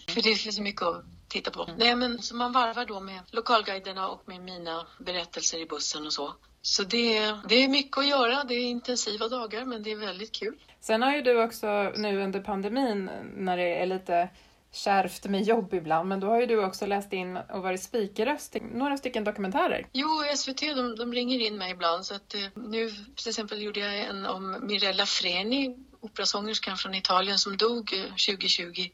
För 0.13 0.21
det 0.21 0.36
finns 0.36 0.55
så 0.55 0.62
mycket 0.62 0.81
att 0.81 1.05
titta 1.27 1.51
på. 1.51 1.63
Mm. 1.63 1.75
Nej, 1.77 1.95
men 1.95 2.21
så 2.21 2.35
man 2.35 2.51
varvar 2.51 2.85
då 2.85 2.99
med 2.99 3.19
lokalguiderna 3.31 4.07
och 4.07 4.21
med 4.25 4.41
mina 4.41 4.87
berättelser 4.99 5.61
i 5.61 5.65
bussen 5.65 6.05
och 6.05 6.13
så. 6.13 6.33
Så 6.61 6.83
det, 6.83 7.19
det 7.49 7.55
är 7.63 7.67
mycket 7.67 7.97
att 7.97 8.07
göra. 8.07 8.43
Det 8.43 8.53
är 8.53 8.63
intensiva 8.63 9.27
dagar, 9.27 9.65
men 9.65 9.83
det 9.83 9.91
är 9.91 9.95
väldigt 9.95 10.31
kul. 10.31 10.55
Sen 10.81 11.01
har 11.01 11.15
ju 11.15 11.21
du 11.21 11.43
också 11.43 11.93
nu 11.95 12.23
under 12.23 12.39
pandemin 12.39 13.09
när 13.37 13.57
det 13.57 13.81
är 13.81 13.85
lite 13.85 14.29
kärvt 14.71 15.25
med 15.25 15.43
jobb 15.43 15.73
ibland, 15.73 16.09
men 16.09 16.19
då 16.19 16.27
har 16.27 16.39
ju 16.39 16.45
du 16.45 16.65
också 16.65 16.85
läst 16.85 17.13
in 17.13 17.37
och 17.37 17.61
varit 17.61 17.83
speakerröst 17.83 18.51
till 18.51 18.63
några 18.63 18.97
stycken 18.97 19.23
dokumentärer. 19.23 19.87
Jo, 19.93 20.07
SVT 20.35 20.61
de, 20.61 20.95
de 20.95 21.13
ringer 21.13 21.39
in 21.39 21.57
mig 21.57 21.71
ibland 21.71 22.05
så 22.05 22.15
att 22.15 22.33
eh, 22.33 22.41
nu 22.55 22.91
till 23.15 23.29
exempel 23.29 23.61
gjorde 23.61 23.79
jag 23.79 23.99
en 23.99 24.25
om 24.25 24.67
Mirella 24.67 25.05
Freni, 25.05 25.77
operasångerskan 25.99 26.77
från 26.77 26.95
Italien 26.95 27.37
som 27.37 27.57
dog 27.57 27.89
2020 28.27 28.63
eh, 28.63 28.85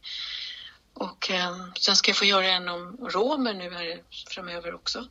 och 0.94 1.32
eh, 1.32 1.56
sen 1.80 1.96
ska 1.96 2.10
jag 2.10 2.18
få 2.18 2.26
göra 2.26 2.46
en 2.46 2.70
om 2.70 2.98
romer 3.02 3.54
nu 3.54 3.74
här 3.74 4.02
framöver 4.28 4.76
också. 4.76 5.08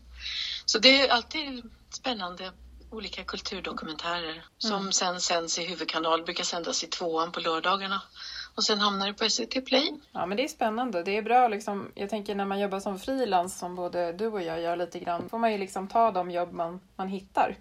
Så 0.64 0.78
det 0.78 1.00
är 1.00 1.08
alltid 1.08 1.70
spännande 1.90 2.52
olika 2.90 3.24
kulturdokumentärer 3.24 4.44
som 4.58 4.80
mm. 4.80 4.92
sen 4.92 5.20
sänds 5.20 5.58
i 5.58 5.64
huvudkanal, 5.64 6.22
brukar 6.22 6.44
sändas 6.44 6.84
i 6.84 6.86
tvåan 6.86 7.32
på 7.32 7.40
lördagarna 7.40 8.02
och 8.54 8.64
sen 8.64 8.78
hamnar 8.78 9.06
det 9.06 9.14
på 9.14 9.28
SVT 9.28 9.66
Play. 9.66 9.92
Ja 10.12 10.26
men 10.26 10.36
det 10.36 10.44
är 10.44 10.48
spännande. 10.48 11.02
Det 11.02 11.16
är 11.16 11.22
bra 11.22 11.48
liksom, 11.48 11.92
jag 11.94 12.10
tänker 12.10 12.34
när 12.34 12.44
man 12.44 12.60
jobbar 12.60 12.80
som 12.80 12.98
frilans 12.98 13.58
som 13.58 13.76
både 13.76 14.12
du 14.12 14.26
och 14.26 14.42
jag 14.42 14.60
gör 14.60 14.76
lite 14.76 14.98
grann, 14.98 15.28
får 15.28 15.38
man 15.38 15.52
ju 15.52 15.58
liksom 15.58 15.88
ta 15.88 16.10
de 16.10 16.30
jobb 16.30 16.52
man, 16.52 16.80
man 16.96 17.08
hittar. 17.08 17.56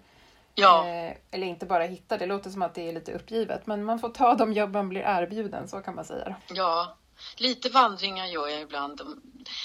Ja. 0.54 0.88
Eh, 0.88 1.16
eller 1.30 1.46
inte 1.46 1.66
bara 1.66 1.84
hittar, 1.84 2.18
det 2.18 2.26
låter 2.26 2.50
som 2.50 2.62
att 2.62 2.74
det 2.74 2.88
är 2.88 2.92
lite 2.92 3.12
uppgivet, 3.12 3.66
men 3.66 3.84
man 3.84 3.98
får 3.98 4.08
ta 4.08 4.34
de 4.34 4.52
jobb 4.52 4.72
man 4.72 4.88
blir 4.88 5.00
erbjuden, 5.00 5.68
så 5.68 5.80
kan 5.80 5.94
man 5.94 6.04
säga. 6.04 6.36
Ja, 6.48 6.96
Lite 7.36 7.68
vandringar 7.68 8.26
gör 8.26 8.48
jag 8.48 8.60
ibland, 8.60 9.00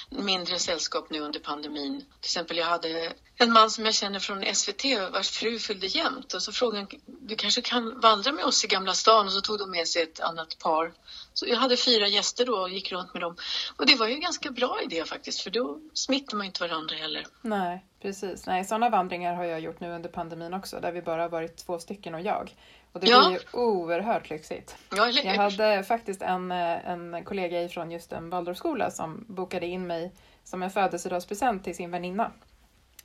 mindre 0.10 0.60
sällskap 0.60 1.10
nu 1.10 1.20
under 1.20 1.40
pandemin. 1.40 2.00
Till 2.00 2.30
exempel 2.30 2.58
jag 2.58 2.66
hade 2.66 3.14
en 3.38 3.54
man 3.54 3.72
som 3.72 3.86
jag 3.86 3.94
känner 3.94 4.20
från 4.20 4.56
SVT 4.56 4.84
vars 5.12 5.30
fru 5.30 5.60
fyllde 5.60 5.88
jämt 5.88 6.34
och 6.34 6.42
så 6.42 6.52
frågade 6.52 6.80
han, 6.80 7.02
du 7.06 7.36
kanske 7.36 7.62
kan 7.62 8.00
vandra 8.00 8.32
med 8.32 8.46
oss 8.46 8.66
i 8.66 8.68
Gamla 8.68 8.94
stan 8.94 9.26
och 9.26 9.32
så 9.32 9.42
tog 9.42 9.60
de 9.60 9.72
med 9.72 9.88
sig 9.88 10.04
ett 10.04 10.20
annat 10.20 10.60
par. 10.60 10.94
Så 11.34 11.48
jag 11.48 11.58
hade 11.58 11.78
fyra 11.78 12.08
gäster 12.08 12.46
då 12.46 12.58
och 12.58 12.70
gick 12.70 12.92
runt 12.92 13.14
med 13.14 13.22
dem. 13.22 13.36
Och 13.78 13.86
det 13.86 13.96
var 13.96 14.08
ju 14.08 14.14
en 14.14 14.22
ganska 14.22 14.52
bra 14.52 14.82
idé 14.84 15.06
faktiskt 15.06 15.42
för 15.42 15.50
då 15.50 15.80
smittar 15.94 16.38
man 16.38 16.46
inte 16.46 16.64
varandra 16.68 16.96
heller. 16.96 17.26
Nej, 17.42 17.86
precis. 18.02 18.46
Nej, 18.46 18.66
sådana 18.66 18.90
vandringar 18.90 19.36
har 19.36 19.44
jag 19.44 19.60
gjort 19.60 19.80
nu 19.80 19.90
under 19.90 20.10
pandemin 20.10 20.54
också 20.54 20.80
där 20.80 20.92
vi 20.92 21.02
bara 21.02 21.28
varit 21.28 21.58
två 21.58 21.80
stycken 21.80 22.16
och 22.16 22.22
jag. 22.22 22.56
Och 22.98 23.02
det 23.04 23.10
ja. 23.10 23.30
blir 23.30 23.40
ju 23.40 23.60
oerhört 23.60 24.30
lyxigt. 24.30 24.76
Ja, 24.96 25.10
jag 25.10 25.34
hade 25.34 25.84
faktiskt 25.84 26.22
en, 26.22 26.52
eh, 26.52 26.90
en 26.90 27.24
kollega 27.26 27.64
ifrån 27.64 27.92
just 27.92 28.12
en 28.12 28.30
Waldorfskola 28.30 28.92
som 28.92 29.26
bokade 29.28 29.66
in 29.66 29.88
mig 29.88 30.12
som 30.44 30.64
en 30.64 30.72
födelsedagspresent 30.72 31.64
till 31.64 31.76
sin 31.76 31.92
väninna. 31.92 32.32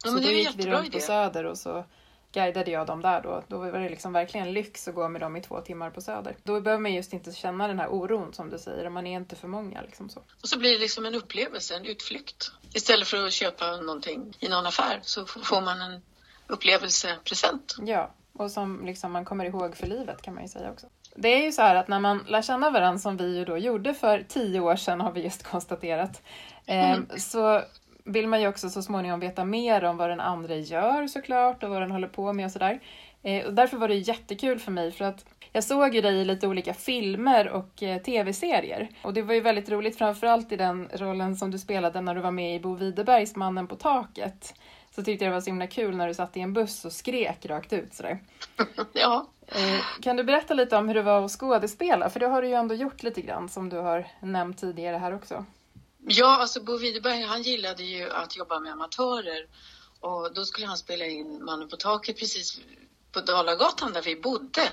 Ja, 0.05 0.11
så 0.11 0.19
då 0.19 0.31
gick 0.31 0.55
vi 0.57 0.67
runt 0.67 0.87
idé. 0.87 0.99
på 0.99 1.05
Söder 1.05 1.45
och 1.45 1.59
så 1.59 1.85
guidade 2.33 2.71
jag 2.71 2.87
dem 2.87 3.03
där 3.03 3.23
då. 3.23 3.45
Då 3.49 3.59
var 3.59 3.81
det 3.81 3.89
liksom 3.89 4.13
verkligen 4.13 4.53
lyx 4.53 4.89
att 4.89 4.95
gå 4.95 5.09
med 5.09 5.21
dem 5.21 5.37
i 5.37 5.41
två 5.41 5.61
timmar 5.61 5.91
på 5.91 6.01
Söder. 6.01 6.37
Då 6.43 6.61
behöver 6.61 6.83
man 6.83 6.95
just 6.95 7.13
inte 7.13 7.33
känna 7.33 7.69
den 7.69 7.79
här 7.79 7.89
oron 7.89 8.35
som 8.35 8.51
du 8.51 8.59
säger, 8.59 8.91
man 8.91 9.07
är 9.07 9.17
inte 9.17 9.37
för 9.37 9.49
många. 9.49 9.83
Liksom 9.83 10.09
så. 10.09 10.21
Och 10.43 10.49
så 10.49 10.59
blir 10.59 10.73
det 10.73 10.79
liksom 10.79 11.07
en 11.07 11.15
upplevelse, 11.15 11.77
en 11.77 11.85
utflykt. 11.85 12.53
Istället 12.75 13.09
för 13.09 13.27
att 13.27 13.33
köpa 13.33 13.77
någonting 13.77 14.37
i 14.41 14.49
någon 14.49 14.67
affär 14.67 15.01
så 15.03 15.27
får 15.27 15.61
man 15.61 15.81
en 15.81 16.03
upplevelsepresent. 16.47 17.77
Ja, 17.81 18.15
och 18.33 18.51
som 18.51 18.87
liksom 18.87 19.13
man 19.13 19.25
kommer 19.25 19.45
ihåg 19.45 19.77
för 19.77 19.87
livet 19.87 20.23
kan 20.23 20.35
man 20.35 20.43
ju 20.43 20.49
säga 20.49 20.71
också. 20.71 20.87
Det 21.17 21.29
är 21.29 21.45
ju 21.45 21.53
så 21.53 21.63
här 21.63 21.75
att 21.75 21.89
när 21.89 22.01
man 22.01 22.25
lär 22.29 22.43
känna 22.43 22.71
varandra 22.71 22.99
som 22.99 23.17
vi 23.17 23.37
ju 23.37 23.45
då 23.45 23.59
gjorde 23.59 23.95
för 23.95 24.25
tio 24.29 24.61
år 24.61 24.77
sedan 24.77 25.01
har 25.01 25.13
vi 25.13 25.23
just 25.23 25.43
konstaterat. 25.51 26.23
Eh, 26.67 26.91
mm. 26.91 27.07
Så 27.17 27.63
vill 28.05 28.29
man 28.29 28.41
ju 28.41 28.49
också 28.49 28.71
så 28.71 28.83
småningom 28.83 29.21
veta 29.21 29.45
mer 29.45 29.85
om 29.85 29.97
vad 29.97 30.11
den 30.11 30.21
andra 30.21 30.57
gör 30.57 31.07
såklart 31.07 31.63
och 31.63 31.71
vad 31.71 31.83
den 31.83 31.91
håller 31.91 32.09
på 32.09 32.33
med 32.33 32.47
och 32.47 32.53
sådär. 32.53 32.81
Eh, 33.23 33.47
och 33.47 33.55
därför 33.55 33.77
var 33.77 33.89
det 33.89 33.95
jättekul 33.95 34.59
för 34.59 34.73
mig 34.73 34.93
för 34.93 35.05
att 35.05 35.25
jag 35.53 35.65
såg 35.65 35.95
ju 35.95 36.01
dig 36.01 36.15
i 36.15 36.25
lite 36.25 36.47
olika 36.47 36.75
filmer 36.75 37.49
och 37.49 37.83
eh, 37.83 38.03
tv-serier. 38.03 38.89
Och 39.03 39.15
det 39.15 39.23
var 39.23 39.35
ju 39.35 39.41
väldigt 39.41 39.71
roligt 39.71 39.99
framförallt 39.99 40.53
i 40.53 40.57
den 40.57 40.89
rollen 40.93 41.37
som 41.37 41.51
du 41.51 41.59
spelade 41.59 42.01
när 42.01 42.15
du 42.15 42.21
var 42.21 42.31
med 42.31 42.57
i 42.57 42.61
Bo 42.61 42.75
Widerbergs 42.75 43.37
Mannen 43.37 43.67
på 43.67 43.77
taket. 43.77 44.55
Så 44.95 45.03
tyckte 45.03 45.25
jag 45.25 45.33
det 45.33 45.35
var 45.37 45.41
så 45.41 45.47
himla 45.51 45.67
kul 45.67 45.97
när 45.97 46.09
du 46.09 46.15
satt 46.15 46.37
i 46.37 46.41
en 46.41 46.53
buss 46.53 46.85
och 46.85 46.93
skrek 46.93 47.47
rakt 47.47 47.73
ut 47.73 47.95
sådär. 47.95 48.23
Ja. 48.93 49.29
Eh, 49.47 49.81
Kan 50.03 50.17
du 50.17 50.25
berätta 50.25 50.55
lite 50.55 50.77
om 50.77 50.89
hur 50.89 50.95
det 50.95 51.03
var 51.03 51.25
att 51.25 51.31
skådespela? 51.31 52.11
För 52.11 52.21
det 52.21 52.27
har 52.27 52.43
du 52.43 52.49
ju 52.49 52.55
ändå 52.55 52.75
gjort 52.75 53.03
lite 53.03 53.21
grann 53.21 53.49
som 53.49 53.69
du 53.69 53.77
har 53.77 54.07
nämnt 54.23 54.59
tidigare 54.59 54.97
här 54.97 55.15
också. 55.15 55.45
Ja, 56.07 56.37
alltså 56.41 56.63
Bo 56.63 56.77
Widerberg 56.77 57.23
han 57.23 57.43
gillade 57.43 57.83
ju 57.83 58.11
att 58.11 58.37
jobba 58.37 58.61
med 58.61 58.73
amatörer 58.73 59.47
och 60.01 60.35
då 60.35 60.45
skulle 60.45 60.67
han 60.67 60.77
spela 60.77 61.05
in 61.05 61.45
Mannen 61.45 61.69
på 61.69 61.77
taket 61.77 62.19
precis 62.19 62.61
på 63.13 63.21
Dalagatan 63.21 63.93
där 63.93 64.03
vi 64.03 64.17
bodde. 64.17 64.69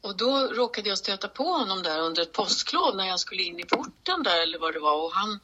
Och 0.00 0.16
då 0.16 0.38
råkade 0.46 0.88
jag 0.88 0.98
stöta 0.98 1.28
på 1.28 1.44
honom 1.44 1.82
där 1.82 2.00
under 2.00 2.22
ett 2.22 2.32
påsklov 2.32 2.96
när 2.96 3.06
jag 3.06 3.20
skulle 3.20 3.42
in 3.42 3.60
i 3.60 3.64
porten 3.64 4.22
där 4.22 4.42
eller 4.42 4.58
vad 4.58 4.72
det 4.74 4.80
var 4.80 5.04
och 5.04 5.12
han 5.12 5.40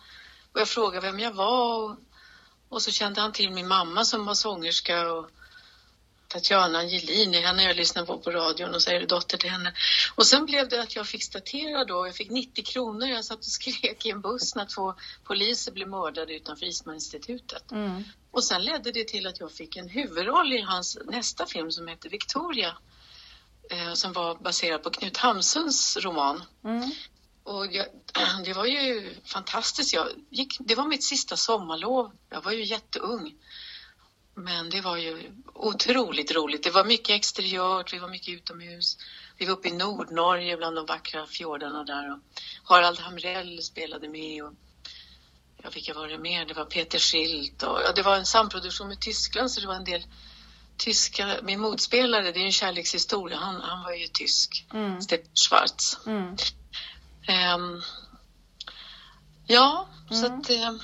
och 0.52 0.60
jag 0.60 0.68
frågade 0.68 1.06
vem 1.06 1.20
jag 1.20 1.32
var 1.32 1.82
och, 1.84 1.96
och 2.68 2.82
så 2.82 2.90
kände 2.90 3.20
han 3.20 3.32
till 3.32 3.50
min 3.50 3.68
mamma 3.68 4.04
som 4.04 4.26
var 4.26 4.34
sångerska 4.34 5.12
och 5.12 5.30
Tatjana 6.28 6.78
Angelini, 6.78 7.40
henne 7.40 7.62
jag 7.62 7.76
lyssnar 7.76 8.04
på 8.04 8.18
på 8.18 8.30
radion 8.30 8.74
och 8.74 8.82
så 8.82 8.90
är 8.90 9.00
det 9.00 9.06
dotter 9.06 9.38
till 9.38 9.50
henne. 9.50 9.72
Och 10.14 10.26
sen 10.26 10.46
blev 10.46 10.68
det 10.68 10.82
att 10.82 10.96
jag 10.96 11.06
fick 11.06 11.22
statera 11.22 11.84
då, 11.84 12.06
jag 12.06 12.14
fick 12.14 12.30
90 12.30 12.64
kronor, 12.64 13.08
jag 13.08 13.24
satt 13.24 13.38
och 13.38 13.44
skrek 13.44 14.06
i 14.06 14.10
en 14.10 14.20
buss 14.20 14.54
när 14.54 14.64
två 14.64 14.94
poliser 15.24 15.72
blev 15.72 15.88
mördade 15.88 16.34
utanför 16.34 16.66
Ismaninstitutet. 16.66 17.72
Mm. 17.72 18.04
Och 18.30 18.44
sen 18.44 18.64
ledde 18.64 18.92
det 18.92 19.04
till 19.04 19.26
att 19.26 19.40
jag 19.40 19.52
fick 19.52 19.76
en 19.76 19.88
huvudroll 19.88 20.52
i 20.52 20.60
hans 20.60 20.98
nästa 21.04 21.46
film 21.46 21.70
som 21.70 21.88
heter 21.88 22.08
Victoria. 22.08 22.76
Eh, 23.70 23.92
som 23.92 24.12
var 24.12 24.34
baserad 24.34 24.82
på 24.82 24.90
Knut 24.90 25.16
Hamsuns 25.16 25.96
roman. 25.96 26.42
Mm. 26.64 26.90
Och 27.46 27.66
jag, 27.72 27.86
det 28.44 28.52
var 28.52 28.66
ju 28.66 29.14
fantastiskt. 29.24 29.92
Jag 29.92 30.08
gick, 30.30 30.56
det 30.60 30.74
var 30.74 30.86
mitt 30.86 31.04
sista 31.04 31.36
sommarlov. 31.36 32.10
Jag 32.30 32.42
var 32.42 32.52
ju 32.52 32.64
jätteung. 32.64 33.34
Men 34.34 34.70
det 34.70 34.80
var 34.80 34.96
ju 34.96 35.32
otroligt 35.54 36.30
roligt. 36.30 36.62
Det 36.62 36.70
var 36.70 36.84
mycket 36.84 37.10
exteriört, 37.10 37.92
vi 37.92 37.98
var 37.98 38.08
mycket 38.08 38.28
utomhus. 38.28 38.98
Vi 39.36 39.46
var 39.46 39.52
uppe 39.52 39.68
i 39.68 39.72
Nordnorge 39.72 40.56
bland 40.56 40.76
de 40.76 40.86
vackra 40.86 41.26
fjordarna 41.26 41.84
där. 41.84 42.12
Och 42.12 42.18
Harald 42.64 42.98
Hamrell 42.98 43.62
spelade 43.62 44.08
med. 44.08 44.44
Och 44.44 44.52
ja, 45.62 45.70
vilka 45.74 45.94
var 45.94 46.08
det 46.08 46.18
mer? 46.18 46.44
Det 46.46 46.54
var 46.54 46.64
Peter 46.64 46.98
Schildt 46.98 47.62
och 47.62 47.80
ja, 47.84 47.92
det 47.92 48.02
var 48.02 48.16
en 48.16 48.26
samproduktion 48.26 48.88
med 48.88 49.00
Tyskland 49.00 49.50
så 49.50 49.60
det 49.60 49.66
var 49.66 49.74
en 49.74 49.84
del 49.84 50.06
tyska. 50.76 51.36
Min 51.42 51.60
motspelare, 51.60 52.32
det 52.32 52.40
är 52.40 52.44
en 52.44 52.52
kärlekshistoria, 52.52 53.36
han, 53.36 53.60
han 53.60 53.82
var 53.82 53.92
ju 53.92 54.06
tysk. 54.06 54.66
Mm. 54.72 55.00
Stefan 55.00 55.34
Schwarz. 55.34 55.98
Mm. 56.06 56.36
Ehm, 57.26 57.82
ja, 59.46 59.86
så 60.10 60.26
Mm. 60.26 60.40
att 60.40 60.50
ehm, 60.50 60.80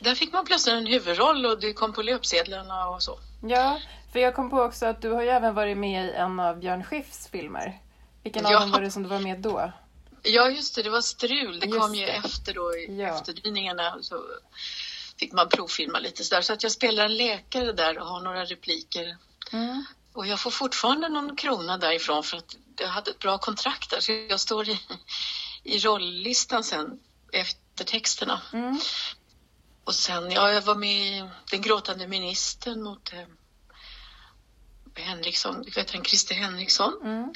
där 0.00 0.14
fick 0.14 0.32
man 0.32 0.44
plötsligt 0.44 0.74
en 0.74 0.86
huvudroll 0.86 1.46
och 1.46 1.60
det 1.60 1.72
kom 1.72 1.92
på 1.92 2.02
löpsedlarna 2.02 2.88
och 2.88 3.02
så. 3.02 3.18
Ja, 3.48 3.80
för 4.12 4.18
jag 4.18 4.34
kom 4.34 4.50
på 4.50 4.60
också 4.62 4.86
att 4.86 5.02
du 5.02 5.10
har 5.10 5.22
ju 5.22 5.28
även 5.28 5.54
varit 5.54 5.76
med 5.76 6.06
i 6.06 6.10
en 6.10 6.40
av 6.40 6.58
Björn 6.58 6.84
Skifs 6.84 7.28
filmer. 7.28 7.80
Vilken 8.22 8.46
av 8.46 8.52
Ja. 8.52 8.60
dem 8.60 8.70
var 8.70 8.80
det 8.80 8.90
som 8.90 9.02
du 9.02 9.08
var 9.08 9.18
med 9.18 9.38
då? 9.38 9.72
Ja, 10.22 10.48
just 10.50 10.74
det, 10.74 10.82
det 10.82 10.90
var 10.90 11.00
strul. 11.00 11.60
Det 11.60 11.66
Just 11.66 11.80
kom 11.80 11.94
ju 11.94 12.06
det. 12.06 12.12
efter 12.12 12.54
då 12.54 12.76
i 12.76 13.00
Ja. 13.02 13.08
efterdyningarna. 13.08 13.98
Så 14.02 14.22
fick 15.18 15.32
man 15.32 15.48
provfilma 15.48 15.98
lite 15.98 16.24
sådär. 16.24 16.42
Så 16.42 16.52
att 16.52 16.62
jag 16.62 16.72
spelar 16.72 17.04
en 17.04 17.16
läkare 17.16 17.72
där 17.72 17.98
och 17.98 18.06
har 18.06 18.20
några 18.20 18.44
repliker. 18.44 19.16
Mm. 19.52 19.84
Och 20.12 20.26
jag 20.26 20.40
får 20.40 20.50
fortfarande 20.50 21.08
någon 21.08 21.36
krona 21.36 21.78
därifrån 21.78 22.22
för 22.24 22.36
att 22.36 22.56
jag 22.78 22.88
hade 22.88 23.10
ett 23.10 23.18
bra 23.18 23.38
kontrakt 23.38 23.90
där. 23.90 24.00
Så 24.00 24.12
jag 24.12 24.40
står 24.40 24.68
i, 24.68 24.80
i 25.64 25.78
rolllistan 25.78 26.64
sen 26.64 27.00
efter 27.32 27.84
texterna. 27.84 28.42
Mm. 28.52 28.80
Och 29.84 29.94
sen, 29.94 30.30
ja, 30.30 30.52
jag 30.52 30.62
var 30.62 30.74
med 30.74 31.16
i 31.16 31.28
Den 31.50 31.60
gråtande 31.60 32.08
ministern 32.08 32.82
mot 32.82 33.12
eh, 33.12 33.26
Henriksson, 34.94 35.64
vet 35.74 35.90
han, 35.90 36.04
Christer 36.04 36.34
Henriksson. 36.34 37.00
Mm. 37.02 37.34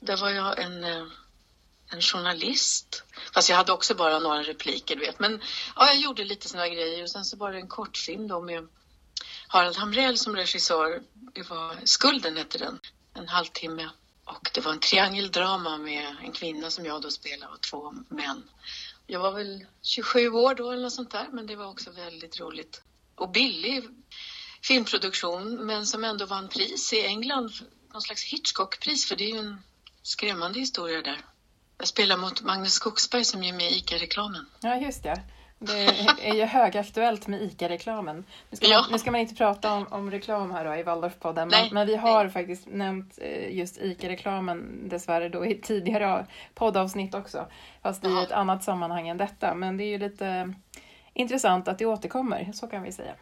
Där 0.00 0.16
var 0.16 0.30
jag 0.30 0.62
en, 0.62 0.84
eh, 0.84 1.06
en 1.92 2.00
journalist. 2.00 3.04
Fast 3.34 3.48
jag 3.48 3.56
hade 3.56 3.72
också 3.72 3.94
bara 3.94 4.18
några 4.18 4.42
repliker, 4.42 4.96
du 4.96 5.00
vet. 5.00 5.18
Men 5.18 5.42
ja, 5.76 5.86
jag 5.86 5.96
gjorde 5.96 6.24
lite 6.24 6.48
såna 6.48 6.68
grejer 6.68 7.02
och 7.02 7.10
sen 7.10 7.24
så 7.24 7.36
var 7.36 7.52
det 7.52 7.58
en 7.58 7.68
kortfilm 7.68 8.28
då 8.28 8.40
med 8.40 8.68
Harald 9.48 9.76
Hamrell 9.76 10.18
som 10.18 10.36
regissör. 10.36 11.02
Det 11.12 11.50
var 11.50 11.76
Skulden 11.84 12.36
hette 12.36 12.58
den. 12.58 12.80
En 13.14 13.28
halvtimme. 13.28 13.90
Och 14.32 14.50
det 14.54 14.60
var 14.60 14.72
en 14.72 14.80
triangeldrama 14.80 15.78
med 15.78 16.16
en 16.22 16.32
kvinna 16.32 16.70
som 16.70 16.84
jag 16.84 17.02
då 17.02 17.10
spelade 17.10 17.52
och 17.52 17.60
två 17.60 17.94
män. 18.08 18.42
Jag 19.06 19.20
var 19.20 19.32
väl 19.32 19.66
27 19.82 20.28
år 20.28 20.54
då 20.54 20.70
eller 20.70 20.82
något 20.82 20.92
sånt 20.92 21.10
där, 21.10 21.28
men 21.32 21.46
det 21.46 21.56
var 21.56 21.66
också 21.66 21.90
väldigt 21.90 22.40
roligt. 22.40 22.82
Och 23.14 23.30
billig 23.30 23.84
filmproduktion, 24.62 25.66
men 25.66 25.86
som 25.86 26.04
ändå 26.04 26.26
vann 26.26 26.48
pris 26.48 26.92
i 26.92 27.06
England. 27.06 27.52
Någon 27.92 28.02
slags 28.02 28.24
Hitchcock-pris, 28.24 29.08
för 29.08 29.16
det 29.16 29.24
är 29.24 29.32
ju 29.32 29.38
en 29.38 29.62
skrämmande 30.02 30.60
historia 30.60 31.02
där. 31.02 31.24
Jag 31.78 31.88
spelar 31.88 32.16
mot 32.16 32.42
Magnus 32.42 32.72
Skogsberg 32.72 33.24
som 33.24 33.42
är 33.42 33.52
med 33.52 33.72
i 33.72 33.76
ICA-reklamen. 33.76 34.46
Ja, 34.60 34.76
just 34.76 35.02
det. 35.02 35.22
Det 35.66 36.28
är 36.28 36.34
ju 36.34 36.44
högaktuellt 36.44 37.26
med 37.26 37.42
ICA-reklamen. 37.42 38.24
Nu 38.50 38.56
ska, 38.56 38.66
Ja. 38.66 38.80
man, 38.80 38.92
nu 38.92 38.98
ska 38.98 39.10
man 39.10 39.20
inte 39.20 39.34
prata 39.34 39.72
om, 39.74 39.86
om 39.90 40.10
reklam 40.10 40.50
här 40.50 40.64
då 40.64 40.74
i 40.74 40.82
Waldorfpodden, 40.82 41.48
men, 41.48 41.60
Nej, 41.60 41.68
men 41.72 41.86
vi 41.86 41.96
har 41.96 42.28
faktiskt 42.28 42.66
nämnt 42.66 43.18
eh, 43.22 43.56
just 43.56 43.78
ICA-reklamen 43.78 44.88
dessvärre 44.88 45.28
då 45.28 45.46
i 45.46 45.60
tidigare 45.60 46.26
poddavsnitt 46.54 47.14
också. 47.14 47.46
Fast 47.82 48.04
i 48.04 48.08
Ja. 48.08 48.22
ett 48.22 48.32
annat 48.32 48.64
sammanhang 48.64 49.08
än 49.08 49.16
detta. 49.16 49.54
Men 49.54 49.76
det 49.76 49.84
är 49.84 49.88
ju 49.88 49.98
lite 49.98 50.54
intressant 51.14 51.68
att 51.68 51.78
det 51.78 51.86
återkommer, 51.86 52.50
så 52.54 52.66
kan 52.66 52.82
vi 52.82 52.92
säga. 52.92 53.14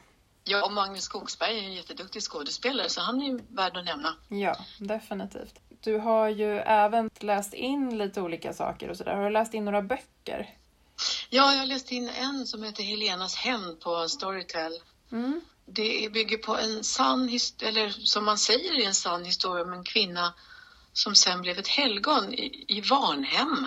Ja, 0.45 0.65
och 0.67 0.73
Magnus 0.73 1.03
Skogsberg 1.05 1.59
är 1.59 1.63
en 1.63 1.75
jätteduktig 1.75 2.23
skådespelare, 2.23 2.89
så 2.89 3.01
han 3.01 3.23
är 3.23 3.27
ju 3.27 3.41
värd 3.49 3.77
att 3.77 3.85
nämna. 3.85 4.15
Ja, 4.29 4.57
definitivt. 4.79 5.61
Du 5.83 5.99
har 5.99 6.29
ju 6.29 6.59
även 6.59 7.11
läst 7.21 7.55
in 7.55 7.99
lite 7.99 8.21
olika 8.21 8.53
saker 8.53 8.91
och 8.91 8.97
sådär. 8.97 9.15
Har 9.15 9.25
du 9.25 9.31
läst 9.31 9.55
in 9.55 9.65
några 9.65 9.83
böcker? 9.83 10.49
Ja, 11.33 11.55
jag 11.55 11.69
läste 11.69 11.95
in 11.95 12.09
en 12.09 12.47
som 12.47 12.63
heter 12.63 12.83
Helenas 12.83 13.35
hämnd 13.35 13.81
på 13.81 14.09
Storytel. 14.09 14.73
Mm. 15.13 15.41
Det 15.67 16.13
bygger 16.13 16.39
på 16.39 16.57
en 16.57 16.85
sann 16.85 17.29
historia, 17.29 17.69
eller 17.69 17.91
som 17.91 18.25
man 18.25 18.39
säger 18.39 18.73
är 18.73 18.87
en 18.87 18.95
sann 18.95 19.25
historia 19.25 19.65
om 19.65 19.73
en 19.73 19.85
kvinna 19.85 20.35
som 20.93 21.15
sen 21.15 21.41
blev 21.41 21.59
ett 21.59 21.69
helgon 21.69 22.35
i, 22.35 22.65
i 22.69 22.81
Varnhem. 22.81 23.67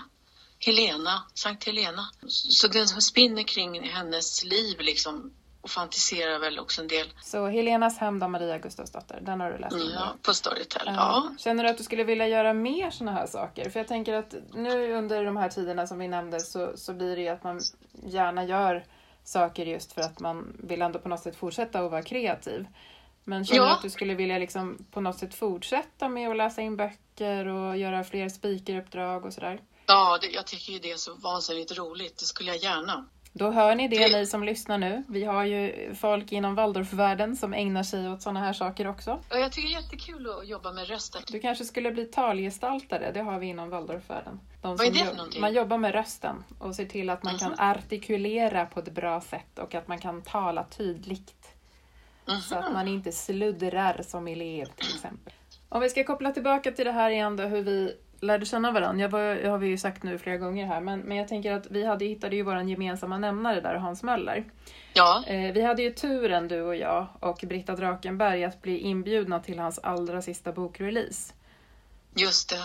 Helena, 0.60 1.23
Sankt 1.34 1.63
Helena. 1.63 2.10
Så 2.28 2.67
den 2.67 2.88
spinner 2.88 3.43
kring 3.43 3.89
hennes 3.89 4.43
liv 4.43 4.80
liksom 4.80 5.34
och 5.63 5.69
fantiserar 5.69 6.39
väl 6.39 6.60
också 6.60 6.82
en 6.82 6.88
del 6.88 7.08
Så 7.21 7.47
Helenas 7.47 7.97
hämnd 7.97 8.23
av 8.23 8.30
Maria 8.30 8.58
Gustavsdotter, 8.58 9.19
den 9.21 9.41
har 9.41 9.52
du 9.52 9.58
läst 9.58 9.76
in? 9.76 9.91
ja, 9.95 10.13
på 10.21 10.34
Storytel. 10.34 10.82
Ja. 10.86 10.93
Ja. 10.95 11.36
Känner 11.39 11.63
du 11.63 11.69
att 11.69 11.78
du 11.78 11.84
skulle 11.84 12.04
vilja 12.04 12.28
göra 12.28 12.54
mer 12.54 12.91
såna 12.91 13.12
här 13.12 13.28
saker? 13.28 13.69
För 13.69 13.80
jag 13.80 13.88
tänker 13.88 14.13
att 14.13 14.36
nu 14.54 14.93
under 14.93 15.26
de 15.26 15.38
här 15.38 15.49
tiderna 15.49 15.88
som 15.88 15.99
vi 15.99 16.08
nämnde 16.08 16.39
så, 16.39 16.71
så 16.78 16.93
blir 16.93 17.15
det 17.15 17.21
ju 17.21 17.28
att 17.30 17.43
man 17.43 17.62
gärna 18.04 18.43
gör 18.45 18.86
saker 19.23 19.65
just 19.65 19.93
för 19.93 20.02
att 20.02 20.19
man 20.19 20.58
vill 20.63 20.82
ändå 20.82 20.99
på 20.99 21.10
något 21.10 21.19
sätt 21.19 21.36
fortsätta 21.36 21.80
att 21.80 21.91
vara 21.91 22.02
kreativ. 22.04 22.65
Men 23.23 23.45
känner 23.45 23.62
du 23.62 23.67
Ja. 23.67 23.76
att 23.76 23.82
du 23.82 23.89
skulle 23.89 24.13
vilja 24.15 24.38
liksom 24.38 24.86
på 24.91 25.02
något 25.02 25.17
sätt 25.19 25.36
fortsätta 25.36 26.10
med 26.10 26.30
att 26.30 26.38
läsa 26.38 26.62
in 26.62 26.78
böcker 26.78 27.47
och 27.47 27.78
göra 27.78 28.04
fler 28.04 28.30
speakeruppdrag 28.30 29.26
och 29.26 29.34
sådär? 29.34 29.60
Ja, 29.86 30.17
det, 30.21 30.28
jag 30.28 30.47
tycker 30.47 30.73
ju 30.73 30.80
det 30.80 30.91
är 30.91 30.97
så 30.97 31.13
vansinnigt 31.13 31.78
roligt. 31.78 32.17
Det 32.19 32.26
skulle 32.26 32.49
jag 32.52 32.58
gärna. 32.63 33.06
Då 33.35 33.51
hör 33.51 33.75
ni 33.75 33.87
det, 33.87 34.17
ni 34.17 34.25
som 34.25 34.43
lyssnar 34.43 34.77
nu. 34.77 35.03
Vi 35.07 35.23
har 35.23 35.43
ju 35.43 35.93
folk 35.95 36.31
inom 36.31 36.55
Waldorfvärlden 36.55 37.35
som 37.35 37.53
ägnar 37.53 37.83
sig 37.83 38.09
åt 38.09 38.21
sådana 38.21 38.39
här 38.39 38.53
saker 38.53 38.87
också. 38.87 39.11
Och 39.11 39.39
jag 39.39 39.51
tycker 39.51 39.67
det 39.69 39.75
är 39.75 39.81
jättekul 39.81 40.29
att 40.29 40.47
jobba 40.47 40.71
med 40.71 40.87
rösten. 40.87 41.21
Du 41.27 41.39
kanske 41.39 41.65
skulle 41.65 41.91
bli 41.91 42.05
talgestaltare, 42.05 43.11
det 43.11 43.21
har 43.21 43.39
vi 43.39 43.47
inom 43.47 43.69
Waldorfvärlden. 43.69 44.39
De 44.61 44.75
Vad 44.75 44.87
är 44.87 44.91
det 44.91 44.99
för 44.99 45.15
någonting? 45.15 45.41
Man 45.41 45.53
jobbar 45.53 45.77
med 45.77 45.91
rösten 45.91 46.43
och 46.59 46.75
ser 46.75 46.85
till 46.85 47.09
att 47.09 47.23
man 47.23 47.37
kan 47.37 47.51
Mhm. 47.51 47.59
artikulera 47.59 48.65
på 48.65 48.79
ett 48.79 48.93
bra 48.93 49.21
sätt 49.21 49.59
och 49.59 49.75
att 49.75 49.87
man 49.87 49.99
kan 49.99 50.21
tala 50.21 50.63
tydligt. 50.63 51.47
Så 52.49 52.55
att 52.55 52.73
man 52.73 52.87
inte 52.87 53.11
sluddrar 53.11 54.01
som 54.03 54.27
elev 54.27 54.65
till 54.65 54.95
exempel. 54.95 55.33
Om 55.69 55.81
vi 55.81 55.89
ska 55.89 56.03
koppla 56.03 56.31
tillbaka 56.31 56.71
till 56.71 56.85
det 56.85 56.91
här 56.91 57.09
igen 57.09 57.35
då, 57.37 57.43
hur 57.43 57.61
vi 57.63 57.95
lärde 58.23 58.45
känna 58.45 58.71
varandra. 58.71 59.01
Jag, 59.01 59.09
var, 59.09 59.19
jag 59.19 59.51
har 59.51 59.57
vi 59.57 59.67
ju 59.67 59.77
sagt 59.77 60.03
nu 60.03 60.17
flera 60.17 60.38
gånger 60.38 60.65
här, 60.65 60.81
men, 60.81 60.99
men 60.99 61.17
jag 61.17 61.27
tänker 61.27 61.51
att 61.51 61.67
vi 61.71 61.86
hade, 61.86 62.05
hittade 62.05 62.36
ju 62.36 62.43
vår 62.43 62.62
gemensamma 62.62 63.17
nämnare 63.17 63.62
där, 63.62 63.75
Hans 63.75 64.03
Möller. 64.03 64.45
Ja, 64.93 65.23
Eh, 65.27 65.53
vi 65.53 65.62
hade 65.62 65.81
ju 65.83 65.93
turen, 65.93 66.47
du 66.47 66.62
och 66.62 66.76
jag 66.76 67.07
och 67.19 67.43
Britta 67.47 67.76
Drakenberg, 67.76 68.43
att 68.43 68.61
bli 68.61 68.78
inbjudna 68.78 69.39
till 69.39 69.59
hans 69.59 69.80
allra 69.80 70.21
sista 70.21 70.51
bokrelease. 70.51 71.34
just 72.15 72.49
det. 72.49 72.63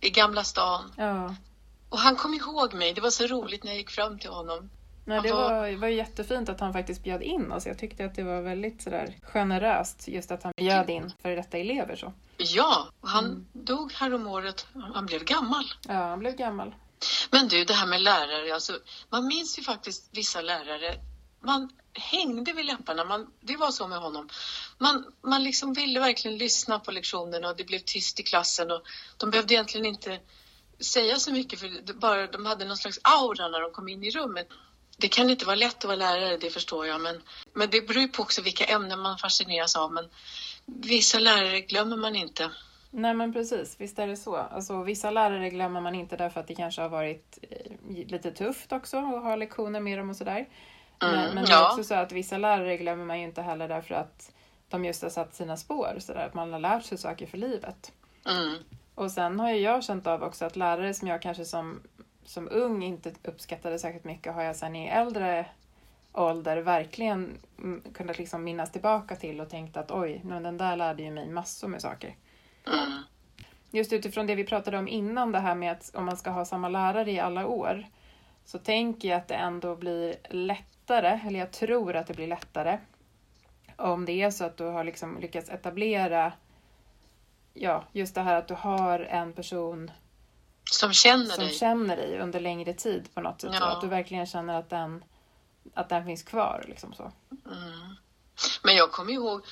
I 0.00 0.10
Gamla 0.10 0.44
stan. 0.44 0.92
Ja, 0.96 1.34
Och 1.88 1.98
han 1.98 2.16
kom 2.16 2.34
ihåg 2.34 2.74
mig. 2.74 2.94
Det 2.94 3.00
var 3.00 3.10
så 3.10 3.26
roligt 3.26 3.64
när 3.64 3.70
jag 3.70 3.78
gick 3.78 3.90
fram 3.90 4.18
till 4.18 4.30
honom. 4.30 4.70
Nej, 5.04 5.20
det 5.22 5.28
Jaha. 5.28 5.50
var, 5.60 5.76
var 5.76 5.88
jättefint 5.88 6.48
att 6.48 6.60
han 6.60 6.72
faktiskt 6.72 7.02
bjöd 7.04 7.22
in 7.22 7.52
oss. 7.52 7.66
Jag 7.66 7.78
tyckte 7.78 8.04
att 8.04 8.14
det 8.14 8.22
var 8.22 8.40
väldigt 8.40 8.82
sådär 8.82 9.14
generöst 9.22 10.08
just 10.08 10.30
att 10.30 10.42
han 10.42 10.52
bjöd 10.56 10.90
in 10.90 11.12
för 11.22 11.36
detta 11.36 11.58
elever 11.58 11.96
så. 11.96 12.12
Ja, 12.36 12.88
och 13.00 13.08
han 13.08 13.24
Mm. 13.24 13.46
dog 13.52 13.92
häromåret. 13.92 14.66
Han 14.94 15.06
blev 15.06 15.24
gammal. 15.24 15.64
Ja, 15.88 15.94
han 15.94 16.18
blev 16.18 16.36
gammal. 16.36 16.74
Men 17.30 17.48
du, 17.48 17.64
det 17.64 17.74
här 17.74 17.86
med 17.86 18.00
lärare. 18.00 18.54
Alltså, 18.54 18.78
man 19.10 19.26
minns 19.26 19.58
ju 19.58 19.62
faktiskt 19.62 20.08
vissa 20.12 20.40
lärare 20.40 20.94
man 21.40 21.70
hängde 21.92 22.52
vid 22.52 22.64
läpparna. 22.66 23.04
Man, 23.04 23.30
det 23.40 23.56
var 23.56 23.70
så 23.70 23.88
med 23.88 23.98
honom. 23.98 24.28
Man, 24.78 25.04
man 25.22 25.44
liksom 25.44 25.72
ville 25.72 26.00
verkligen 26.00 26.38
lyssna 26.38 26.78
på 26.78 26.90
lektionerna 26.90 27.48
och 27.48 27.56
det 27.56 27.64
blev 27.64 27.78
tyst 27.78 28.20
i 28.20 28.22
klassen 28.22 28.70
och 28.70 28.82
de 29.16 29.30
behövde 29.30 29.54
egentligen 29.54 29.86
inte 29.86 30.18
säga 30.80 31.16
så 31.16 31.32
mycket 31.32 31.60
för 31.60 31.92
bara, 31.92 32.26
de 32.26 32.46
hade 32.46 32.64
någon 32.64 32.76
slags 32.76 32.98
aura 33.02 33.48
när 33.48 33.60
de 33.60 33.70
kom 33.72 33.88
in 33.88 34.04
i 34.04 34.10
rummet. 34.10 34.48
Det 34.96 35.08
kan 35.08 35.30
inte 35.30 35.46
vara 35.46 35.56
lätt 35.56 35.76
att 35.76 35.84
vara 35.84 35.96
lärare, 35.96 36.36
det 36.36 36.50
förstår 36.50 36.86
jag, 36.86 37.00
men, 37.00 37.22
men 37.52 37.70
det 37.70 37.88
beror 37.88 38.02
ju 38.02 38.08
på 38.08 38.22
också 38.22 38.42
vilka 38.42 38.64
ämnen 38.64 39.00
man 39.00 39.18
fascineras 39.18 39.76
av. 39.76 39.92
Men 39.92 40.08
vissa 40.66 41.18
lärare 41.18 41.60
glömmer 41.60 41.96
man 41.96 42.16
inte. 42.16 42.50
Nej 42.90 43.14
men 43.14 43.32
precis, 43.32 43.76
visst 43.78 43.98
är 43.98 44.06
det 44.06 44.16
så. 44.16 44.36
Alltså, 44.36 44.82
vissa 44.82 45.10
lärare 45.10 45.50
glömmer 45.50 45.80
man 45.80 45.94
inte 45.94 46.16
därför 46.16 46.40
att 46.40 46.46
det 46.46 46.54
kanske 46.54 46.82
har 46.82 46.88
varit 46.88 47.38
eh, 47.50 48.06
lite 48.06 48.30
tufft 48.30 48.72
också 48.72 48.96
att 48.96 49.22
ha 49.22 49.36
lektioner 49.36 49.80
med 49.80 49.98
dem 49.98 50.10
och 50.10 50.16
sådär. 50.16 50.48
Men, 51.00 51.14
Mm, 51.14 51.34
men 51.34 51.44
det 51.44 51.50
är 51.50 51.54
ja. 51.54 51.70
också 51.70 51.84
så 51.84 51.94
att 51.94 52.12
vissa 52.12 52.38
lärare 52.38 52.76
glömmer 52.76 53.04
man 53.04 53.18
ju 53.18 53.24
inte 53.24 53.42
heller 53.42 53.68
därför 53.68 53.94
att 53.94 54.32
de 54.68 54.84
just 54.84 55.02
har 55.02 55.10
satt 55.10 55.34
sina 55.34 55.56
spår, 55.56 55.96
så 55.98 56.12
där, 56.12 56.26
att 56.26 56.34
man 56.34 56.52
har 56.52 56.60
lärt 56.60 56.84
sig 56.84 56.98
saker 56.98 57.26
för 57.26 57.38
livet. 57.38 57.92
Mm. 58.26 58.56
Och 58.94 59.10
sen 59.10 59.40
har 59.40 59.50
ju 59.50 59.60
jag 59.60 59.84
känt 59.84 60.06
av 60.06 60.22
också 60.22 60.44
att 60.44 60.56
lärare 60.56 60.94
som 60.94 61.08
jag 61.08 61.22
kanske 61.22 61.44
som, 61.44 61.80
som 62.24 62.48
ung 62.50 62.82
inte 62.82 63.12
uppskattade 63.22 63.78
särskilt 63.78 64.04
mycket 64.04 64.34
har 64.34 64.42
jag 64.42 64.56
sen 64.56 64.76
i 64.76 64.88
äldre 64.88 65.46
ålder 66.12 66.56
verkligen 66.56 67.38
mm, 67.58 67.82
kunnat 67.94 68.18
liksom 68.18 68.44
minnas 68.44 68.72
tillbaka 68.72 69.16
till 69.16 69.40
och 69.40 69.50
tänkt 69.50 69.76
att 69.76 69.90
oj, 69.90 70.20
men 70.24 70.42
den 70.42 70.58
där 70.58 70.76
lärde 70.76 71.02
ju 71.02 71.10
mig 71.10 71.28
massor 71.28 71.68
med 71.68 71.82
saker. 71.82 72.16
Mm. 72.66 73.02
Just 73.70 73.92
utifrån 73.92 74.26
det 74.26 74.34
vi 74.34 74.44
pratade 74.44 74.78
om 74.78 74.88
innan, 74.88 75.32
det 75.32 75.38
här 75.38 75.54
med 75.54 75.72
att 75.72 75.94
om 75.94 76.04
man 76.04 76.16
ska 76.16 76.30
ha 76.30 76.44
samma 76.44 76.68
lärare 76.68 77.10
i 77.10 77.20
alla 77.20 77.46
år, 77.46 77.84
så 78.44 78.58
tänker 78.58 79.08
jag 79.08 79.16
att 79.16 79.28
det 79.28 79.34
ändå 79.34 79.76
blir 79.76 80.14
lättare, 80.30 81.20
eller 81.26 81.38
jag 81.38 81.52
tror 81.52 81.96
att 81.96 82.06
det 82.06 82.14
blir 82.14 82.26
lättare, 82.26 82.78
om 83.76 84.04
det 84.04 84.12
är 84.12 84.30
så 84.30 84.44
att 84.44 84.56
du 84.56 84.64
har 84.64 84.84
liksom 84.84 85.20
lyckats 85.20 85.50
etablera, 85.50 86.32
ja, 87.54 87.84
just 87.92 88.14
det 88.14 88.20
här 88.20 88.34
att 88.34 88.48
du 88.48 88.54
har 88.54 89.00
en 89.00 89.32
person 89.32 89.90
som 90.78 90.92
känner 90.92 91.34
som 91.34 91.44
dig. 91.44 91.54
känner 91.54 91.96
dig 91.96 92.20
under 92.20 92.40
längre 92.40 92.74
tid 92.74 93.14
på 93.14 93.20
något 93.20 93.40
sätt. 93.40 93.50
Så 93.50 93.56
Ja. 93.60 93.66
att 93.66 93.80
du 93.80 93.88
verkligen 93.88 94.26
känner 94.26 94.58
att 94.58 94.70
den, 94.70 95.04
att 95.74 95.88
den 95.88 96.04
finns 96.04 96.22
kvar. 96.22 96.64
Liksom 96.68 96.92
så. 96.92 97.12
Mm. 97.50 97.96
Men 98.62 98.76
jag 98.76 98.92
kommer 98.92 99.12
ihåg, 99.12 99.44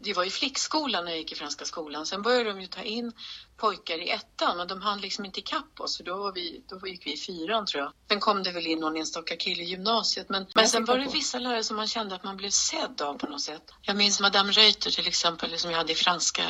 det 0.00 0.12
var 0.12 0.24
i 0.24 0.30
flickskolan 0.30 1.04
när 1.04 1.12
jag 1.12 1.18
gick 1.18 1.32
i 1.32 1.34
Franska 1.34 1.64
skolan. 1.64 2.06
Sen 2.06 2.22
började 2.22 2.50
de 2.50 2.60
ju 2.60 2.66
ta 2.66 2.82
in 2.82 3.12
pojkar 3.56 3.98
i 3.98 4.10
ettan, 4.10 4.56
men 4.56 4.68
de 4.68 4.82
hann 4.82 5.00
liksom 5.00 5.24
inte 5.24 5.40
ikapp 5.40 5.80
oss, 5.80 5.96
för 5.96 6.04
då, 6.04 6.16
var 6.16 6.32
vi, 6.32 6.62
då 6.68 6.88
gick 6.88 7.06
vi 7.06 7.12
i 7.12 7.16
fyran 7.16 7.66
tror 7.66 7.82
jag. 7.82 7.92
Sen 8.08 8.20
kom 8.20 8.42
det 8.42 8.52
väl 8.52 8.66
in 8.66 8.78
någon 8.78 8.96
enstaka 8.96 9.36
kille 9.36 9.62
i 9.62 9.66
gymnasiet, 9.66 10.28
men, 10.28 10.46
men 10.54 10.68
sen 10.68 10.84
var 10.84 10.98
det 10.98 11.08
vissa 11.12 11.38
lärare 11.38 11.64
som 11.64 11.76
man 11.76 11.86
kände 11.86 12.14
att 12.14 12.24
man 12.24 12.36
blev 12.36 12.50
sedd 12.50 13.02
av 13.02 13.14
på 13.18 13.26
något 13.26 13.40
sätt. 13.40 13.62
Jag 13.82 13.96
minns 13.96 14.20
Madame 14.20 14.52
Reuter 14.52 14.90
till 14.90 15.08
exempel, 15.08 15.58
som 15.58 15.70
jag 15.70 15.78
hade 15.78 15.92
i 15.92 15.96
franska. 15.96 16.42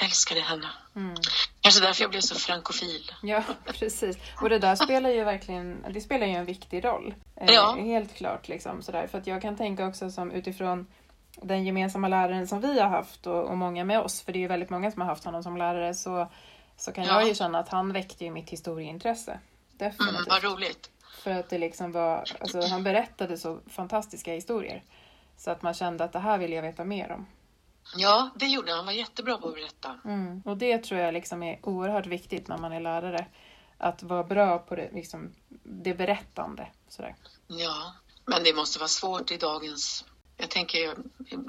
Älskade 0.00 0.40
henne. 0.40 0.66
Mm. 0.96 1.14
Kanske 1.60 1.80
därför 1.80 2.02
jag 2.02 2.10
blev 2.10 2.20
så 2.20 2.34
frankofil. 2.34 3.12
Ja, 3.22 3.42
precis. 3.78 4.16
Och 4.42 4.48
det 4.48 4.58
där 4.58 4.76
spelar 4.76 5.10
ju 5.10 5.24
verkligen 5.24 5.84
det 5.90 6.00
spelar 6.00 6.26
ju 6.26 6.32
en 6.32 6.44
viktig 6.44 6.84
roll. 6.84 7.14
Eh, 7.36 7.50
Ja. 7.54 7.76
Helt 7.80 8.14
klart. 8.14 8.48
Liksom, 8.48 8.82
sådär. 8.82 9.06
För 9.06 9.18
att 9.18 9.26
jag 9.26 9.42
kan 9.42 9.56
tänka 9.56 9.86
också 9.86 10.10
som 10.10 10.30
utifrån 10.32 10.86
den 11.42 11.64
gemensamma 11.64 12.08
läraren 12.08 12.48
som 12.48 12.60
vi 12.60 12.80
har 12.80 12.88
haft 12.88 13.26
och, 13.26 13.44
och 13.44 13.56
många 13.58 13.84
med 13.84 14.00
oss, 14.00 14.22
för 14.22 14.32
det 14.32 14.38
är 14.38 14.40
ju 14.40 14.46
väldigt 14.48 14.70
många 14.70 14.90
som 14.90 15.00
har 15.02 15.08
haft 15.08 15.24
honom 15.24 15.42
som 15.42 15.56
lärare, 15.56 15.94
så, 15.94 16.28
så 16.76 16.92
kan 16.92 17.04
Ja. 17.04 17.20
jag 17.20 17.28
ju 17.28 17.34
känna 17.34 17.58
att 17.58 17.68
han 17.68 17.92
väckte 17.92 18.24
ju 18.24 18.30
mitt 18.30 18.50
historieintresse. 18.50 19.38
Definitivt. 19.72 20.08
Mm, 20.08 20.24
vad 20.28 20.42
roligt. 20.44 20.90
För 21.22 21.30
att 21.30 21.50
det 21.50 21.58
liksom 21.58 21.92
var, 21.92 22.24
alltså 22.40 22.60
han 22.60 22.82
berättade 22.84 23.38
så 23.38 23.58
fantastiska 23.70 24.32
historier. 24.32 24.82
Så 25.36 25.50
att 25.50 25.62
man 25.62 25.74
kände 25.74 26.04
att 26.04 26.12
det 26.12 26.18
här 26.18 26.38
vill 26.38 26.52
jag 26.52 26.62
veta 26.62 26.84
mer 26.84 27.10
om. 27.12 27.26
Ja, 27.96 28.30
det 28.36 28.46
gjorde 28.46 28.70
han. 28.70 28.76
Han 28.76 28.86
var 28.86 28.92
jättebra 28.92 29.38
på 29.38 29.48
att 29.48 29.54
berätta. 29.54 30.00
Mm. 30.04 30.42
Och 30.44 30.56
det 30.56 30.78
tror 30.78 31.00
jag 31.00 31.14
liksom 31.14 31.42
är 31.42 31.58
oerhört 31.62 32.06
viktigt 32.06 32.48
när 32.48 32.58
man 32.58 32.72
är 32.72 32.80
lärare. 32.80 33.26
Att 33.78 34.02
vara 34.02 34.24
bra 34.24 34.58
på 34.58 34.74
det, 34.74 34.90
liksom, 34.92 35.34
det 35.62 35.94
berättande. 35.94 36.68
Sådär. 36.88 37.16
Ja, 37.46 37.94
men 38.24 38.44
det 38.44 38.54
måste 38.54 38.78
vara 38.78 38.88
svårt 38.88 39.30
i 39.30 39.36
dagens... 39.36 40.04
Jag 40.36 40.50
tänker, 40.50 40.94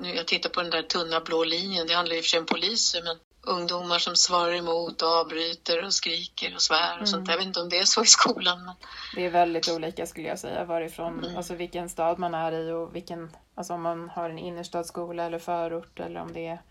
nu 0.02 0.16
jag 0.16 0.28
tittar 0.28 0.50
på 0.50 0.62
den 0.62 0.72
där 0.72 0.82
tunna 0.82 1.20
blå 1.20 1.44
linjen, 1.44 1.88
det 1.88 1.94
handlar 1.94 2.16
ju 2.16 2.22
för 2.22 2.30
sig 2.30 2.40
om 2.40 2.46
poliser, 2.46 3.04
men 3.04 3.18
ungdomar 3.42 4.00
som 4.00 4.16
svarar 4.16 4.54
emot 4.56 5.02
och 5.02 5.08
avbryter 5.10 5.86
och 5.86 5.94
skriker 5.94 6.56
och 6.56 6.62
svär 6.62 7.02
och 7.02 7.08
sånt 7.10 7.26
där. 7.26 7.34
Jag 7.34 7.38
vet 7.38 7.48
inte 7.48 7.62
om 7.62 7.70
det 7.70 7.80
är 7.80 7.86
så 7.86 8.04
i 8.04 8.06
skolan, 8.08 8.66
men 8.66 8.76
Det 9.16 9.26
är 9.26 9.30
väldigt 9.30 9.70
olika 9.70 10.08
skulle 10.08 10.28
jag 10.28 10.40
säga 10.40 10.66
varifrån, 10.66 11.20
Mm. 11.24 11.38
alltså 11.38 11.56
vilken 11.56 11.90
stad 11.90 12.20
man 12.20 12.34
är 12.34 12.52
i 12.52 12.72
och 12.72 12.96
vilken, 12.96 13.32
alltså 13.56 13.74
om 13.74 13.82
man 13.82 14.10
har 14.10 14.30
en 14.30 14.40
innerstadsskola 14.40 15.24
eller 15.24 15.40
förort 15.40 16.00
eller 16.00 16.22
om 16.22 16.34
det 16.34 16.48
är, 16.48 16.62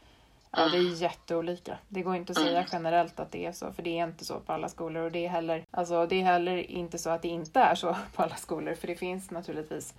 ja 0.51 0.69
det 0.69 0.77
är 0.79 1.03
jätteolika. 1.03 1.79
Det 1.89 2.03
går 2.03 2.17
inte 2.17 2.33
att 2.33 2.39
säga 2.39 2.59
Mm. 2.59 2.69
generellt 2.73 3.21
att 3.21 3.33
det 3.33 3.47
är 3.47 3.53
så, 3.53 3.73
för 3.73 3.83
det 3.83 3.99
är 3.99 4.05
inte 4.05 4.25
så 4.25 4.41
på 4.41 4.53
alla 4.53 4.69
skolor 4.69 5.03
och 5.03 5.13
det 5.13 5.25
är 5.25 5.29
heller, 5.29 5.65
alltså 5.71 6.07
det 6.07 6.21
är 6.21 6.25
heller 6.25 6.71
inte 6.71 6.99
så 6.99 7.11
att 7.11 7.23
det 7.23 7.29
inte 7.29 7.61
är 7.61 7.75
så 7.75 7.97
på 8.15 8.23
alla 8.23 8.37
skolor, 8.37 8.75
för 8.75 8.87
det 8.87 8.97
finns 8.97 9.31
naturligtvis. 9.31 9.95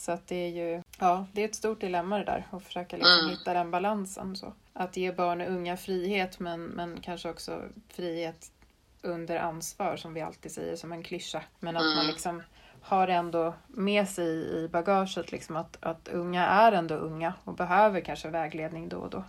Så 0.00 0.12
att 0.12 0.26
det 0.28 0.34
är 0.36 0.48
ju, 0.48 0.82
ja 0.98 1.26
det 1.32 1.40
är 1.40 1.44
ett 1.44 1.54
stort 1.54 1.80
dilemma 1.80 2.18
det 2.18 2.24
där 2.24 2.46
att 2.50 2.62
försöka 2.64 2.96
liksom 2.96 3.18
Mm. 3.18 3.30
hitta 3.30 3.54
den 3.54 3.70
balansen 3.70 4.36
så. 4.36 4.52
Att 4.72 4.96
ge 4.96 5.12
barn 5.12 5.40
och 5.40 5.48
unga 5.48 5.76
frihet 5.76 6.38
men, 6.40 6.64
men 6.64 7.00
kanske 7.00 7.30
också 7.30 7.62
frihet 7.88 8.50
under 9.02 9.36
ansvar 9.38 9.96
som 9.96 10.14
vi 10.14 10.20
alltid 10.20 10.52
säger 10.52 10.76
som 10.76 10.92
en 10.92 11.02
klyscha. 11.02 11.42
Men 11.60 11.76
att 11.76 11.82
man 11.82 11.92
Mm. 11.92 12.06
liksom 12.06 12.42
har 12.82 13.08
ändå 13.08 13.54
med 13.66 14.08
sig 14.08 14.26
i 14.64 14.68
bagaget 14.68 15.32
liksom 15.32 15.56
att, 15.56 15.76
att 15.80 16.08
unga 16.08 16.46
är 16.46 16.72
ändå 16.72 16.94
unga 16.94 17.34
och 17.44 17.54
behöver 17.54 18.00
kanske 18.00 18.28
vägledning 18.28 18.88
då 18.88 18.96
och 18.96 19.10
då. 19.10 19.24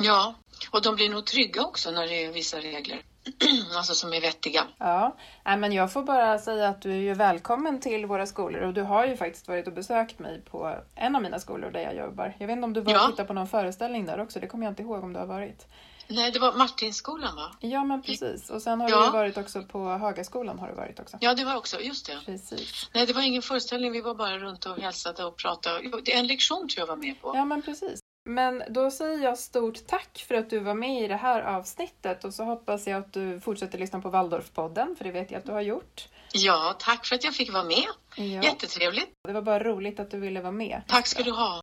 ja. 0.00 0.34
Och 0.70 0.82
de 0.82 0.94
blir 0.94 1.10
nog 1.10 1.26
trygga 1.26 1.62
också 1.62 1.90
när 1.90 2.06
det 2.06 2.24
är 2.24 2.32
vissa 2.32 2.56
regler, 2.58 3.00
alltså 3.76 3.94
som 3.94 4.12
är 4.12 4.20
vettiga. 4.20 4.62
Ja, 4.78 5.16
men 5.44 5.72
jag 5.72 5.92
får 5.92 6.02
bara 6.02 6.38
säga 6.38 6.68
att 6.68 6.82
du 6.82 6.90
är 6.90 6.96
ju 6.96 7.14
välkommen 7.14 7.80
till 7.80 8.06
våra 8.06 8.26
skolor 8.26 8.60
och 8.62 8.74
du 8.74 8.82
har 8.82 9.06
ju 9.06 9.16
faktiskt 9.16 9.48
varit 9.48 9.66
och 9.66 9.72
besökt 9.72 10.18
mig 10.18 10.40
på 10.50 10.74
en 10.94 11.16
av 11.16 11.22
mina 11.22 11.38
skolor 11.38 11.70
där 11.70 11.80
jag 11.80 11.96
jobbar. 11.96 12.34
Jag 12.38 12.46
vet 12.46 12.54
inte 12.54 12.64
om 12.64 12.72
du 12.72 12.80
var 12.80 12.92
och 12.94 12.98
Ja. 13.00 13.06
tittade 13.10 13.26
på 13.26 13.32
någon 13.32 13.46
föreställning 13.48 14.06
där 14.06 14.20
också, 14.20 14.40
det 14.40 14.46
kommer 14.46 14.64
jag 14.66 14.72
inte 14.72 14.82
ihåg 14.82 15.04
om 15.04 15.12
du 15.12 15.18
har 15.18 15.26
varit. 15.26 15.66
Nej, 16.10 16.30
det 16.32 16.38
var 16.38 16.52
Martinskolan, 16.52 17.36
va? 17.36 17.50
Ja 17.60 17.84
men 17.84 18.02
precis, 18.02 18.50
och 18.50 18.62
sen 18.62 18.80
har 18.80 18.90
Ja. 18.90 19.04
du 19.04 19.10
varit 19.10 19.36
också 19.38 19.62
på 19.62 19.84
Högaskolan 19.88 20.58
har 20.58 20.68
du 20.68 20.74
varit 20.74 21.00
också. 21.00 21.16
Ja, 21.20 21.34
det 21.34 21.44
var 21.44 21.56
också, 21.56 21.80
just 21.80 22.06
det. 22.06 22.18
Precis. 22.26 22.90
Nej, 22.94 23.06
det 23.06 23.12
var 23.12 23.22
ingen 23.22 23.42
föreställning, 23.42 23.92
vi 23.92 24.00
var 24.00 24.14
bara 24.14 24.38
runt 24.38 24.66
och 24.66 24.78
hälsade 24.78 25.24
och 25.24 25.36
pratade. 25.36 25.80
En 26.12 26.26
lektion 26.26 26.68
tror 26.68 26.80
jag 26.80 26.86
var 26.86 26.96
med 26.96 27.20
på. 27.20 27.32
Ja 27.36 27.44
men 27.44 27.62
precis. 27.62 28.00
Men 28.28 28.62
då 28.68 28.90
säger 28.90 29.24
jag 29.24 29.38
stort 29.38 29.86
tack 29.86 30.24
för 30.28 30.34
att 30.34 30.50
du 30.50 30.58
var 30.58 30.74
med 30.74 31.04
i 31.04 31.08
det 31.08 31.16
här 31.16 31.42
avsnittet 31.42 32.24
och 32.24 32.34
så 32.34 32.44
hoppas 32.44 32.86
jag 32.86 32.98
att 32.98 33.12
du 33.12 33.40
fortsätter 33.40 33.78
lyssna 33.78 34.00
på 34.00 34.10
Waldorfpodden, 34.10 34.96
för 34.96 35.04
det 35.04 35.10
vet 35.10 35.30
jag 35.30 35.38
att 35.38 35.46
du 35.46 35.52
har 35.52 35.60
gjort. 35.60 36.08
Ja, 36.32 36.76
tack 36.78 37.06
för 37.06 37.14
att 37.14 37.24
jag 37.24 37.34
fick 37.34 37.52
vara 37.52 37.64
med. 37.64 37.86
Ja. 38.16 38.42
Jättetrevligt. 38.42 39.10
Det 39.26 39.32
var 39.32 39.42
bara 39.42 39.64
roligt 39.64 40.00
att 40.00 40.10
du 40.10 40.20
ville 40.20 40.40
vara 40.40 40.52
med. 40.52 40.82
Tack 40.88 41.06
ska 41.06 41.22
du 41.22 41.30
ha. 41.30 41.60